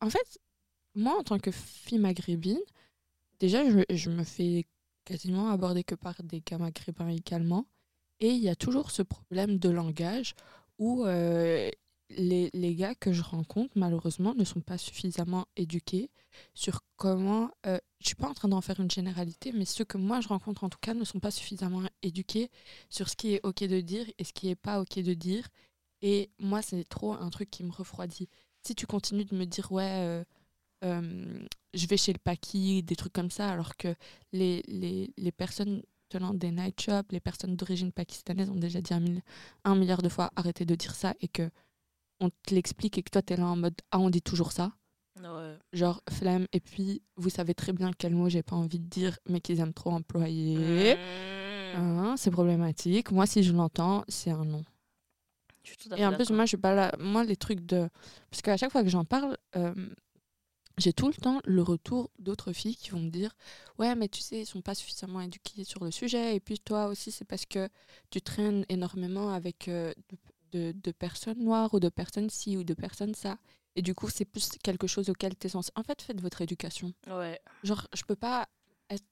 en 0.00 0.08
fait, 0.08 0.38
moi, 0.94 1.18
en 1.18 1.22
tant 1.22 1.38
que 1.38 1.50
fille 1.50 1.98
maghrébine, 1.98 2.58
déjà, 3.38 3.68
je, 3.68 3.80
je 3.94 4.10
me 4.10 4.24
fais 4.24 4.66
quasiment 5.04 5.50
aborder 5.50 5.84
que 5.84 5.94
par 5.94 6.14
des 6.22 6.40
gars 6.40 6.56
maghrébins 6.58 7.08
également. 7.08 7.66
Et 8.20 8.30
il 8.30 8.38
y 8.42 8.48
a 8.48 8.54
toujours 8.56 8.90
ce 8.90 9.02
problème 9.02 9.58
de 9.58 9.68
langage 9.70 10.34
où 10.80 11.04
euh, 11.04 11.70
les, 12.08 12.50
les 12.52 12.74
gars 12.74 12.96
que 12.96 13.12
je 13.12 13.22
rencontre, 13.22 13.72
malheureusement, 13.76 14.34
ne 14.34 14.44
sont 14.44 14.62
pas 14.62 14.78
suffisamment 14.78 15.46
éduqués 15.56 16.10
sur 16.54 16.80
comment... 16.96 17.50
euh, 17.66 17.78
je 18.00 18.06
suis 18.08 18.16
pas 18.16 18.28
en 18.28 18.34
train 18.34 18.48
d'en 18.48 18.62
faire 18.62 18.80
une 18.80 18.90
généralité, 18.90 19.52
mais 19.52 19.66
ceux 19.66 19.84
que 19.84 19.98
moi 19.98 20.20
je 20.20 20.28
rencontre, 20.28 20.64
en 20.64 20.70
tout 20.70 20.78
cas, 20.80 20.94
ne 20.94 21.04
sont 21.04 21.20
pas 21.20 21.30
suffisamment 21.30 21.82
éduqués 22.02 22.50
sur 22.88 23.08
ce 23.08 23.14
qui 23.14 23.34
est 23.34 23.40
OK 23.44 23.60
de 23.62 23.80
dire 23.80 24.06
et 24.18 24.24
ce 24.24 24.32
qui 24.32 24.48
est 24.48 24.56
pas 24.56 24.80
OK 24.80 24.98
de 24.98 25.14
dire. 25.14 25.46
Et 26.02 26.30
moi, 26.40 26.62
c'est 26.62 26.82
trop 26.88 27.12
un 27.12 27.28
truc 27.30 27.50
qui 27.50 27.62
me 27.62 27.70
refroidit. 27.70 28.28
Si 28.62 28.74
tu 28.74 28.86
continues 28.86 29.26
de 29.26 29.36
me 29.36 29.44
dire, 29.44 29.70
ouais, 29.70 30.24
euh, 30.82 31.46
je 31.74 31.86
vais 31.86 31.98
chez 31.98 32.14
le 32.14 32.18
Paki, 32.18 32.82
des 32.82 32.96
trucs 32.96 33.12
comme 33.12 33.30
ça, 33.30 33.50
alors 33.50 33.76
que 33.76 33.94
les, 34.32 34.62
les 34.66 35.32
personnes 35.32 35.82
tenant 36.10 36.34
des 36.34 36.50
night 36.50 36.78
shops, 36.78 37.10
les 37.10 37.20
personnes 37.20 37.56
d'origine 37.56 37.92
pakistanaise 37.92 38.50
ont 38.50 38.56
déjà 38.56 38.82
dit 38.82 38.92
un, 38.92 39.00
mille- 39.00 39.22
un 39.64 39.74
milliard 39.74 40.02
de 40.02 40.10
fois 40.10 40.30
arrêtez 40.36 40.66
de 40.66 40.74
dire 40.74 40.94
ça 40.94 41.14
et 41.20 41.28
que 41.28 41.48
on 42.20 42.28
te 42.28 42.54
l'explique 42.54 42.98
et 42.98 43.02
que 43.02 43.10
toi, 43.10 43.22
tu 43.22 43.32
es 43.32 43.36
là 43.36 43.46
en 43.46 43.56
mode, 43.56 43.74
ah, 43.90 43.98
on 43.98 44.10
dit 44.10 44.20
toujours 44.20 44.52
ça. 44.52 44.72
Ouais. 45.22 45.56
Genre 45.72 46.02
flemme. 46.10 46.46
Et 46.52 46.60
puis, 46.60 47.02
vous 47.16 47.30
savez 47.30 47.54
très 47.54 47.72
bien 47.72 47.92
quel 47.96 48.14
mot 48.14 48.28
j'ai 48.28 48.42
pas 48.42 48.56
envie 48.56 48.78
de 48.78 48.86
dire, 48.86 49.18
mais 49.26 49.40
qu'ils 49.40 49.60
aiment 49.60 49.72
trop 49.72 49.90
employer. 49.90 50.94
Mmh. 50.94 51.78
Hein, 51.78 52.14
c'est 52.18 52.30
problématique. 52.30 53.10
Moi, 53.10 53.26
si 53.26 53.42
je 53.42 53.52
l'entends, 53.52 54.04
c'est 54.08 54.30
un 54.30 54.44
non. 54.44 54.62
Je 55.62 55.70
suis 55.70 55.78
tout 55.78 55.94
à 55.94 55.98
Et 55.98 56.06
en 56.06 56.12
plus, 56.12 56.30
moi, 56.30 56.44
je 56.44 56.48
suis 56.50 56.56
pas 56.56 56.74
là. 56.74 56.92
Moi, 56.98 57.24
les 57.24 57.36
trucs 57.36 57.64
de. 57.64 57.88
Parce 58.30 58.42
qu'à 58.42 58.56
chaque 58.56 58.72
fois 58.72 58.82
que 58.82 58.88
j'en 58.88 59.04
parle, 59.04 59.36
euh, 59.56 59.74
j'ai 60.80 60.92
tout 60.92 61.06
le 61.08 61.14
temps 61.14 61.40
le 61.44 61.62
retour 61.62 62.10
d'autres 62.18 62.52
filles 62.52 62.76
qui 62.76 62.90
vont 62.90 63.00
me 63.00 63.10
dire 63.10 63.36
Ouais, 63.78 63.94
mais 63.94 64.08
tu 64.08 64.20
sais, 64.20 64.40
ils 64.40 64.46
sont 64.46 64.62
pas 64.62 64.74
suffisamment 64.74 65.20
éduqués 65.20 65.64
sur 65.64 65.84
le 65.84 65.90
sujet. 65.90 66.34
Et 66.36 66.40
puis, 66.40 66.58
toi 66.58 66.86
aussi, 66.88 67.10
c'est 67.12 67.24
parce 67.24 67.46
que 67.46 67.68
tu 68.10 68.20
traînes 68.20 68.64
énormément 68.68 69.30
avec 69.32 69.68
euh, 69.68 69.92
de, 70.52 70.72
de- 70.72 70.78
de 70.80 70.90
personnes 70.92 71.38
noires 71.42 71.72
ou 71.74 71.80
de 71.80 71.88
personnes 71.88 72.30
ci 72.30 72.56
ou 72.56 72.64
de 72.64 72.74
personnes 72.74 73.14
ça. 73.14 73.38
Et 73.76 73.82
du 73.82 73.94
coup, 73.94 74.08
c'est 74.08 74.24
plus 74.24 74.48
quelque 74.62 74.86
chose 74.88 75.08
auquel 75.10 75.36
tu 75.36 75.46
es 75.46 75.50
censé. 75.50 75.70
En 75.76 75.82
fait, 75.84 76.02
faites 76.02 76.20
votre 76.20 76.40
éducation. 76.42 76.92
Ouais. 77.06 77.40
Genre, 77.62 77.86
je 77.94 78.02
peux 78.02 78.16
pas 78.16 78.48
être- 78.88 79.04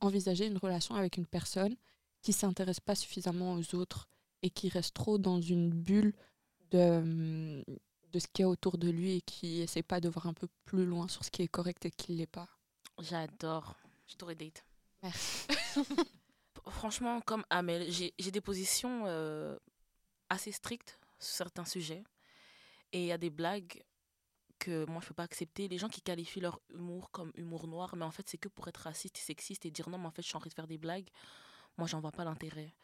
envisager 0.00 0.46
une 0.46 0.56
relation 0.58 0.94
avec 0.94 1.16
une 1.18 1.26
personne 1.26 1.76
qui 2.22 2.32
s'intéresse 2.32 2.80
pas 2.80 2.94
suffisamment 2.94 3.54
aux 3.54 3.74
autres 3.76 4.08
et 4.42 4.50
qui 4.50 4.68
reste 4.70 4.94
trop 4.94 5.18
dans 5.18 5.40
une 5.40 5.70
bulle 5.70 6.14
de, 6.70 7.62
de 8.12 8.18
ce 8.18 8.26
qu'il 8.28 8.42
y 8.42 8.46
a 8.46 8.48
autour 8.48 8.78
de 8.78 8.90
lui 8.90 9.16
et 9.16 9.20
qui 9.20 9.60
essaie 9.60 9.82
pas 9.82 10.00
de 10.00 10.08
voir 10.08 10.26
un 10.26 10.34
peu 10.34 10.48
plus 10.64 10.86
loin 10.86 11.08
sur 11.08 11.24
ce 11.24 11.30
qui 11.30 11.42
est 11.42 11.48
correct 11.48 11.84
et 11.86 11.90
qui 11.90 12.12
l'est 12.14 12.26
pas. 12.26 12.48
J'adore. 12.98 13.74
Je 14.06 14.16
t'aurais 14.16 14.34
date. 14.34 14.64
Merci. 15.02 15.46
Franchement, 16.70 17.20
comme 17.20 17.44
Amel, 17.50 17.90
j'ai 17.90 18.14
j'ai 18.18 18.30
des 18.30 18.40
positions 18.40 19.04
euh, 19.06 19.56
assez 20.28 20.52
strictes 20.52 20.98
sur 21.18 21.36
certains 21.36 21.64
sujets. 21.64 22.04
Et 22.92 23.02
il 23.02 23.06
y 23.06 23.12
a 23.12 23.18
des 23.18 23.30
blagues 23.30 23.82
que 24.58 24.84
moi, 24.86 25.00
je 25.02 25.08
peux 25.08 25.14
pas 25.14 25.24
accepter. 25.24 25.68
Les 25.68 25.78
gens 25.78 25.88
qui 25.88 26.00
qualifient 26.00 26.40
leur 26.40 26.60
humour 26.70 27.10
comme 27.10 27.32
humour 27.36 27.68
noir, 27.68 27.94
mais 27.96 28.04
en 28.04 28.10
fait, 28.10 28.28
c'est 28.28 28.38
que 28.38 28.48
pour 28.48 28.68
être 28.68 28.78
raciste 28.78 29.18
et 29.18 29.20
sexiste 29.20 29.66
et 29.66 29.70
dire 29.70 29.88
non, 29.88 29.98
mais 29.98 30.06
en 30.06 30.10
fait, 30.10 30.22
je 30.22 30.28
suis 30.28 30.36
en 30.36 30.40
train 30.40 30.48
de 30.48 30.54
faire 30.54 30.66
des 30.66 30.78
blagues. 30.78 31.08
Moi, 31.76 31.86
j'en 31.86 32.00
vois 32.00 32.12
pas 32.12 32.24
l'intérêt. 32.24 32.74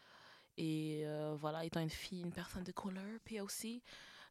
Et 0.57 1.03
euh, 1.05 1.35
voilà, 1.37 1.65
étant 1.65 1.81
une 1.81 1.91
fille, 1.91 2.21
une 2.23 2.33
personne 2.33 2.63
de 2.63 2.73
couleur, 2.73 3.19
puis 3.25 3.41
aussi, 3.41 3.83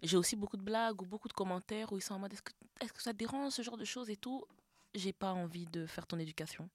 j'ai 0.04 0.18
aussi 0.18 0.36
beaucoup 0.36 0.58
de 0.58 0.64
blagues 0.64 1.02
ou 1.02 1.06
beaucoup 1.06 1.28
de 1.28 1.34
commentaires 1.34 1.92
où 1.94 1.98
ils 1.98 2.02
sont 2.02 2.16
en 2.16 2.20
mode 2.20 2.34
est-ce 2.34 2.42
que, 2.42 2.52
est 2.82 2.92
que 2.92 3.02
ça 3.02 3.14
te 3.14 3.18
dérange 3.18 3.54
ce 3.54 3.62
genre 3.62 3.78
de 3.78 3.86
choses 3.86 4.10
et 4.10 4.18
tout 4.18 4.46
J'ai 4.94 5.14
pas 5.14 5.34
envie 5.34 5.66
de 5.68 5.86
faire 5.88 6.08
ton 6.08 6.20
éducation. 6.20 6.70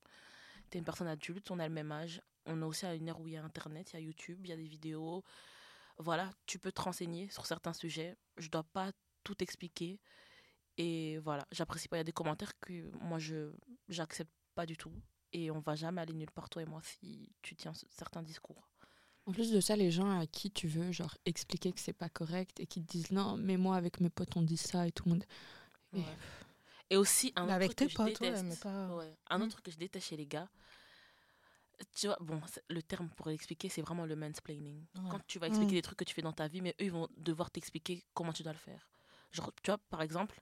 Tu 0.71 0.77
es 0.77 0.79
une 0.79 0.85
personne 0.85 1.07
adulte, 1.07 1.51
on 1.51 1.59
a 1.59 1.67
le 1.67 1.73
même 1.73 1.91
âge. 1.91 2.21
On 2.45 2.61
est 2.61 2.65
aussi 2.65 2.85
à 2.85 2.95
une 2.95 3.07
ère 3.07 3.19
où 3.19 3.27
il 3.27 3.33
y 3.33 3.37
a 3.37 3.43
Internet, 3.43 3.91
il 3.91 3.95
y 3.95 3.97
a 3.97 4.01
YouTube, 4.05 4.39
il 4.43 4.49
y 4.49 4.53
a 4.53 4.57
des 4.57 4.67
vidéos. 4.67 5.23
Voilà, 5.97 6.31
tu 6.45 6.59
peux 6.59 6.71
te 6.71 6.81
renseigner 6.81 7.29
sur 7.29 7.45
certains 7.45 7.73
sujets. 7.73 8.15
Je 8.37 8.49
dois 8.49 8.63
pas 8.63 8.91
tout 9.23 9.41
expliquer. 9.43 9.99
Et 10.77 11.17
voilà, 11.19 11.45
j'apprécie 11.51 11.87
pas. 11.87 11.97
Il 11.97 11.99
y 11.99 12.01
a 12.01 12.05
des 12.05 12.13
commentaires 12.13 12.57
que 12.59 12.91
moi, 13.01 13.19
je 13.19 13.51
j'accepte 13.89 14.31
pas 14.55 14.65
du 14.65 14.77
tout. 14.77 14.93
Et 15.33 15.51
on 15.51 15.59
va 15.59 15.75
jamais 15.75 16.01
aller 16.01 16.13
nulle 16.13 16.31
part, 16.31 16.49
toi 16.49 16.61
et 16.63 16.65
moi, 16.65 16.81
si 16.83 17.29
tu 17.41 17.55
tiens 17.55 17.73
ce- 17.73 17.85
certains 17.89 18.23
discours. 18.23 18.67
En 19.25 19.31
plus 19.31 19.51
de 19.51 19.59
ça, 19.59 19.75
les 19.75 19.91
gens 19.91 20.19
à 20.19 20.25
qui 20.25 20.49
tu 20.49 20.67
veux 20.67 20.91
genre 20.91 21.15
expliquer 21.25 21.71
que 21.71 21.79
c'est 21.79 21.93
pas 21.93 22.09
correct 22.09 22.59
et 22.59 22.65
qui 22.65 22.81
te 22.81 22.87
disent 22.91 23.11
non, 23.11 23.37
mais 23.37 23.57
moi 23.57 23.75
avec 23.75 23.99
mes 23.99 24.09
potes 24.09 24.35
on 24.35 24.41
dit 24.41 24.57
ça 24.57 24.87
et 24.87 24.91
tout 24.91 25.03
le 25.05 25.11
monde. 25.11 25.25
Et- 25.93 25.99
Ouais. 25.99 26.05
Et 26.91 26.97
aussi, 26.97 27.31
un 27.35 27.41
Mais 27.41 27.45
autre 27.49 27.53
avec 27.55 27.67
truc 27.75 27.77
tes 27.77 27.85
que 27.85 27.91
je 27.91 27.97
potes, 27.97 28.21
ouais, 28.21 28.31
déteste. 28.31 28.43
mais 28.45 28.55
pas- 28.55 28.95
Ouais. 28.95 29.15
Un 29.29 29.37
Hmm. 29.37 29.41
autre 29.43 29.51
truc 29.51 29.65
que 29.65 29.71
je 29.71 29.77
déteste 29.77 30.07
chez 30.07 30.17
les 30.17 30.25
gars, 30.25 30.49
tu 31.95 32.07
vois, 32.07 32.17
bon, 32.19 32.41
le 32.69 32.81
terme 32.81 33.09
pour 33.09 33.27
l'expliquer, 33.29 33.69
c'est 33.69 33.83
vraiment 33.83 34.05
le 34.07 34.15
mansplaining. 34.15 34.83
Ouais. 34.95 35.09
Quand 35.11 35.19
tu 35.27 35.37
vas 35.37 35.45
expliquer 35.47 35.73
Hmm. 35.73 35.75
des 35.75 35.81
trucs 35.83 35.99
que 35.99 36.03
tu 36.03 36.15
fais 36.15 36.23
dans 36.23 36.33
ta 36.33 36.47
vie, 36.47 36.61
mais 36.61 36.71
eux, 36.81 36.85
ils 36.85 36.91
vont 36.91 37.07
devoir 37.15 37.51
t'expliquer 37.51 38.03
comment 38.15 38.33
tu 38.33 38.41
dois 38.41 38.53
le 38.53 38.57
faire. 38.57 38.89
Genre, 39.31 39.51
tu 39.61 39.69
vois, 39.69 39.77
par 39.77 40.01
exemple, 40.01 40.41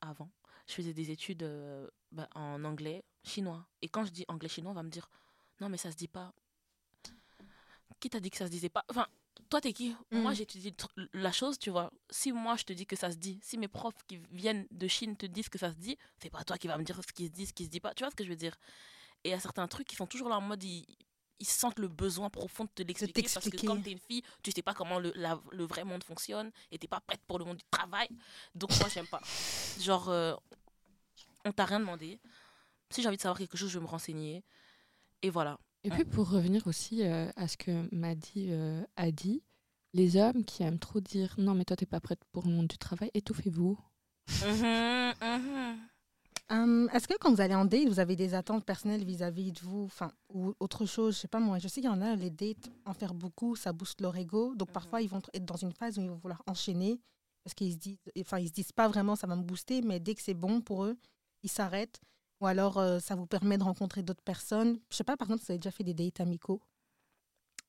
avant, 0.00 0.30
je 0.66 0.72
faisais 0.72 0.94
des 0.94 1.10
études 1.10 1.42
euh, 1.42 1.86
bah, 2.10 2.28
en 2.34 2.64
anglais 2.64 3.04
chinois. 3.22 3.66
Et 3.82 3.88
quand 3.90 4.04
je 4.06 4.12
dis 4.12 4.24
anglais-chinois, 4.28 4.70
on 4.72 4.74
va 4.74 4.82
me 4.82 4.88
dire, 4.90 5.10
non, 5.60 5.68
mais 5.68 5.76
ça 5.76 5.92
se 5.92 5.96
dit 5.96 6.08
pas. 6.08 6.32
Qui 8.00 8.10
t'a 8.10 8.18
dit 8.20 8.30
que 8.30 8.36
ça 8.38 8.46
se 8.46 8.50
disait 8.50 8.68
pas? 8.70 8.84
Enfin, 8.88 9.06
toi, 9.50 9.60
t'es 9.60 9.72
qui? 9.72 9.94
Moi, 10.10 10.32
Mm. 10.32 10.34
j'étudie 10.34 10.70
le 10.70 10.76
tr- 10.76 11.08
la 11.12 11.32
chose, 11.32 11.58
tu 11.58 11.70
vois. 11.70 11.90
Si 12.10 12.32
moi, 12.32 12.56
je 12.56 12.64
te 12.64 12.72
dis 12.72 12.86
que 12.86 12.96
ça 12.96 13.10
se 13.10 13.16
dit, 13.16 13.38
si 13.42 13.58
mes 13.58 13.68
profs 13.68 14.02
qui 14.06 14.18
viennent 14.30 14.66
de 14.70 14.88
Chine 14.88 15.16
te 15.16 15.26
disent 15.26 15.48
que 15.48 15.58
ça 15.58 15.70
se 15.70 15.76
dit, 15.76 15.96
c'est 16.18 16.30
pas 16.30 16.42
toi 16.44 16.56
qui 16.56 16.66
vas 16.66 16.78
me 16.78 16.82
dire 16.84 16.96
ce 17.02 17.12
qui 17.12 17.26
se 17.26 17.30
dit, 17.30 17.46
ce 17.46 17.52
qui 17.52 17.64
se 17.64 17.70
dit 17.70 17.80
pas. 17.80 17.92
Tu 17.94 18.02
vois 18.02 18.10
ce 18.10 18.16
que 18.16 18.24
je 18.24 18.30
veux 18.30 18.36
dire? 18.36 18.54
Et 19.24 19.28
il 19.28 19.32
y 19.32 19.34
a 19.34 19.40
certains 19.40 19.68
trucs 19.68 19.86
qui 19.86 19.96
sont 19.96 20.06
toujours 20.06 20.28
là 20.30 20.38
en 20.38 20.40
mode, 20.40 20.62
ils, 20.64 20.86
ils 21.40 21.46
sentent 21.46 21.78
le 21.78 21.88
besoin 21.88 22.30
profond 22.30 22.64
de 22.64 22.70
te 22.70 22.82
l'expliquer. 22.82 23.12
Parce 23.34 23.50
que 23.50 23.56
comme 23.66 23.82
t'es 23.82 23.92
une 23.92 23.98
fille, 23.98 24.22
tu 24.42 24.50
sais 24.50 24.62
pas 24.62 24.72
comment 24.74 24.98
le, 24.98 25.12
la- 25.14 25.40
le 25.52 25.64
vrai 25.64 25.84
monde 25.84 26.02
fonctionne 26.04 26.50
et 26.70 26.78
t'es 26.78 26.88
pas 26.88 27.00
prête 27.00 27.20
pour 27.26 27.38
le 27.38 27.44
monde 27.44 27.58
du 27.58 27.64
travail. 27.70 28.08
Donc, 28.54 28.70
moi, 28.78 28.88
j'aime 28.88 29.06
pas. 29.06 29.20
Genre, 29.78 30.08
euh, 30.08 30.34
on 31.44 31.52
t'a 31.52 31.64
rien 31.66 31.80
demandé. 31.80 32.18
Si 32.90 33.02
j'ai 33.02 33.08
envie 33.08 33.16
de 33.16 33.22
savoir 33.22 33.38
quelque 33.38 33.56
chose, 33.56 33.68
je 33.70 33.78
vais 33.78 33.84
me 33.84 33.88
renseigner. 33.90 34.42
Et 35.22 35.30
voilà. 35.30 35.58
Et 35.84 35.90
puis 35.90 36.04
pour 36.04 36.28
revenir 36.30 36.66
aussi 36.66 37.02
euh, 37.02 37.30
à 37.36 37.48
ce 37.48 37.56
que 37.56 37.88
Maddy 37.94 38.48
euh, 38.50 38.82
a 38.96 39.10
dit, 39.10 39.42
les 39.94 40.16
hommes 40.16 40.44
qui 40.44 40.62
aiment 40.62 40.78
trop 40.78 41.00
dire 41.00 41.34
non 41.38 41.54
mais 41.54 41.64
toi 41.64 41.76
t'es 41.76 41.86
pas 41.86 42.00
prête 42.00 42.20
pour 42.32 42.46
le 42.46 42.52
monde 42.52 42.66
du 42.68 42.78
travail, 42.78 43.10
étouffez-vous. 43.14 43.78
Mhm, 44.44 45.14
mhm. 45.22 45.78
Hum, 46.50 46.90
Est-ce 46.92 47.06
que 47.06 47.14
quand 47.16 47.32
vous 47.32 47.40
allez 47.40 47.54
en 47.54 47.64
date, 47.64 47.86
vous 47.86 48.00
avez 48.00 48.16
des 48.16 48.34
attentes 48.34 48.64
personnelles 48.64 49.04
vis-à-vis 49.04 49.52
de 49.52 49.60
vous 49.60 49.84
enfin, 49.84 50.10
Ou 50.34 50.52
autre 50.58 50.84
chose, 50.84 51.14
je 51.14 51.20
sais 51.20 51.28
pas 51.28 51.38
moi. 51.38 51.60
Je 51.60 51.68
sais 51.68 51.80
qu'il 51.80 51.88
y 51.88 51.92
en 51.92 52.02
a, 52.02 52.16
les 52.16 52.30
dates, 52.30 52.70
en 52.84 52.92
faire 52.92 53.14
beaucoup, 53.14 53.54
ça 53.54 53.72
booste 53.72 54.00
leur 54.00 54.16
ego. 54.16 54.56
Donc 54.56 54.72
parfois, 54.72 55.00
ils 55.00 55.08
vont 55.08 55.22
être 55.32 55.44
dans 55.44 55.56
une 55.56 55.72
phase 55.72 55.96
où 55.96 56.02
ils 56.02 56.08
vont 56.08 56.16
vouloir 56.16 56.42
enchaîner. 56.48 57.00
Parce 57.44 57.54
qu'ils 57.54 57.72
se 57.72 57.78
disent, 57.78 57.98
enfin, 58.18 58.38
ils 58.40 58.48
se 58.48 58.52
disent 58.52 58.72
pas 58.72 58.88
vraiment 58.88 59.14
ça 59.14 59.28
va 59.28 59.36
me 59.36 59.44
booster, 59.44 59.80
mais 59.82 60.00
dès 60.00 60.14
que 60.16 60.22
c'est 60.22 60.34
bon 60.34 60.60
pour 60.60 60.84
eux, 60.84 60.98
ils 61.44 61.48
s'arrêtent. 61.48 62.00
Ou 62.40 62.46
alors, 62.46 62.78
euh, 62.78 62.98
ça 63.00 63.14
vous 63.14 63.26
permet 63.26 63.58
de 63.58 63.62
rencontrer 63.64 64.02
d'autres 64.02 64.22
personnes. 64.22 64.78
Je 64.90 64.96
sais 64.96 65.04
pas, 65.04 65.16
par 65.16 65.26
exemple, 65.28 65.42
vous 65.44 65.52
avez 65.52 65.58
déjà 65.58 65.70
fait 65.70 65.84
des 65.84 65.94
dates 65.94 66.20
amicaux? 66.20 66.60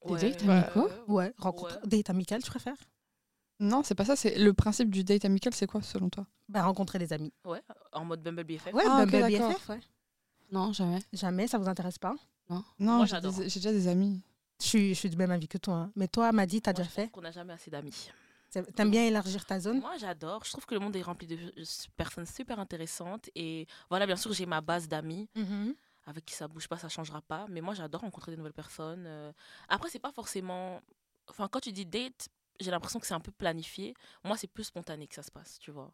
Des 0.06 0.14
Ouais. 0.14 0.32
dates 0.32 0.44
amicaux? 0.44 0.90
Ouais, 1.08 1.34
rencontre, 1.38 1.76
Ouais. 1.82 1.88
date 1.88 2.10
amicales, 2.10 2.42
tu 2.42 2.50
préfères? 2.50 2.78
Non, 3.60 3.84
c'est 3.84 3.96
pas 3.96 4.06
ça. 4.06 4.16
C'est 4.16 4.40
le 4.40 4.54
principe 4.54 4.90
du 4.90 5.04
date 5.04 5.26
amical, 5.26 5.54
c'est 5.54 5.68
quoi 5.68 5.82
selon 5.82 6.10
toi? 6.10 6.26
Bah, 6.50 6.64
Rencontrer 6.64 7.00
des 7.00 7.14
amis. 7.14 7.32
Ouais, 7.46 7.62
en 7.92 8.06
mode 8.06 8.24
Bumble 8.24 8.44
BFF. 8.44 8.74
Ouais, 8.74 8.84
Ah, 8.88 9.06
Bumble 9.06 9.30
d'accord. 9.30 9.50
BFF, 9.52 9.70
ouais. 9.70 9.80
Non, 10.52 10.74
jamais. 10.74 11.00
Jamais, 11.14 11.48
ça 11.48 11.58
vous 11.58 11.68
intéresse 11.68 11.98
pas? 12.00 12.16
Non, 12.50 12.64
Moi, 12.80 13.06
j'ai 13.06 13.12
j'adore. 13.12 13.34
des- 13.34 13.48
j'ai 13.50 13.60
déjà 13.60 13.72
des 13.72 13.88
amis. 13.88 14.22
je 14.62 14.66
suis, 14.68 14.90
je 14.94 15.00
suis 15.00 15.10
du 15.10 15.16
même 15.18 15.32
avis 15.32 15.48
que 15.48 15.58
toi. 15.58 15.76
hein. 15.76 15.92
Mais 15.96 16.08
toi, 16.08 16.32
Madi, 16.32 16.62
t'as 16.62 16.74
déjà 16.74 16.88
fait? 16.90 17.10
qu'on 17.10 17.22
n'a 17.22 17.32
jamais 17.32 17.54
assez 17.54 17.72
d'amis. 17.72 18.10
T'aimes 18.52 18.92
bien 18.92 19.06
élargir 19.06 19.46
ta 19.46 19.60
zone? 19.60 19.80
Moi, 19.80 19.98
j'adore. 19.98 20.44
Je 20.44 20.52
trouve 20.52 20.66
que 20.66 20.74
le 20.74 20.80
monde 20.82 20.96
est 20.96 21.02
rempli 21.02 21.26
de 21.28 21.38
personnes 21.96 22.26
super 22.26 22.60
intéressantes. 22.60 23.30
Et 23.36 23.66
voilà, 23.90 24.06
bien 24.06 24.18
sûr, 24.18 24.34
j'ai 24.34 24.46
ma 24.46 24.62
base 24.62 24.88
d'amis 24.88 25.30
Mhm. 25.36 25.74
avec 26.06 26.26
qui 26.26 26.34
ça 26.34 26.48
bouge 26.48 26.68
pas, 26.68 26.78
ça 26.78 26.90
changera 26.90 27.22
pas. 27.22 27.46
Mais 27.50 27.62
moi, 27.62 27.74
j'adore 27.74 28.02
rencontrer 28.02 28.32
des 28.32 28.38
nouvelles 28.38 28.54
personnes. 28.54 29.06
euh. 29.08 29.32
Après, 29.70 29.90
c'est 29.90 30.00
pas 30.00 30.12
forcément. 30.12 30.82
Enfin, 31.30 31.48
quand 31.48 31.62
tu 31.62 31.72
dis 31.72 31.86
date, 31.86 32.28
j'ai 32.60 32.72
l'impression 32.72 33.00
que 33.00 33.08
c'est 33.08 33.14
un 33.14 33.20
peu 33.22 33.32
planifié. 33.32 33.94
Moi, 34.26 34.36
c'est 34.36 34.48
plus 34.48 34.66
spontané 34.66 35.08
que 35.08 35.16
ça 35.16 35.24
se 35.24 35.32
passe, 35.32 35.58
tu 35.60 35.72
vois. 35.72 35.94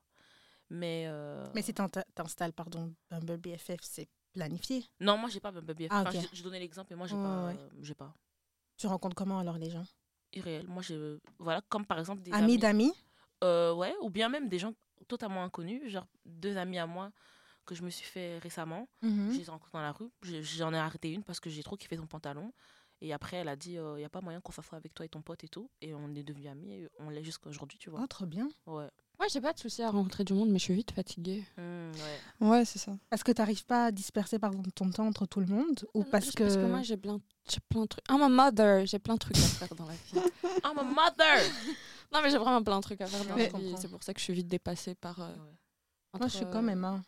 Mais. 0.70 1.06
euh, 1.08 1.46
Mais 1.54 1.62
si 1.62 1.74
t'installes, 1.74 2.54
pardon, 2.54 2.94
Bumble 3.12 3.38
BFF, 3.38 3.82
c'est 3.84 4.08
planifié? 4.34 4.84
Non, 5.00 5.18
moi, 5.18 5.30
j'ai 5.30 5.40
pas 5.40 5.52
Bumble 5.52 5.76
BFF. 5.76 5.92
Ah, 5.92 6.04
Enfin, 6.08 6.20
ok. 6.20 6.28
je, 6.32 6.38
je 6.38 6.44
donnais 6.44 6.60
l'exemple, 6.60 6.88
mais 6.90 6.98
moi, 6.98 7.06
j'ai 7.08 7.16
Ouais, 7.16 7.22
pas. 7.24 7.46
ouais. 7.46 7.58
euh, 7.60 7.94
pas. 7.94 8.14
Tu 8.78 8.88
rencontres 8.88 9.16
comment 9.16 9.38
alors 9.40 9.58
les 9.60 9.70
gens? 9.70 9.86
Irréel. 10.34 10.66
Moi, 10.68 10.82
j'ai. 10.82 11.18
Voilà, 11.40 11.62
comme 11.70 11.86
par 11.86 12.00
exemple 12.00 12.22
des. 12.22 12.32
Amis 12.34 12.44
amis 12.44 12.58
d'amis? 12.58 12.94
Euh, 13.44 13.74
ouais, 13.74 13.94
ou 14.02 14.10
bien 14.10 14.30
même 14.30 14.50
des 14.50 14.60
gens 14.60 14.74
totalement 15.08 15.44
inconnus, 15.44 15.88
genre 15.90 16.08
deux 16.26 16.58
amis 16.58 16.80
à 16.80 16.88
moi 16.88 17.12
que 17.66 17.76
je 17.76 17.84
me 17.84 17.90
suis 17.90 18.06
fait 18.06 18.38
récemment. 18.40 18.88
Mhm. 19.02 19.32
Je 19.34 19.38
les 19.40 19.48
ai 19.48 19.52
rencontrés 19.52 19.78
dans 19.78 19.82
la 19.82 19.92
rue. 19.92 20.10
Je- 20.24 20.42
J'en 20.42 20.74
ai 20.74 20.78
arrêté 20.78 21.12
une 21.12 21.24
parce 21.24 21.40
que 21.40 21.50
j'ai 21.50 21.64
trop 21.64 21.76
kiffé 21.78 21.98
son 21.98 22.08
pantalon. 22.08 22.52
Et 23.00 23.14
après, 23.14 23.38
elle 23.38 23.48
a 23.50 23.56
dit, 23.56 23.74
il 23.74 23.94
n'y 23.98 24.04
a 24.06 24.10
pas 24.10 24.22
moyen 24.22 24.42
qu'on 24.42 24.52
s'assoie 24.52 24.78
avec 24.78 24.94
toi 24.94 25.06
et 25.06 25.10
ton 25.10 25.22
pote 25.22 25.44
et 25.44 25.50
tout. 25.50 25.70
Et 25.82 25.94
on 25.94 26.16
est 26.16 26.24
devenus 26.24 26.48
amis. 26.50 26.74
Et 26.74 26.90
on 26.98 27.10
l'est 27.12 27.24
jusqu'à 27.24 27.48
aujourd'hui, 27.50 27.78
tu 27.78 27.92
vois. 27.92 28.00
Oh, 28.04 28.08
trop 28.08 28.26
bien. 28.26 28.50
Ouais. 28.66 28.90
Moi 29.20 29.28
j'ai 29.34 29.42
pas 29.42 29.52
de 29.54 29.60
souci 29.60 29.82
à 29.82 29.90
rencontrer 29.90 30.24
du 30.24 30.34
monde, 30.34 30.50
mais 30.50 30.60
je 30.60 30.64
suis 30.66 30.76
vite 30.76 30.92
fatiguée. 30.92 31.44
Hmm, 31.58 31.92
ouais. 32.42 32.48
Ouais, 32.50 32.66
c'est 32.66 32.78
ça. 32.78 32.96
Parce 33.10 33.24
que 33.24 33.32
t'arrives 33.32 33.66
pas 33.66 33.86
à 33.86 33.92
disperser 33.92 34.38
par 34.38 34.52
exemple 34.52 34.72
ton 34.72 34.90
temps 34.92 35.08
entre 35.08 35.26
tout 35.26 35.40
le 35.40 35.48
monde 35.48 35.86
Ou 35.96 36.04
parce 36.04 36.26
Juste 36.26 36.38
que. 36.38 36.44
Parce 36.44 36.56
que 36.58 36.66
moi 36.66 36.84
j'ai 36.84 36.98
plein, 36.98 37.20
j'ai 37.50 37.60
plein 37.68 37.82
de 37.82 37.88
trucs. 37.88 38.04
I'm 38.12 38.22
a 38.22 38.30
mother, 38.30 38.86
j'ai 38.86 39.00
plein 39.00 39.16
de 39.16 39.20
trucs 39.20 39.38
à 39.38 39.42
faire 39.42 39.76
dans 39.76 39.86
la 39.88 39.94
vie. 39.94 40.14
I'm 40.64 40.78
a 40.78 40.84
mother! 40.84 41.44
non 42.14 42.20
mais 42.22 42.30
j'ai 42.30 42.38
vraiment 42.38 42.62
plein 42.64 42.78
de 42.78 42.82
trucs 42.84 43.02
à 43.02 43.08
faire 43.08 43.26
dans 43.26 43.36
Mais- 43.36 43.50
la 43.52 43.58
vie. 43.60 43.74
C'est 43.80 43.90
pour 43.90 44.04
ça 44.04 44.14
que 44.14 44.20
je 44.20 44.24
suis 44.24 44.34
vite 44.34 44.48
dépassée 44.48 44.94
par. 44.96 45.20
euh, 45.22 45.30
Ouais. 46.14 46.20
Moi, 46.22 46.28
je 46.30 46.36
suis 46.38 46.46
quand 46.46 46.62
même. 46.62 46.86
hein, 46.86 47.04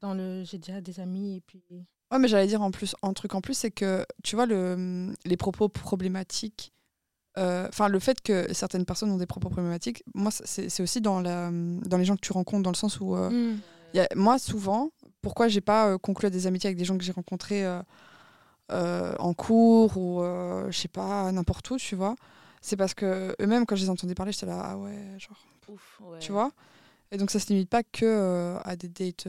dans 0.00 0.14
le... 0.14 0.42
J'ai 0.44 0.58
déjà 0.58 0.80
des 0.80 0.98
amis 1.00 1.36
et 1.36 1.40
puis. 1.42 1.62
Ouais, 2.10 2.18
mais 2.18 2.28
j'allais 2.28 2.48
dire 2.48 2.60
en 2.60 2.70
plus, 2.72 2.94
un 3.02 3.12
truc 3.14 3.34
en 3.34 3.40
plus, 3.40 3.54
c'est 3.54 3.70
que 3.70 4.04
tu 4.24 4.34
vois, 4.36 4.46
le, 4.46 5.14
les 5.24 5.36
propos 5.36 5.68
problématiques, 5.68 6.72
euh, 7.38 7.66
enfin, 7.68 7.88
le 7.88 7.98
fait 7.98 8.20
que 8.20 8.52
certaines 8.52 8.84
personnes 8.84 9.10
ont 9.10 9.16
des 9.16 9.26
propos 9.26 9.48
problématiques, 9.48 10.02
moi, 10.14 10.30
c'est 10.32 10.82
aussi 10.82 11.00
dans, 11.00 11.20
la, 11.20 11.50
dans 11.50 11.96
les 11.96 12.04
gens 12.04 12.14
que 12.16 12.20
tu 12.20 12.32
rencontres, 12.32 12.62
dans 12.62 12.70
le 12.70 12.76
sens 12.76 13.00
où, 13.00 13.16
euh, 13.16 13.30
y 13.94 14.00
a- 14.00 14.08
moi, 14.14 14.38
souvent, 14.38 14.90
pourquoi 15.22 15.48
j'ai 15.48 15.60
pas 15.60 15.88
euh, 15.88 15.98
conclu 15.98 16.26
à 16.26 16.30
des 16.30 16.46
amitiés 16.46 16.68
avec 16.68 16.76
des 16.78 16.84
gens 16.84 16.96
que 16.98 17.04
j'ai 17.04 17.12
rencontrés 17.12 17.66
en 18.70 19.34
cours 19.34 19.96
ou, 19.98 20.22
je 20.70 20.76
sais 20.78 20.88
pas, 20.88 21.30
n'importe 21.32 21.70
où, 21.70 21.76
tu 21.76 21.94
vois, 21.94 22.14
c'est 22.60 22.76
parce 22.76 22.94
que 22.94 23.34
eux-mêmes, 23.40 23.66
quand 23.66 23.76
je 23.76 23.82
les 23.84 23.90
entendais 23.90 24.14
parler, 24.14 24.32
j'étais 24.32 24.46
là, 24.46 24.60
ah 24.64 24.76
ouais, 24.78 24.98
genre, 25.18 25.46
Ouf, 25.68 26.00
ouais. 26.04 26.18
tu 26.18 26.32
vois 26.32 26.50
Et 27.10 27.16
donc 27.18 27.30
ça 27.30 27.38
se 27.38 27.48
limite 27.48 27.68
pas 27.68 27.82
que 27.82 28.56
à 28.64 28.76
des 28.76 28.88
dates 28.88 29.26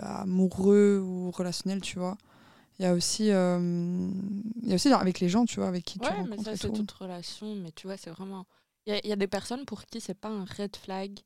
amoureux 0.00 1.00
ou 1.04 1.30
relationnels, 1.30 1.80
tu 1.80 1.98
vois. 1.98 2.16
Il 2.78 2.82
y 2.82 2.86
a 2.86 2.92
aussi, 2.94 3.30
euh, 3.30 3.58
il 4.62 4.68
y 4.68 4.72
a 4.72 4.74
aussi 4.74 4.88
avec 4.92 5.20
les 5.20 5.28
gens, 5.28 5.44
tu 5.46 5.56
vois, 5.56 5.68
avec 5.68 5.84
qui 5.84 5.98
tu 5.98 6.04
Ouais, 6.06 6.14
mais 6.14 6.20
rencontres 6.22 6.44
ça, 6.44 6.52
et 6.52 6.56
c'est 6.56 6.68
tout. 6.68 6.74
toute 6.76 6.90
relation. 6.92 7.54
Mais 7.56 7.72
tu 7.72 7.86
vois, 7.86 7.96
c'est 7.96 8.10
vraiment. 8.10 8.46
Il 8.86 8.92
y, 8.92 8.96
a- 8.96 9.00
il 9.04 9.08
y 9.08 9.12
a 9.12 9.16
des 9.16 9.26
personnes 9.26 9.64
pour 9.64 9.84
qui 9.86 10.00
c'est 10.00 10.14
pas 10.14 10.28
un 10.28 10.44
red 10.44 10.76
flag 10.76 11.18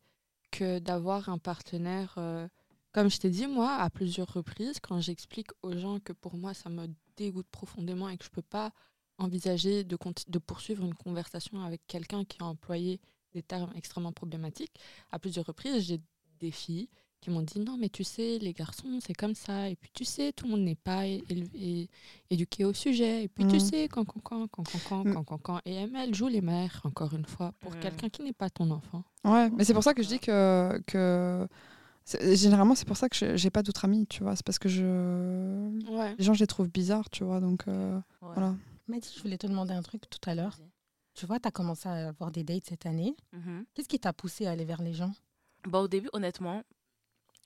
que 0.51 0.79
d'avoir 0.79 1.29
un 1.29 1.39
partenaire. 1.39 2.15
euh, 2.19 2.49
Comme 2.93 3.11
je 3.11 3.19
t'ai 3.19 3.31
dit, 3.31 3.47
moi, 3.47 3.75
à 3.77 3.89
plusieurs 3.91 4.33
reprises, 4.33 4.81
quand 4.81 5.01
j'explique 5.01 5.49
aux 5.63 5.77
gens 5.77 6.01
que 6.01 6.13
pour 6.13 6.35
moi, 6.37 6.55
ça 6.55 6.69
me 6.71 6.87
dégoûte 7.17 7.47
profondément 7.51 8.09
et 8.09 8.17
que 8.17 8.25
je 8.25 8.31
peux 8.31 8.43
pas 8.43 8.73
envisager 9.19 9.85
de, 9.85 9.97
de 10.29 10.39
poursuivre 10.39 10.85
une 10.85 10.95
conversation 10.95 11.61
avec 11.63 11.83
quelqu'un 11.87 12.25
qui 12.25 12.39
a 12.41 12.47
employé 12.47 13.01
des 13.33 13.43
termes 13.43 13.71
extrêmement 13.77 14.13
problématiques, 14.13 14.73
à 15.13 15.19
plusieurs 15.19 15.47
reprises, 15.47 15.85
j'ai 15.85 16.01
des 16.41 16.51
filles 16.51 16.89
qui 17.21 17.31
m'ont 17.31 17.43
dit 17.43 17.61
non 17.61 17.77
mais 17.79 17.89
tu 17.89 18.03
sais 18.05 18.39
les 18.39 18.53
garçons 18.53 18.99
c'est 19.05 19.13
comme 19.15 19.35
ça 19.35 19.69
et 19.69 19.77
puis 19.77 19.91
tu 19.93 20.05
sais 20.05 20.33
tout 20.33 20.47
le 20.47 20.53
monde 20.53 20.63
n'est 20.63 20.75
pas 20.75 21.05
élevé- 21.07 21.89
éduqué 22.31 22.65
au 22.65 22.73
sujet 22.73 23.25
et 23.25 23.29
puis 23.29 23.47
tu 23.47 23.55
Mhm. 23.57 23.61
sais 23.61 23.89
quand 23.89 24.05
quand 24.05 24.21
quand 24.21 24.47
quand 24.49 24.63
quand 24.65 24.79
quand 24.89 25.05
Mm. 25.05 25.13
quand 25.15 25.25
quand 25.25 25.39
quand 25.39 25.61
et 25.67 25.75
ML 25.75 26.15
joue 26.15 26.29
les 26.29 26.41
mères 26.41 26.81
encore 26.85 27.13
une 27.15 27.27
fois 27.27 27.53
pour 27.61 27.73
Mm. 27.75 27.81
quelqu'un 27.81 28.09
qui 28.09 28.23
n'est 28.23 28.33
pas 28.33 28.49
ton 28.51 28.71
enfant 28.71 29.05
Ouais, 29.25 29.51
mais 29.51 29.65
c'est 29.65 29.75
pour 29.75 29.85
ça 29.85 29.93
que 29.95 30.03
je 30.03 30.09
dis 30.09 30.19
que, 30.19 30.81
que 30.87 31.47
généralement 32.35 32.75
c'est 32.75 32.87
pour 32.87 32.97
ça 32.97 33.09
que 33.09 33.17
je- 33.17 33.37
j'ai 33.37 33.51
pas 33.51 33.63
d'autres 33.63 33.85
amis, 33.85 34.07
tu 34.07 34.23
vois. 34.23 34.35
C'est 34.35 34.45
parce 34.45 34.59
que 34.59 34.69
je 34.69 34.85
ouais 35.91 36.15
les 36.19 36.25
gens 36.25 36.33
je 36.35 36.41
les 36.41 36.47
trouve 36.47 36.69
bizarres, 36.69 37.11
tu 37.11 37.25
vois. 37.25 37.41
Donc 37.41 37.69
euh, 37.69 37.97
Ouais. 38.23 38.33
voilà. 38.35 38.55
Madi, 38.89 39.09
je 39.15 39.21
voulais 39.23 39.39
te 39.39 39.47
demander 39.47 39.73
un 39.75 39.83
truc 39.83 40.03
tout 40.09 40.19
à 40.29 40.35
l'heure. 40.35 40.59
Tu 41.15 41.27
vois, 41.27 41.39
tu 41.39 41.47
as 41.47 41.51
commencé 41.51 41.89
à 41.89 42.09
avoir 42.09 42.31
des 42.31 42.43
dates 42.45 42.65
cette 42.67 42.87
année. 42.87 43.15
Qu'est-ce 43.75 43.89
qui 43.89 43.99
t'a 44.01 44.13
poussé 44.13 44.47
à 44.47 44.53
aller 44.53 44.65
vers 44.65 44.81
les 44.83 44.95
gens? 44.95 45.13
Bah, 45.69 45.81
au 45.81 45.89
début, 45.89 46.09
honnêtement, 46.15 46.63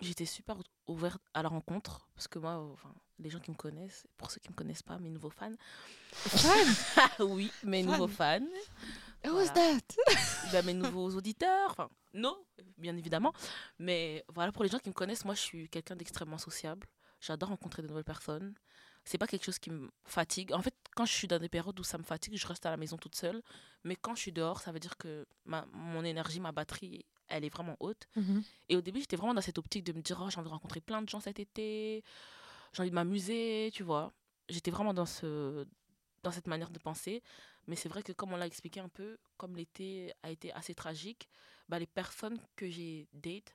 j'étais 0.00 0.26
super 0.26 0.56
ouverte 0.86 1.22
à 1.34 1.42
la 1.42 1.48
rencontre. 1.48 2.08
Parce 2.14 2.28
que 2.28 2.38
moi, 2.38 2.56
enfin, 2.72 2.92
les 3.18 3.30
gens 3.30 3.38
qui 3.40 3.50
me 3.50 3.56
connaissent, 3.56 4.06
pour 4.16 4.30
ceux 4.30 4.40
qui 4.40 4.48
ne 4.48 4.52
me 4.52 4.56
connaissent 4.56 4.82
pas, 4.82 4.98
mes 4.98 5.10
nouveaux 5.10 5.30
fans. 5.30 5.52
oui, 7.20 7.50
mes 7.62 7.82
Fans. 7.82 7.90
nouveaux 7.92 8.08
fans. 8.08 8.40
who's 9.24 9.50
Voilà. 9.50 9.52
that? 9.52 9.80
Bah, 10.52 10.62
mes 10.62 10.74
nouveaux 10.74 11.10
auditeurs. 11.14 11.70
Enfin, 11.70 11.88
non, 12.12 12.36
bien 12.78 12.96
évidemment. 12.96 13.32
Mais 13.78 14.24
voilà, 14.28 14.52
pour 14.52 14.62
les 14.62 14.68
gens 14.70 14.78
qui 14.78 14.88
me 14.88 14.94
connaissent, 14.94 15.24
moi, 15.24 15.34
je 15.34 15.40
suis 15.40 15.68
quelqu'un 15.68 15.96
d'extrêmement 15.96 16.38
sociable. 16.38 16.86
J'adore 17.20 17.48
rencontrer 17.50 17.82
de 17.82 17.88
nouvelles 17.88 18.04
personnes. 18.04 18.54
C'est 19.06 19.18
pas 19.18 19.26
quelque 19.26 19.44
chose 19.44 19.58
qui 19.58 19.70
me 19.70 19.90
fatigue. 20.04 20.52
En 20.52 20.62
fait, 20.62 20.74
quand 20.94 21.04
je 21.04 21.12
suis 21.12 21.26
dans 21.28 21.38
des 21.38 21.48
périodes 21.48 21.78
où 21.78 21.84
ça 21.84 21.98
me 21.98 22.02
fatigue, 22.04 22.36
je 22.36 22.46
reste 22.46 22.64
à 22.66 22.70
la 22.70 22.76
maison 22.76 22.96
toute 22.96 23.14
seule. 23.16 23.42
Mais 23.82 23.96
quand 23.96 24.14
je 24.14 24.20
suis 24.20 24.32
dehors, 24.32 24.60
ça 24.60 24.72
veut 24.72 24.80
dire 24.80 24.96
que 24.96 25.26
ma, 25.44 25.66
mon 25.72 26.04
énergie, 26.04 26.40
ma 26.40 26.52
batterie, 26.52 27.04
elle 27.28 27.44
est 27.44 27.48
vraiment 27.50 27.76
haute. 27.80 28.08
Et 28.68 28.76
au 28.76 28.80
début, 28.80 29.00
j'étais 29.00 29.16
vraiment 29.16 29.34
dans 29.34 29.40
cette 29.40 29.58
optique 29.58 29.84
de 29.84 29.92
me 29.92 30.00
dire, 30.02 30.20
oh, 30.22 30.30
j'ai 30.30 30.38
envie 30.38 30.48
de 30.48 30.52
rencontrer 30.52 30.80
plein 30.80 31.02
de 31.02 31.08
gens 31.08 31.20
cet 31.20 31.38
été, 31.40 32.02
j'ai 32.72 32.80
envie 32.82 32.90
de 32.90 32.94
m'amuser, 32.94 33.70
tu 33.72 33.82
vois. 33.82 34.12
J'étais 34.48 34.70
vraiment 34.70 34.92
dans, 34.94 35.06
ce, 35.06 35.66
dans 36.22 36.30
cette 36.30 36.46
manière 36.46 36.70
de 36.70 36.78
penser. 36.78 37.22
Mais 37.66 37.76
c'est 37.76 37.88
vrai 37.88 38.02
que, 38.02 38.12
comme 38.12 38.32
on 38.32 38.36
l'a 38.36 38.46
expliqué 38.46 38.80
un 38.80 38.88
peu, 38.88 39.16
comme 39.38 39.56
l'été 39.56 40.12
a 40.22 40.30
été 40.30 40.52
assez 40.52 40.74
tragique, 40.74 41.28
bah, 41.68 41.78
les 41.78 41.86
personnes 41.86 42.38
que 42.56 42.68
j'ai 42.68 43.08
date, 43.14 43.54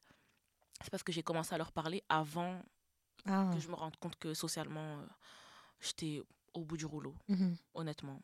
c'est 0.81 0.89
parce 0.89 1.03
que 1.03 1.11
j'ai 1.11 1.21
commencé 1.23 1.53
à 1.53 1.57
leur 1.57 1.71
parler 1.71 2.03
avant 2.09 2.61
Ah. 3.25 3.51
que 3.53 3.59
je 3.59 3.67
me 3.67 3.75
rende 3.75 3.95
compte 3.97 4.15
que 4.17 4.33
socialement, 4.33 4.99
euh, 4.99 5.05
j'étais 5.81 6.23
au 6.53 6.61
bout 6.65 6.77
du 6.77 6.85
rouleau, 6.85 7.13
Mhm. 7.27 7.55
honnêtement. 7.75 8.21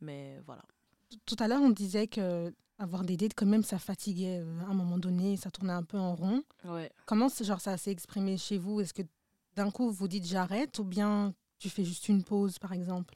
Mais 0.00 0.40
voilà. 0.46 0.64
Tout 1.26 1.36
à 1.38 1.46
l'heure, 1.46 1.60
on 1.62 1.70
disait 1.70 2.08
que 2.08 2.52
avoir 2.82 3.04
des 3.04 3.16
dates, 3.16 3.34
quand 3.34 3.46
même, 3.46 3.62
ça 3.62 3.78
fatiguait 3.78 4.40
euh, 4.40 4.60
à 4.60 4.70
un 4.70 4.74
moment 4.74 4.98
donné, 4.98 5.36
ça 5.36 5.50
tournait 5.50 5.72
un 5.72 5.82
peu 5.82 5.98
en 5.98 6.14
rond. 6.14 6.42
Ouais. 6.64 6.90
Comment 7.06 7.28
genre, 7.28 7.60
ça 7.60 7.76
s'est 7.76 7.90
exprimé 7.92 8.36
chez 8.36 8.58
vous? 8.58 8.80
Est-ce 8.80 8.92
que 8.94 9.02
d'un 9.54 9.70
coup, 9.70 9.90
vous 9.90 10.08
dites 10.08 10.24
j'arrête? 10.24 10.78
Ou 10.78 10.84
bien 10.84 11.34
tu 11.58 11.70
fais 11.70 11.84
juste 11.84 12.08
une 12.08 12.24
pause, 12.24 12.58
par 12.58 12.72
exemple? 12.72 13.14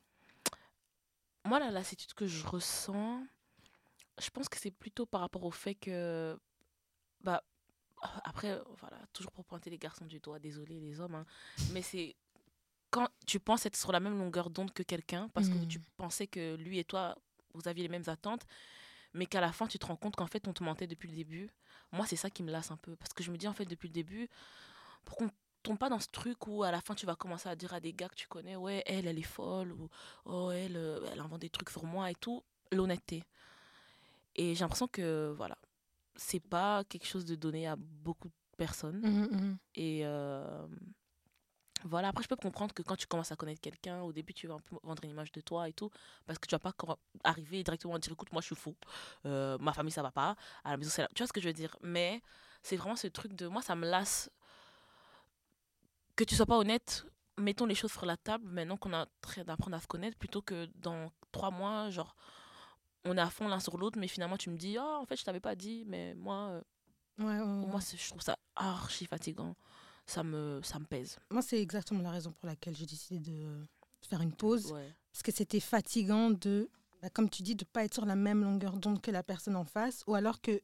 Moi, 1.44 1.58
la 1.60 1.70
lassitude 1.70 2.12
que 2.14 2.26
je 2.26 2.46
ressens, 2.46 3.22
je 4.18 4.30
pense 4.30 4.48
que 4.48 4.58
c'est 4.58 4.70
plutôt 4.70 5.06
par 5.06 5.20
rapport 5.20 5.44
au 5.44 5.50
fait 5.50 5.74
que. 5.74 6.38
Bah, 7.20 7.42
après, 8.24 8.60
voilà, 8.78 8.98
toujours 9.12 9.32
pour 9.32 9.44
pointer 9.44 9.70
les 9.70 9.78
garçons 9.78 10.04
du 10.04 10.20
doigt, 10.20 10.38
désolé 10.38 10.78
les 10.80 11.00
hommes, 11.00 11.14
hein, 11.14 11.26
mais 11.72 11.82
c'est 11.82 12.14
quand 12.90 13.08
tu 13.26 13.40
penses 13.40 13.66
être 13.66 13.76
sur 13.76 13.90
la 13.90 14.00
même 14.00 14.18
longueur 14.18 14.50
d'onde 14.50 14.72
que 14.72 14.82
quelqu'un, 14.82 15.28
parce 15.30 15.48
que 15.48 15.54
Mm. 15.54 15.66
tu 15.68 15.80
pensais 15.96 16.26
que 16.26 16.54
lui 16.56 16.78
et 16.78 16.84
toi, 16.84 17.16
vous 17.54 17.66
aviez 17.68 17.82
les 17.82 17.88
mêmes 17.88 18.08
attentes, 18.08 18.42
mais 19.16 19.26
qu'à 19.26 19.40
la 19.40 19.50
fin, 19.52 19.66
tu 19.66 19.78
te 19.78 19.86
rends 19.86 19.96
compte 19.96 20.14
qu'en 20.16 20.26
fait, 20.28 20.46
on 20.46 20.52
te 20.52 20.62
mentait 20.62 20.86
depuis 20.86 21.08
le 21.08 21.16
début. 21.16 21.50
Moi, 21.92 22.06
c'est 22.06 22.16
ça 22.16 22.30
qui 22.30 22.42
me 22.42 22.50
lasse 22.52 22.70
un 22.70 22.76
peu, 22.76 22.94
parce 22.96 23.12
que 23.12 23.22
je 23.24 23.30
me 23.30 23.36
dis, 23.36 23.48
en 23.48 23.52
fait, 23.52 23.64
depuis 23.64 23.88
le 23.88 23.92
début, 23.94 24.28
pourquoi 25.04 25.26
on 25.26 25.30
tombe 25.62 25.78
pas 25.78 25.88
dans 25.88 25.98
ce 25.98 26.08
truc 26.08 26.46
où 26.46 26.62
à 26.62 26.70
la 26.70 26.80
fin 26.80 26.94
tu 26.94 27.06
vas 27.06 27.16
commencer 27.16 27.48
à 27.48 27.56
dire 27.56 27.74
à 27.74 27.80
des 27.80 27.92
gars 27.92 28.08
que 28.08 28.14
tu 28.14 28.28
connais 28.28 28.54
ouais 28.54 28.84
elle 28.86 29.08
elle 29.08 29.18
est 29.18 29.22
folle 29.22 29.72
ou 29.72 29.88
oh 30.24 30.52
elle 30.52 30.76
euh, 30.76 31.00
elle 31.12 31.18
invente 31.18 31.40
des 31.40 31.50
trucs 31.50 31.70
sur 31.70 31.82
moi 31.82 32.08
et 32.08 32.14
tout 32.14 32.44
l'honnêteté 32.70 33.24
et 34.36 34.54
j'ai 34.54 34.60
l'impression 34.60 34.86
que 34.86 35.32
voilà 35.36 35.58
c'est 36.14 36.38
pas 36.40 36.84
quelque 36.84 37.06
chose 37.06 37.24
de 37.24 37.34
donné 37.34 37.66
à 37.66 37.74
beaucoup 37.76 38.28
de 38.28 38.34
personnes 38.56 39.00
Mhm, 39.00 39.28
mhm. 39.32 39.58
et 39.74 40.00
euh, 40.04 40.66
voilà 41.86 42.08
après 42.08 42.22
je 42.22 42.28
peux 42.28 42.36
comprendre 42.36 42.74
que 42.74 42.82
quand 42.82 42.96
tu 42.96 43.06
commences 43.06 43.32
à 43.32 43.36
connaître 43.36 43.60
quelqu'un 43.60 44.02
au 44.02 44.12
début 44.12 44.34
tu 44.34 44.46
vas 44.46 44.54
un 44.54 44.60
peu 44.60 44.76
vendre 44.82 45.02
une 45.04 45.10
image 45.10 45.32
de 45.32 45.40
toi 45.40 45.68
et 45.68 45.72
tout 45.72 45.90
parce 46.26 46.38
que 46.38 46.46
tu 46.46 46.54
vas 46.54 46.58
pas 46.58 46.72
arriver 47.24 47.62
directement 47.62 47.94
à 47.94 47.98
dire 47.98 48.12
écoute 48.12 48.32
moi 48.32 48.40
je 48.42 48.46
suis 48.46 48.56
fou 48.56 48.74
euh, 49.24 49.56
ma 49.58 49.72
famille 49.72 49.92
ça 49.92 50.02
va 50.02 50.10
pas 50.10 50.36
à 50.64 50.70
la 50.72 50.76
maison 50.76 50.90
c'est 50.90 51.02
là. 51.02 51.08
Tu 51.14 51.22
vois 51.22 51.26
ce 51.28 51.32
que 51.32 51.40
je 51.40 51.46
veux 51.48 51.52
dire? 51.54 51.76
Mais 51.82 52.22
c'est 52.62 52.76
vraiment 52.76 52.96
ce 52.96 53.06
truc 53.06 53.32
de 53.34 53.46
moi 53.46 53.62
ça 53.62 53.74
me 53.76 53.88
lasse 53.88 54.30
que 56.16 56.24
tu 56.24 56.34
sois 56.34 56.46
pas 56.46 56.56
honnête 56.58 57.06
mettons 57.38 57.66
les 57.66 57.74
choses 57.74 57.92
sur 57.92 58.06
la 58.06 58.16
table 58.16 58.46
maintenant 58.48 58.76
qu'on 58.76 58.92
en 58.92 59.06
train 59.20 59.44
d'apprendre 59.44 59.76
à 59.76 59.80
se 59.80 59.86
connaître 59.86 60.16
plutôt 60.16 60.42
que 60.42 60.68
dans 60.76 61.10
trois 61.32 61.50
mois 61.50 61.90
genre 61.90 62.16
on 63.04 63.16
est 63.16 63.20
à 63.20 63.30
fond 63.30 63.46
l'un 63.48 63.60
sur 63.60 63.76
l'autre 63.78 63.98
mais 63.98 64.08
finalement 64.08 64.36
tu 64.38 64.50
me 64.50 64.56
dis 64.56 64.76
oh 64.80 64.98
en 65.00 65.04
fait 65.04 65.16
je 65.16 65.24
t'avais 65.24 65.40
pas 65.40 65.54
dit 65.54 65.84
mais 65.86 66.14
moi 66.14 66.48
euh, 66.50 66.62
Ouais, 67.18 67.24
ouais, 67.24 67.40
ouais. 67.40 67.66
moi 67.66 67.80
je 67.80 68.08
trouve 68.10 68.20
ça 68.20 68.36
archi 68.56 69.06
fatigant 69.06 69.56
ça 70.06 70.22
me 70.22 70.60
ça 70.62 70.78
me 70.78 70.84
pèse 70.84 71.18
Moi, 71.30 71.42
c'est 71.42 71.60
exactement 71.60 72.00
la 72.02 72.10
raison 72.10 72.32
pour 72.32 72.46
laquelle 72.46 72.76
j'ai 72.76 72.86
décidé 72.86 73.18
de 73.18 73.66
faire 74.02 74.20
une 74.22 74.32
pause. 74.32 74.72
ouais 74.72 74.94
Parce 75.12 75.22
que 75.22 75.32
c'était 75.32 75.60
fatigant 75.60 76.30
de, 76.30 76.70
bah, 77.02 77.10
comme 77.10 77.28
tu 77.28 77.42
dis, 77.42 77.56
de 77.56 77.64
ne 77.64 77.68
pas 77.70 77.84
être 77.84 77.94
sur 77.94 78.06
la 78.06 78.16
même 78.16 78.42
longueur 78.42 78.76
d'onde 78.78 79.00
que 79.00 79.10
la 79.10 79.22
personne 79.22 79.56
en 79.56 79.64
face. 79.64 80.04
Ou 80.06 80.14
alors 80.14 80.40
que, 80.40 80.60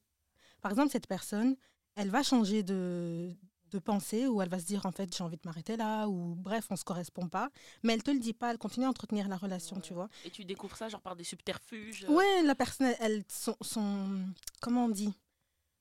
par 0.61 0.71
exemple, 0.71 0.91
cette 0.91 1.07
personne, 1.09 1.57
elle 1.97 2.11
va 2.11 2.23
changer 2.23 2.63
de, 2.63 3.35
de 3.73 3.79
pensée 3.81 4.27
ou 4.29 4.41
elle 4.43 4.49
va 4.49 4.59
se 4.61 4.65
dire, 4.67 4.87
en 4.87 4.93
fait, 4.93 5.15
j'ai 5.17 5.25
envie 5.25 5.37
de 5.37 5.43
m'arrêter 5.45 5.77
là. 5.77 6.07
Ou 6.07 6.35
bref, 6.37 6.67
on 6.71 6.75
ne 6.75 6.79
se 6.79 6.85
correspond 6.85 7.29
pas. 7.29 7.51
Mais 7.83 7.95
elle 7.95 8.03
te 8.03 8.11
le 8.13 8.21
dit 8.21 8.33
pas, 8.35 8.51
elle 8.53 8.59
continue 8.59 8.87
à 8.87 8.89
entretenir 8.91 9.27
la 9.29 9.37
relation, 9.37 9.81
tu 9.81 9.93
vois. 9.93 10.09
Et 10.25 10.31
tu 10.31 10.45
découvres 10.45 10.77
ça 10.77 10.89
genre 10.89 11.01
par 11.03 11.17
des 11.17 11.25
subterfuges. 11.25 12.07
Ouais, 12.09 12.43
la 12.45 12.55
personne, 12.55 12.87
elle, 12.87 12.97
elle- 13.01 13.25
son, 13.29 13.57
son- 13.61 14.25
Comment 14.61 14.85
on 14.85 14.89
dit? 14.91 15.13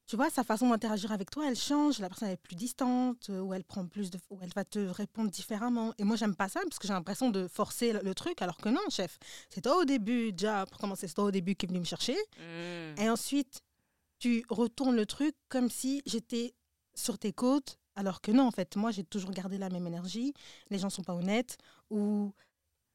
Tu 0.08 0.18
vois, 0.18 0.30
sa 0.30 0.43
façon 0.43 0.70
d'interagir 0.70 1.12
avec 1.14 1.30
toi, 1.32 1.47
elle 1.47 1.56
change. 1.56 1.99
La 1.99 2.10
personne 2.10 2.30
est 2.30 2.38
plus 2.38 2.56
distante, 2.56 3.30
euh, 3.30 3.39
ou 3.39 3.54
elle 3.54 3.64
prend 3.64 3.88
plus 3.88 4.10
de. 4.10 4.20
ou 4.30 4.39
elle 4.41 4.52
va 4.54 4.66
te 4.66 4.80
répondre 4.80 5.32
différemment. 5.32 5.93
Et 5.97 6.04
moi, 6.04 6.18
j'aime 6.18 6.36
pas 6.36 6.49
ça, 6.49 6.60
parce 6.64 6.80
que 6.80 6.88
j'ai 6.88 6.93
l'impression 6.93 7.30
de 7.30 7.47
forcer 7.47 7.93
le, 7.93 8.02
le 8.02 8.14
truc, 8.14 8.41
alors 8.41 8.58
que 8.58 8.70
non, 8.70 8.82
chef. 8.89 9.18
C'est 9.49 9.62
toi 9.62 9.78
au 9.78 9.86
début, 9.86 10.34
déjà, 10.34 10.66
pour 10.66 10.80
commencer, 10.80 11.08
c'est 11.08 11.14
toi 11.14 11.26
au 11.26 11.32
début 11.32 11.56
qui 11.56 11.66
est 11.66 11.70
venu 11.70 11.80
me 11.80 11.86
chercher. 11.86 12.18
Mm. 12.38 12.99
Et 12.99 13.10
ensuite, 13.10 13.62
tu 14.20 14.43
retournes 14.49 14.95
le 14.95 15.06
truc 15.06 15.36
comme 15.49 15.70
si 15.70 16.02
j'étais 16.06 16.54
sur 16.93 17.18
tes 17.18 17.34
côtes, 17.34 17.80
alors 17.95 18.22
que 18.22 18.32
non, 18.32 18.47
en 18.47 18.52
fait, 18.52 18.76
moi, 18.76 18.91
j'ai 18.91 19.04
toujours 19.04 19.32
gardé 19.32 19.58
la 19.58 19.70
même 19.70 19.88
énergie. 19.88 20.34
Les 20.70 20.80
gens 20.80 20.89
sont 20.89 21.04
pas 21.04 21.16
honnêtes. 21.16 21.58
Ou. 21.89 22.34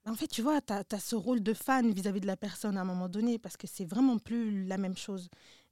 En 0.06 0.14
fait, 0.14 0.28
tu 0.28 0.40
vois, 0.40 0.60
tu 0.60 0.72
as, 0.72 1.00
ce 1.00 1.16
rôle 1.16 1.42
de 1.42 1.52
fan 1.52 1.92
vis-à-vis 1.92 2.20
de 2.20 2.26
la 2.26 2.36
personne 2.36 2.78
à 2.78 2.82
un 2.82 2.84
moment 2.84 3.08
donné, 3.08 3.38
parce 3.38 3.56
que 3.56 3.66
c'est 3.66 3.84
vraiment 3.84 4.18
plus 4.18 4.64
la 4.64 4.78
même 4.78 4.96
chose. 4.96 5.28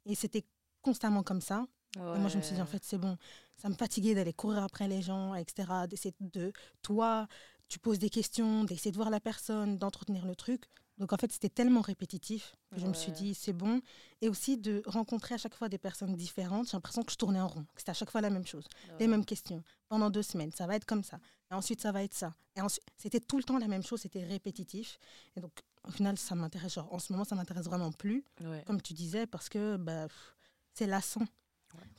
Et 0.07 0.15
c'était 0.15 0.45
constamment 0.85 1.23
comme 1.23 1.41
ça. 1.41 1.67
Et 1.97 2.19
moi, 2.19 2.29
je 2.29 2.37
me 2.37 2.43
suis 2.43 2.55
dit, 2.55 2.63
en 2.63 2.67
fait, 2.67 2.83
c'est 2.85 2.99
bon. 2.99 3.17
Ça 3.57 3.69
me 3.69 3.75
fatiguait 3.75 4.15
d'aller 4.15 4.33
courir 4.33 4.63
après 4.63 4.89
les 4.89 5.01
gens, 5.01 5.35
etc. 5.35 5.69
D'essayer 5.89 6.15
de. 6.21 6.53
Toi, 6.83 7.27
tu 7.69 7.79
poses 7.79 7.99
des 7.99 8.11
questions, 8.11 8.65
d'essayer 8.65 8.91
de 8.91 8.97
voir 8.97 9.11
la 9.11 9.21
personne, 9.21 9.79
d'entretenir 9.79 10.27
le 10.27 10.35
truc. 10.35 10.65
Donc, 10.99 11.13
en 11.13 11.17
fait, 11.17 11.33
c'était 11.33 11.49
tellement 11.49 11.81
répétitif 11.81 12.55
que 12.73 12.81
je 12.81 12.87
me 12.87 12.95
suis 12.95 13.11
dit, 13.11 13.35
c'est 13.35 13.53
bon. 13.53 13.81
Et 14.21 14.29
aussi 14.29 14.57
de 14.57 14.83
rencontrer 14.87 15.35
à 15.35 15.39
chaque 15.39 15.55
fois 15.55 15.69
des 15.69 15.79
personnes 15.79 16.15
différentes. 16.15 16.67
J'ai 16.67 16.77
l'impression 16.77 17.03
que 17.03 17.13
je 17.13 17.17
tournais 17.17 17.41
en 17.41 17.49
rond. 17.49 17.63
que 17.75 17.81
C'était 17.81 17.91
à 17.91 17.95
chaque 17.95 18.11
fois 18.11 18.21
la 18.21 18.31
même 18.31 18.47
chose. 18.47 18.65
Les 19.01 19.07
mêmes 19.09 19.25
questions. 19.25 19.63
Pendant 19.89 20.11
deux 20.11 20.23
semaines, 20.23 20.53
ça 20.53 20.67
va 20.67 20.77
être 20.77 20.85
comme 20.85 21.03
ça. 21.03 21.19
Et 21.51 21.55
ensuite, 21.55 21.81
ça 21.81 21.91
va 21.93 22.03
être 22.03 22.15
ça. 22.15 22.33
Et 22.57 22.61
ensuite, 22.61 22.85
c'était 22.97 23.21
tout 23.21 23.39
le 23.39 23.45
temps 23.45 23.59
la 23.59 23.69
même 23.69 23.83
chose. 23.83 24.01
C'était 24.01 24.25
répétitif. 24.25 24.99
Et 25.37 25.41
donc, 25.41 25.53
au 25.87 25.91
final, 25.91 26.17
ça 26.17 26.35
m'intéresse. 26.35 26.79
En 26.79 26.99
ce 26.99 27.13
moment, 27.13 27.25
ça 27.25 27.35
m'intéresse 27.35 27.67
vraiment 27.67 27.93
plus 27.93 28.25
comme 28.67 28.81
tu 28.81 28.95
disais, 28.95 29.27
parce 29.27 29.49
que 29.49 29.77
bah, 29.77 30.09
pff, 30.09 30.34
c'est 30.75 30.87
lassant. 30.87 31.23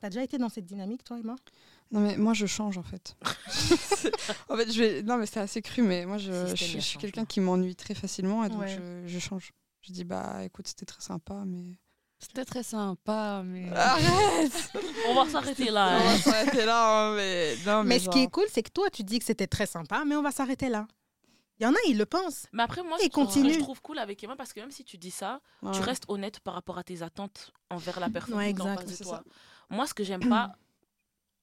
T'as 0.02 0.10
déjà 0.10 0.24
été 0.24 0.38
dans 0.38 0.50
cette 0.50 0.66
dynamique, 0.66 1.04
toi, 1.04 1.18
Emma? 1.20 1.36
Non 1.92 2.00
mais 2.00 2.18
moi 2.18 2.34
je 2.34 2.46
change 2.48 2.78
en 2.78 2.84
fait. 2.84 3.16
en 4.50 4.58
fait 4.58 4.72
je 4.72 4.80
vais 4.80 5.04
non 5.04 5.18
mais 5.18 5.26
c'est 5.28 5.40
assez 5.40 5.62
cru 5.62 5.84
mais 5.84 6.06
moi 6.08 6.18
je, 6.18 6.48
je- 6.48 6.66
je 6.66 6.80
suis 6.80 6.98
quelqu'un 6.98 7.26
qui 7.26 7.40
m'ennuie 7.42 7.76
très 7.76 7.94
facilement 7.94 8.44
et 8.44 8.50
donc 8.50 8.62
Ouais. 8.62 8.68
je, 8.70 9.08
je 9.08 9.20
change. 9.20 9.52
Je 9.82 9.92
dis 9.92 10.04
bah 10.04 10.44
écoute 10.44 10.68
c'était 10.68 10.86
très 10.86 11.02
sympa 11.02 11.44
mais 11.46 11.78
C'était 12.20 12.46
très 12.46 12.64
sympa, 12.64 13.44
mais. 13.46 13.70
Arrête 13.76 14.72
On 15.10 15.14
va 15.14 15.30
s'arrêter 15.30 15.70
là. 15.70 16.00
On 16.02 16.08
hein. 16.08 16.14
va 16.16 16.18
s'arrêter 16.18 16.66
là, 16.66 17.10
hein, 17.12 17.16
mais... 17.16 17.56
Non, 17.68 17.84
Mais, 17.84 18.00
ce 18.00 18.10
qui 18.10 18.20
est 18.24 18.32
cool, 18.32 18.46
c'est 18.52 18.64
que 18.64 18.72
toi, 18.72 18.90
tu 18.90 19.04
dis 19.04 19.20
que 19.20 19.26
c'était 19.26 19.48
très 19.48 19.66
sympa, 19.68 20.04
mais 20.08 20.16
on 20.16 20.24
va 20.24 20.32
s'arrêter 20.32 20.70
là. 20.70 20.88
Il 21.60 21.64
y 21.64 21.66
en 21.66 21.72
a, 21.74 21.78
ils 21.88 21.98
le 21.98 22.06
pensent. 22.06 22.48
Mais 22.52 22.64
après, 22.64 22.84
moi, 22.84 22.98
je 23.02 23.08
trouve, 23.08 23.26
continue. 23.28 23.54
je 23.54 23.60
trouve 23.60 23.82
cool 23.82 23.98
avec 24.00 24.22
Emma 24.24 24.36
parce 24.36 24.52
que 24.52 24.60
même 24.60 24.72
si 24.72 24.84
tu 24.84 24.98
dis 24.98 25.12
ça, 25.12 25.40
tu 25.62 25.68
Ouais. 25.68 25.80
restes 25.80 26.04
honnête 26.10 26.40
par 26.42 26.54
rapport 26.54 26.78
à 26.78 26.84
tes 26.84 27.02
attentes 27.02 27.52
envers 27.70 28.00
la 28.00 28.10
personne 28.10 28.36
Ouais, 28.36 28.54
qui 28.54 28.60
est 28.60 28.62
en 28.62 28.66
exact, 28.74 28.82
face 28.82 28.92
de 28.92 28.96
c'est 28.96 29.04
toi. 29.04 29.18
ça. 29.18 29.24
Moi, 29.70 29.88
ce 29.88 29.94
que 29.94 30.04
j'aime 30.04 30.28
pas, 30.28 30.54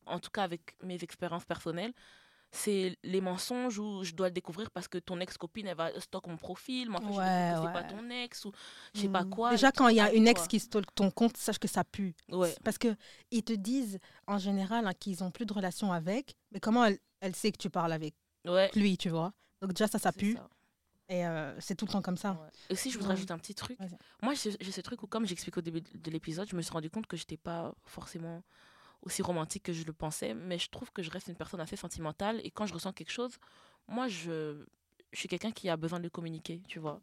en 0.06 0.18
tout 0.18 0.30
cas 0.30 0.42
avec 0.42 0.76
mes 0.82 1.02
expériences 1.02 1.44
personnelles, 1.46 1.94
c'est 2.54 2.98
les 3.02 3.22
mensonges 3.22 3.78
où 3.78 4.04
je 4.04 4.12
dois 4.12 4.26
le 4.28 4.34
découvrir 4.34 4.70
parce 4.70 4.86
que 4.86 4.98
ton 4.98 5.18
ex-copine, 5.20 5.66
elle 5.68 5.76
va 5.76 5.98
stocker 5.98 6.28
mon 6.28 6.36
profil, 6.36 6.90
mais 6.90 6.96
en 6.96 7.00
fait, 7.00 7.06
je 7.14 7.18
Ouais, 7.18 7.48
découvre 7.48 7.62
que 7.62 7.66
ouais. 7.74 7.80
c'est 7.80 7.88
pas 7.88 7.94
ton 8.02 8.10
ex 8.10 8.44
ou 8.44 8.52
je 8.94 9.00
sais 9.00 9.08
pas 9.08 9.24
Mm. 9.24 9.30
quoi. 9.30 9.50
Déjà, 9.52 9.72
quand 9.72 9.88
il 9.88 9.96
y 9.96 10.00
a 10.00 10.12
une 10.12 10.28
ex 10.28 10.42
quoi. 10.42 10.48
qui 10.48 10.60
stalk 10.60 10.94
ton 10.94 11.10
compte, 11.10 11.38
sache 11.38 11.58
que 11.58 11.68
ça 11.68 11.82
pue. 11.84 12.14
Ouais. 12.28 12.54
Parce 12.62 12.76
que 12.76 12.94
ils 13.30 13.42
te 13.42 13.54
disent, 13.54 13.98
en 14.26 14.36
général, 14.36 14.86
hein, 14.86 14.92
qu'ils 14.92 15.24
ont 15.24 15.30
plus 15.30 15.46
de 15.46 15.52
relation 15.54 15.90
avec, 15.92 16.36
mais 16.50 16.60
comment 16.60 16.84
elle, 16.84 16.98
elle 17.20 17.34
sait 17.34 17.50
que 17.52 17.56
tu 17.56 17.70
parles 17.70 17.92
avec 17.92 18.14
Ouais. 18.44 18.70
lui, 18.74 18.98
tu 18.98 19.08
vois? 19.08 19.32
Donc 19.62 19.72
déjà, 19.72 19.88
ça, 19.88 19.98
ça 19.98 20.12
pue. 20.12 20.34
ça. 20.34 20.48
Et 21.08 21.26
euh, 21.26 21.58
c'est 21.60 21.74
tout 21.74 21.84
le 21.86 21.92
temps 21.92 22.02
comme 22.02 22.16
ça. 22.16 22.32
Ouais. 22.32 22.48
Et 22.70 22.72
aussi, 22.74 22.90
je 22.90 22.96
voudrais 22.98 23.10
Ouais. 23.10 23.14
rajouter 23.16 23.32
un 23.32 23.38
petit 23.38 23.54
truc. 23.54 23.78
Moi, 24.22 24.34
j'ai 24.34 24.50
ce 24.72 24.80
truc 24.80 25.02
où, 25.02 25.06
comme 25.06 25.26
j'explique 25.26 25.56
au 25.56 25.60
début 25.60 25.80
de 25.80 26.10
l'épisode, 26.10 26.48
je 26.48 26.56
me 26.56 26.62
suis 26.62 26.72
rendu 26.72 26.90
compte 26.90 27.06
que 27.06 27.16
j'étais 27.16 27.36
pas 27.36 27.74
forcément 27.84 28.42
aussi 29.02 29.20
romantique 29.22 29.64
que 29.64 29.72
je 29.72 29.84
le 29.84 29.92
pensais, 29.92 30.32
mais 30.34 30.58
je 30.58 30.70
trouve 30.70 30.90
que 30.92 31.02
je 31.02 31.10
reste 31.10 31.26
une 31.26 31.34
personne 31.34 31.60
assez 31.60 31.76
sentimentale 31.76 32.40
et 32.44 32.50
quand 32.50 32.66
je 32.66 32.74
ressens 32.74 32.92
quelque 32.92 33.10
chose, 33.10 33.36
moi, 33.88 34.06
je, 34.08 34.64
je 35.12 35.18
suis 35.18 35.28
quelqu'un 35.28 35.50
qui 35.50 35.68
a 35.68 35.76
besoin 35.76 35.98
de 35.98 36.04
le 36.04 36.10
communiquer, 36.10 36.62
tu 36.68 36.78
vois. 36.78 37.00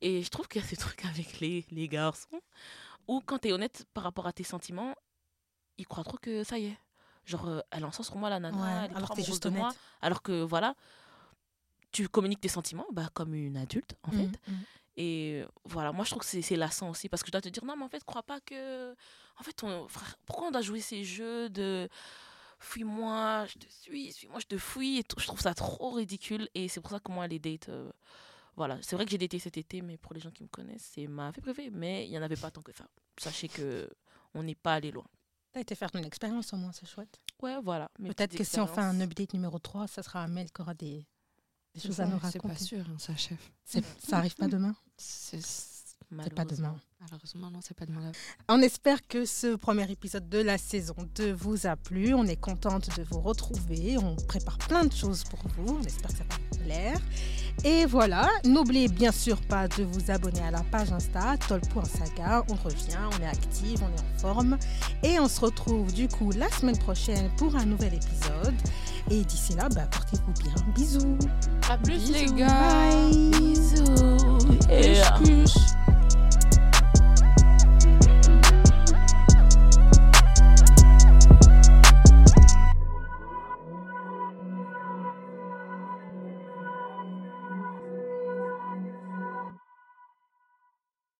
Et 0.00 0.22
je 0.22 0.30
trouve 0.30 0.48
qu'il 0.48 0.62
y 0.62 0.64
a 0.64 0.68
ce 0.68 0.74
truc 0.76 1.04
avec 1.04 1.40
les, 1.40 1.66
les 1.70 1.86
garçons 1.88 2.40
où, 3.06 3.20
quand 3.20 3.38
tu 3.40 3.48
es 3.48 3.52
honnête 3.52 3.84
par 3.94 4.04
rapport 4.04 4.26
à 4.26 4.32
tes 4.32 4.44
sentiments, 4.44 4.94
ils 5.76 5.86
croient 5.86 6.04
trop 6.04 6.16
que 6.18 6.44
ça 6.44 6.58
y 6.58 6.66
est. 6.66 6.78
Genre, 7.26 7.46
euh, 7.46 7.60
elle 7.70 7.84
en 7.84 7.92
sent 7.92 8.04
sur 8.04 8.16
moi, 8.16 8.30
la 8.30 8.40
nana, 8.40 8.56
Ouais, 8.56 8.68
elle 8.86 8.92
est 8.92 8.96
alors 8.96 9.10
amoureuse 9.12 9.26
juste 9.26 9.42
de 9.44 9.50
moi. 9.50 9.68
Alors 10.00 10.22
que, 10.22 10.42
voilà, 10.42 10.74
tu 11.92 12.08
communiques 12.08 12.40
tes 12.40 12.48
sentiments 12.48 12.86
bah, 12.92 13.08
comme 13.14 13.34
une 13.34 13.56
adulte, 13.56 13.94
en 14.02 14.10
fait. 14.10 14.16
Mhm, 14.16 14.32
mhm. 14.48 14.64
Et 15.00 15.44
voilà, 15.64 15.92
moi 15.92 16.04
je 16.04 16.10
trouve 16.10 16.22
que 16.22 16.42
c'est 16.42 16.56
lassant 16.56 16.90
aussi 16.90 17.08
parce 17.08 17.22
que 17.22 17.28
je 17.28 17.32
dois 17.32 17.40
te 17.40 17.48
dire 17.48 17.64
non, 17.64 17.76
mais 17.76 17.84
en 17.84 17.88
fait, 17.88 18.02
crois 18.04 18.22
pas 18.24 18.40
que. 18.40 18.92
En 19.38 19.42
fait, 19.44 19.62
on- 19.62 19.86
frère, 19.88 20.16
pourquoi 20.26 20.48
on 20.48 20.50
doit 20.50 20.60
jouer 20.62 20.80
ces 20.80 21.04
jeux 21.04 21.48
de 21.48 21.88
fuis-moi, 22.58 23.46
je 23.46 23.58
te 23.58 23.66
suis, 23.72 24.12
suis-moi, 24.12 24.40
je 24.40 24.46
te 24.46 24.58
fuis 24.58 24.98
et 24.98 25.04
tout. 25.04 25.18
Je 25.20 25.26
trouve 25.26 25.40
ça 25.40 25.54
trop 25.54 25.90
ridicule 25.92 26.48
et 26.54 26.68
c'est 26.68 26.80
pour 26.80 26.90
ça 26.90 26.98
que 27.00 27.12
moi, 27.12 27.26
les 27.28 27.38
dates. 27.38 27.68
euh, 27.68 27.90
voilà, 28.56 28.76
c'est 28.82 28.96
vrai 28.96 29.04
que 29.04 29.12
j'ai 29.12 29.18
daté 29.18 29.38
cet 29.38 29.56
été, 29.56 29.82
mais 29.82 29.96
pour 29.96 30.14
les 30.14 30.20
gens 30.20 30.32
qui 30.32 30.42
me 30.42 30.48
connaissent, 30.48 30.90
c'est 30.94 31.06
ma 31.06 31.32
fait 31.32 31.40
préférée, 31.40 31.70
mais 31.70 32.06
il 32.06 32.10
n'y 32.10 32.18
en 32.18 32.22
avait 32.22 32.34
pas 32.34 32.50
tant 32.50 32.60
que 32.62 32.72
ça. 32.72 32.88
Sachez 33.16 33.46
que 33.48 33.88
on 34.34 34.42
n'est 34.42 34.56
pas 34.56 34.74
allé 34.74 34.90
loin. 34.90 35.04
T'as 35.52 35.60
été 35.60 35.76
faire 35.76 35.90
une 35.94 36.04
expérience 36.04 36.52
au 36.52 36.56
moins, 36.56 36.72
c'est 36.72 36.86
chouette. 36.86 37.20
Ouais, 37.40 37.56
voilà. 37.62 37.88
Peut-être 38.08 38.36
que 38.36 38.42
si 38.42 38.58
on 38.58 38.66
fait 38.66 38.80
un 38.80 39.00
update 39.00 39.32
numéro 39.34 39.60
3, 39.60 39.86
ça 39.86 40.02
sera 40.02 40.24
Amel 40.24 40.50
qui 40.50 40.60
aura 40.60 40.74
des, 40.74 41.06
des 41.78 41.86
choses 41.86 41.96
C'est 41.96 42.02
à 42.02 42.06
nous 42.06 42.18
pas- 42.18 42.30
c'est 42.30 42.38
raconter. 42.38 42.54
pas 42.54 42.60
sûr, 42.60 42.80
hein, 42.80 42.96
ça, 42.98 43.16
chef. 43.16 43.38
Ça 44.06 44.18
arrive 44.18 44.34
pas 44.36 44.48
demain 44.48 44.74
C'est 44.96 45.40
C'est 45.40 46.32
pas 46.34 46.44
demain. 46.46 46.74
malheureusement 47.00 47.50
non, 47.50 47.60
c'est 47.62 47.76
pas 47.76 47.84
demain. 47.86 48.10
On 48.48 48.60
espère 48.62 49.06
que 49.06 49.26
ce 49.26 49.56
premier 49.56 49.90
épisode 49.90 50.28
de 50.28 50.38
la 50.38 50.56
saison 50.56 50.94
2 51.14 51.32
vous 51.32 51.66
a 51.66 51.76
plu. 51.76 52.14
On 52.14 52.24
est 52.24 52.36
contente 52.40 52.88
de 52.96 53.02
vous 53.02 53.20
retrouver. 53.20 53.98
On 53.98 54.16
prépare 54.16 54.56
plein 54.58 54.84
de 54.86 54.92
choses 54.92 55.24
pour 55.24 55.40
vous. 55.56 55.76
On 55.76 55.82
espère 55.82 56.10
que 56.10 56.16
ça 56.18 56.24
va 56.24 56.36
vous 56.50 56.58
plaire. 56.64 56.98
Et 57.64 57.86
voilà, 57.86 58.28
n'oubliez 58.44 58.88
bien 58.88 59.12
sûr 59.12 59.40
pas 59.40 59.68
de 59.68 59.82
vous 59.82 60.10
abonner 60.10 60.40
à 60.42 60.50
la 60.50 60.62
page 60.70 60.92
Insta 60.92 61.36
tol.saga. 61.48 62.44
On 62.50 62.54
revient, 62.54 62.98
on 63.18 63.22
est 63.22 63.26
active, 63.26 63.82
on 63.82 63.88
est 63.88 64.00
en 64.00 64.18
forme. 64.18 64.58
Et 65.02 65.18
on 65.18 65.28
se 65.28 65.40
retrouve 65.40 65.92
du 65.92 66.08
coup 66.08 66.30
la 66.32 66.48
semaine 66.50 66.78
prochaine 66.78 67.30
pour 67.36 67.56
un 67.56 67.66
nouvel 67.66 67.94
épisode. 67.94 68.54
Et 69.10 69.24
d'ici 69.24 69.54
là, 69.54 69.68
bah, 69.70 69.88
portez-vous 69.90 70.32
bien. 70.42 70.54
Bisous. 70.74 71.18
À 71.68 71.76
plus 71.78 72.10
les 72.12 72.26
gars. 72.26 72.46
Bye. 72.46 73.30
Bisous. 73.40 74.38
Plus, 74.68 75.38
Yeah. 75.48 75.78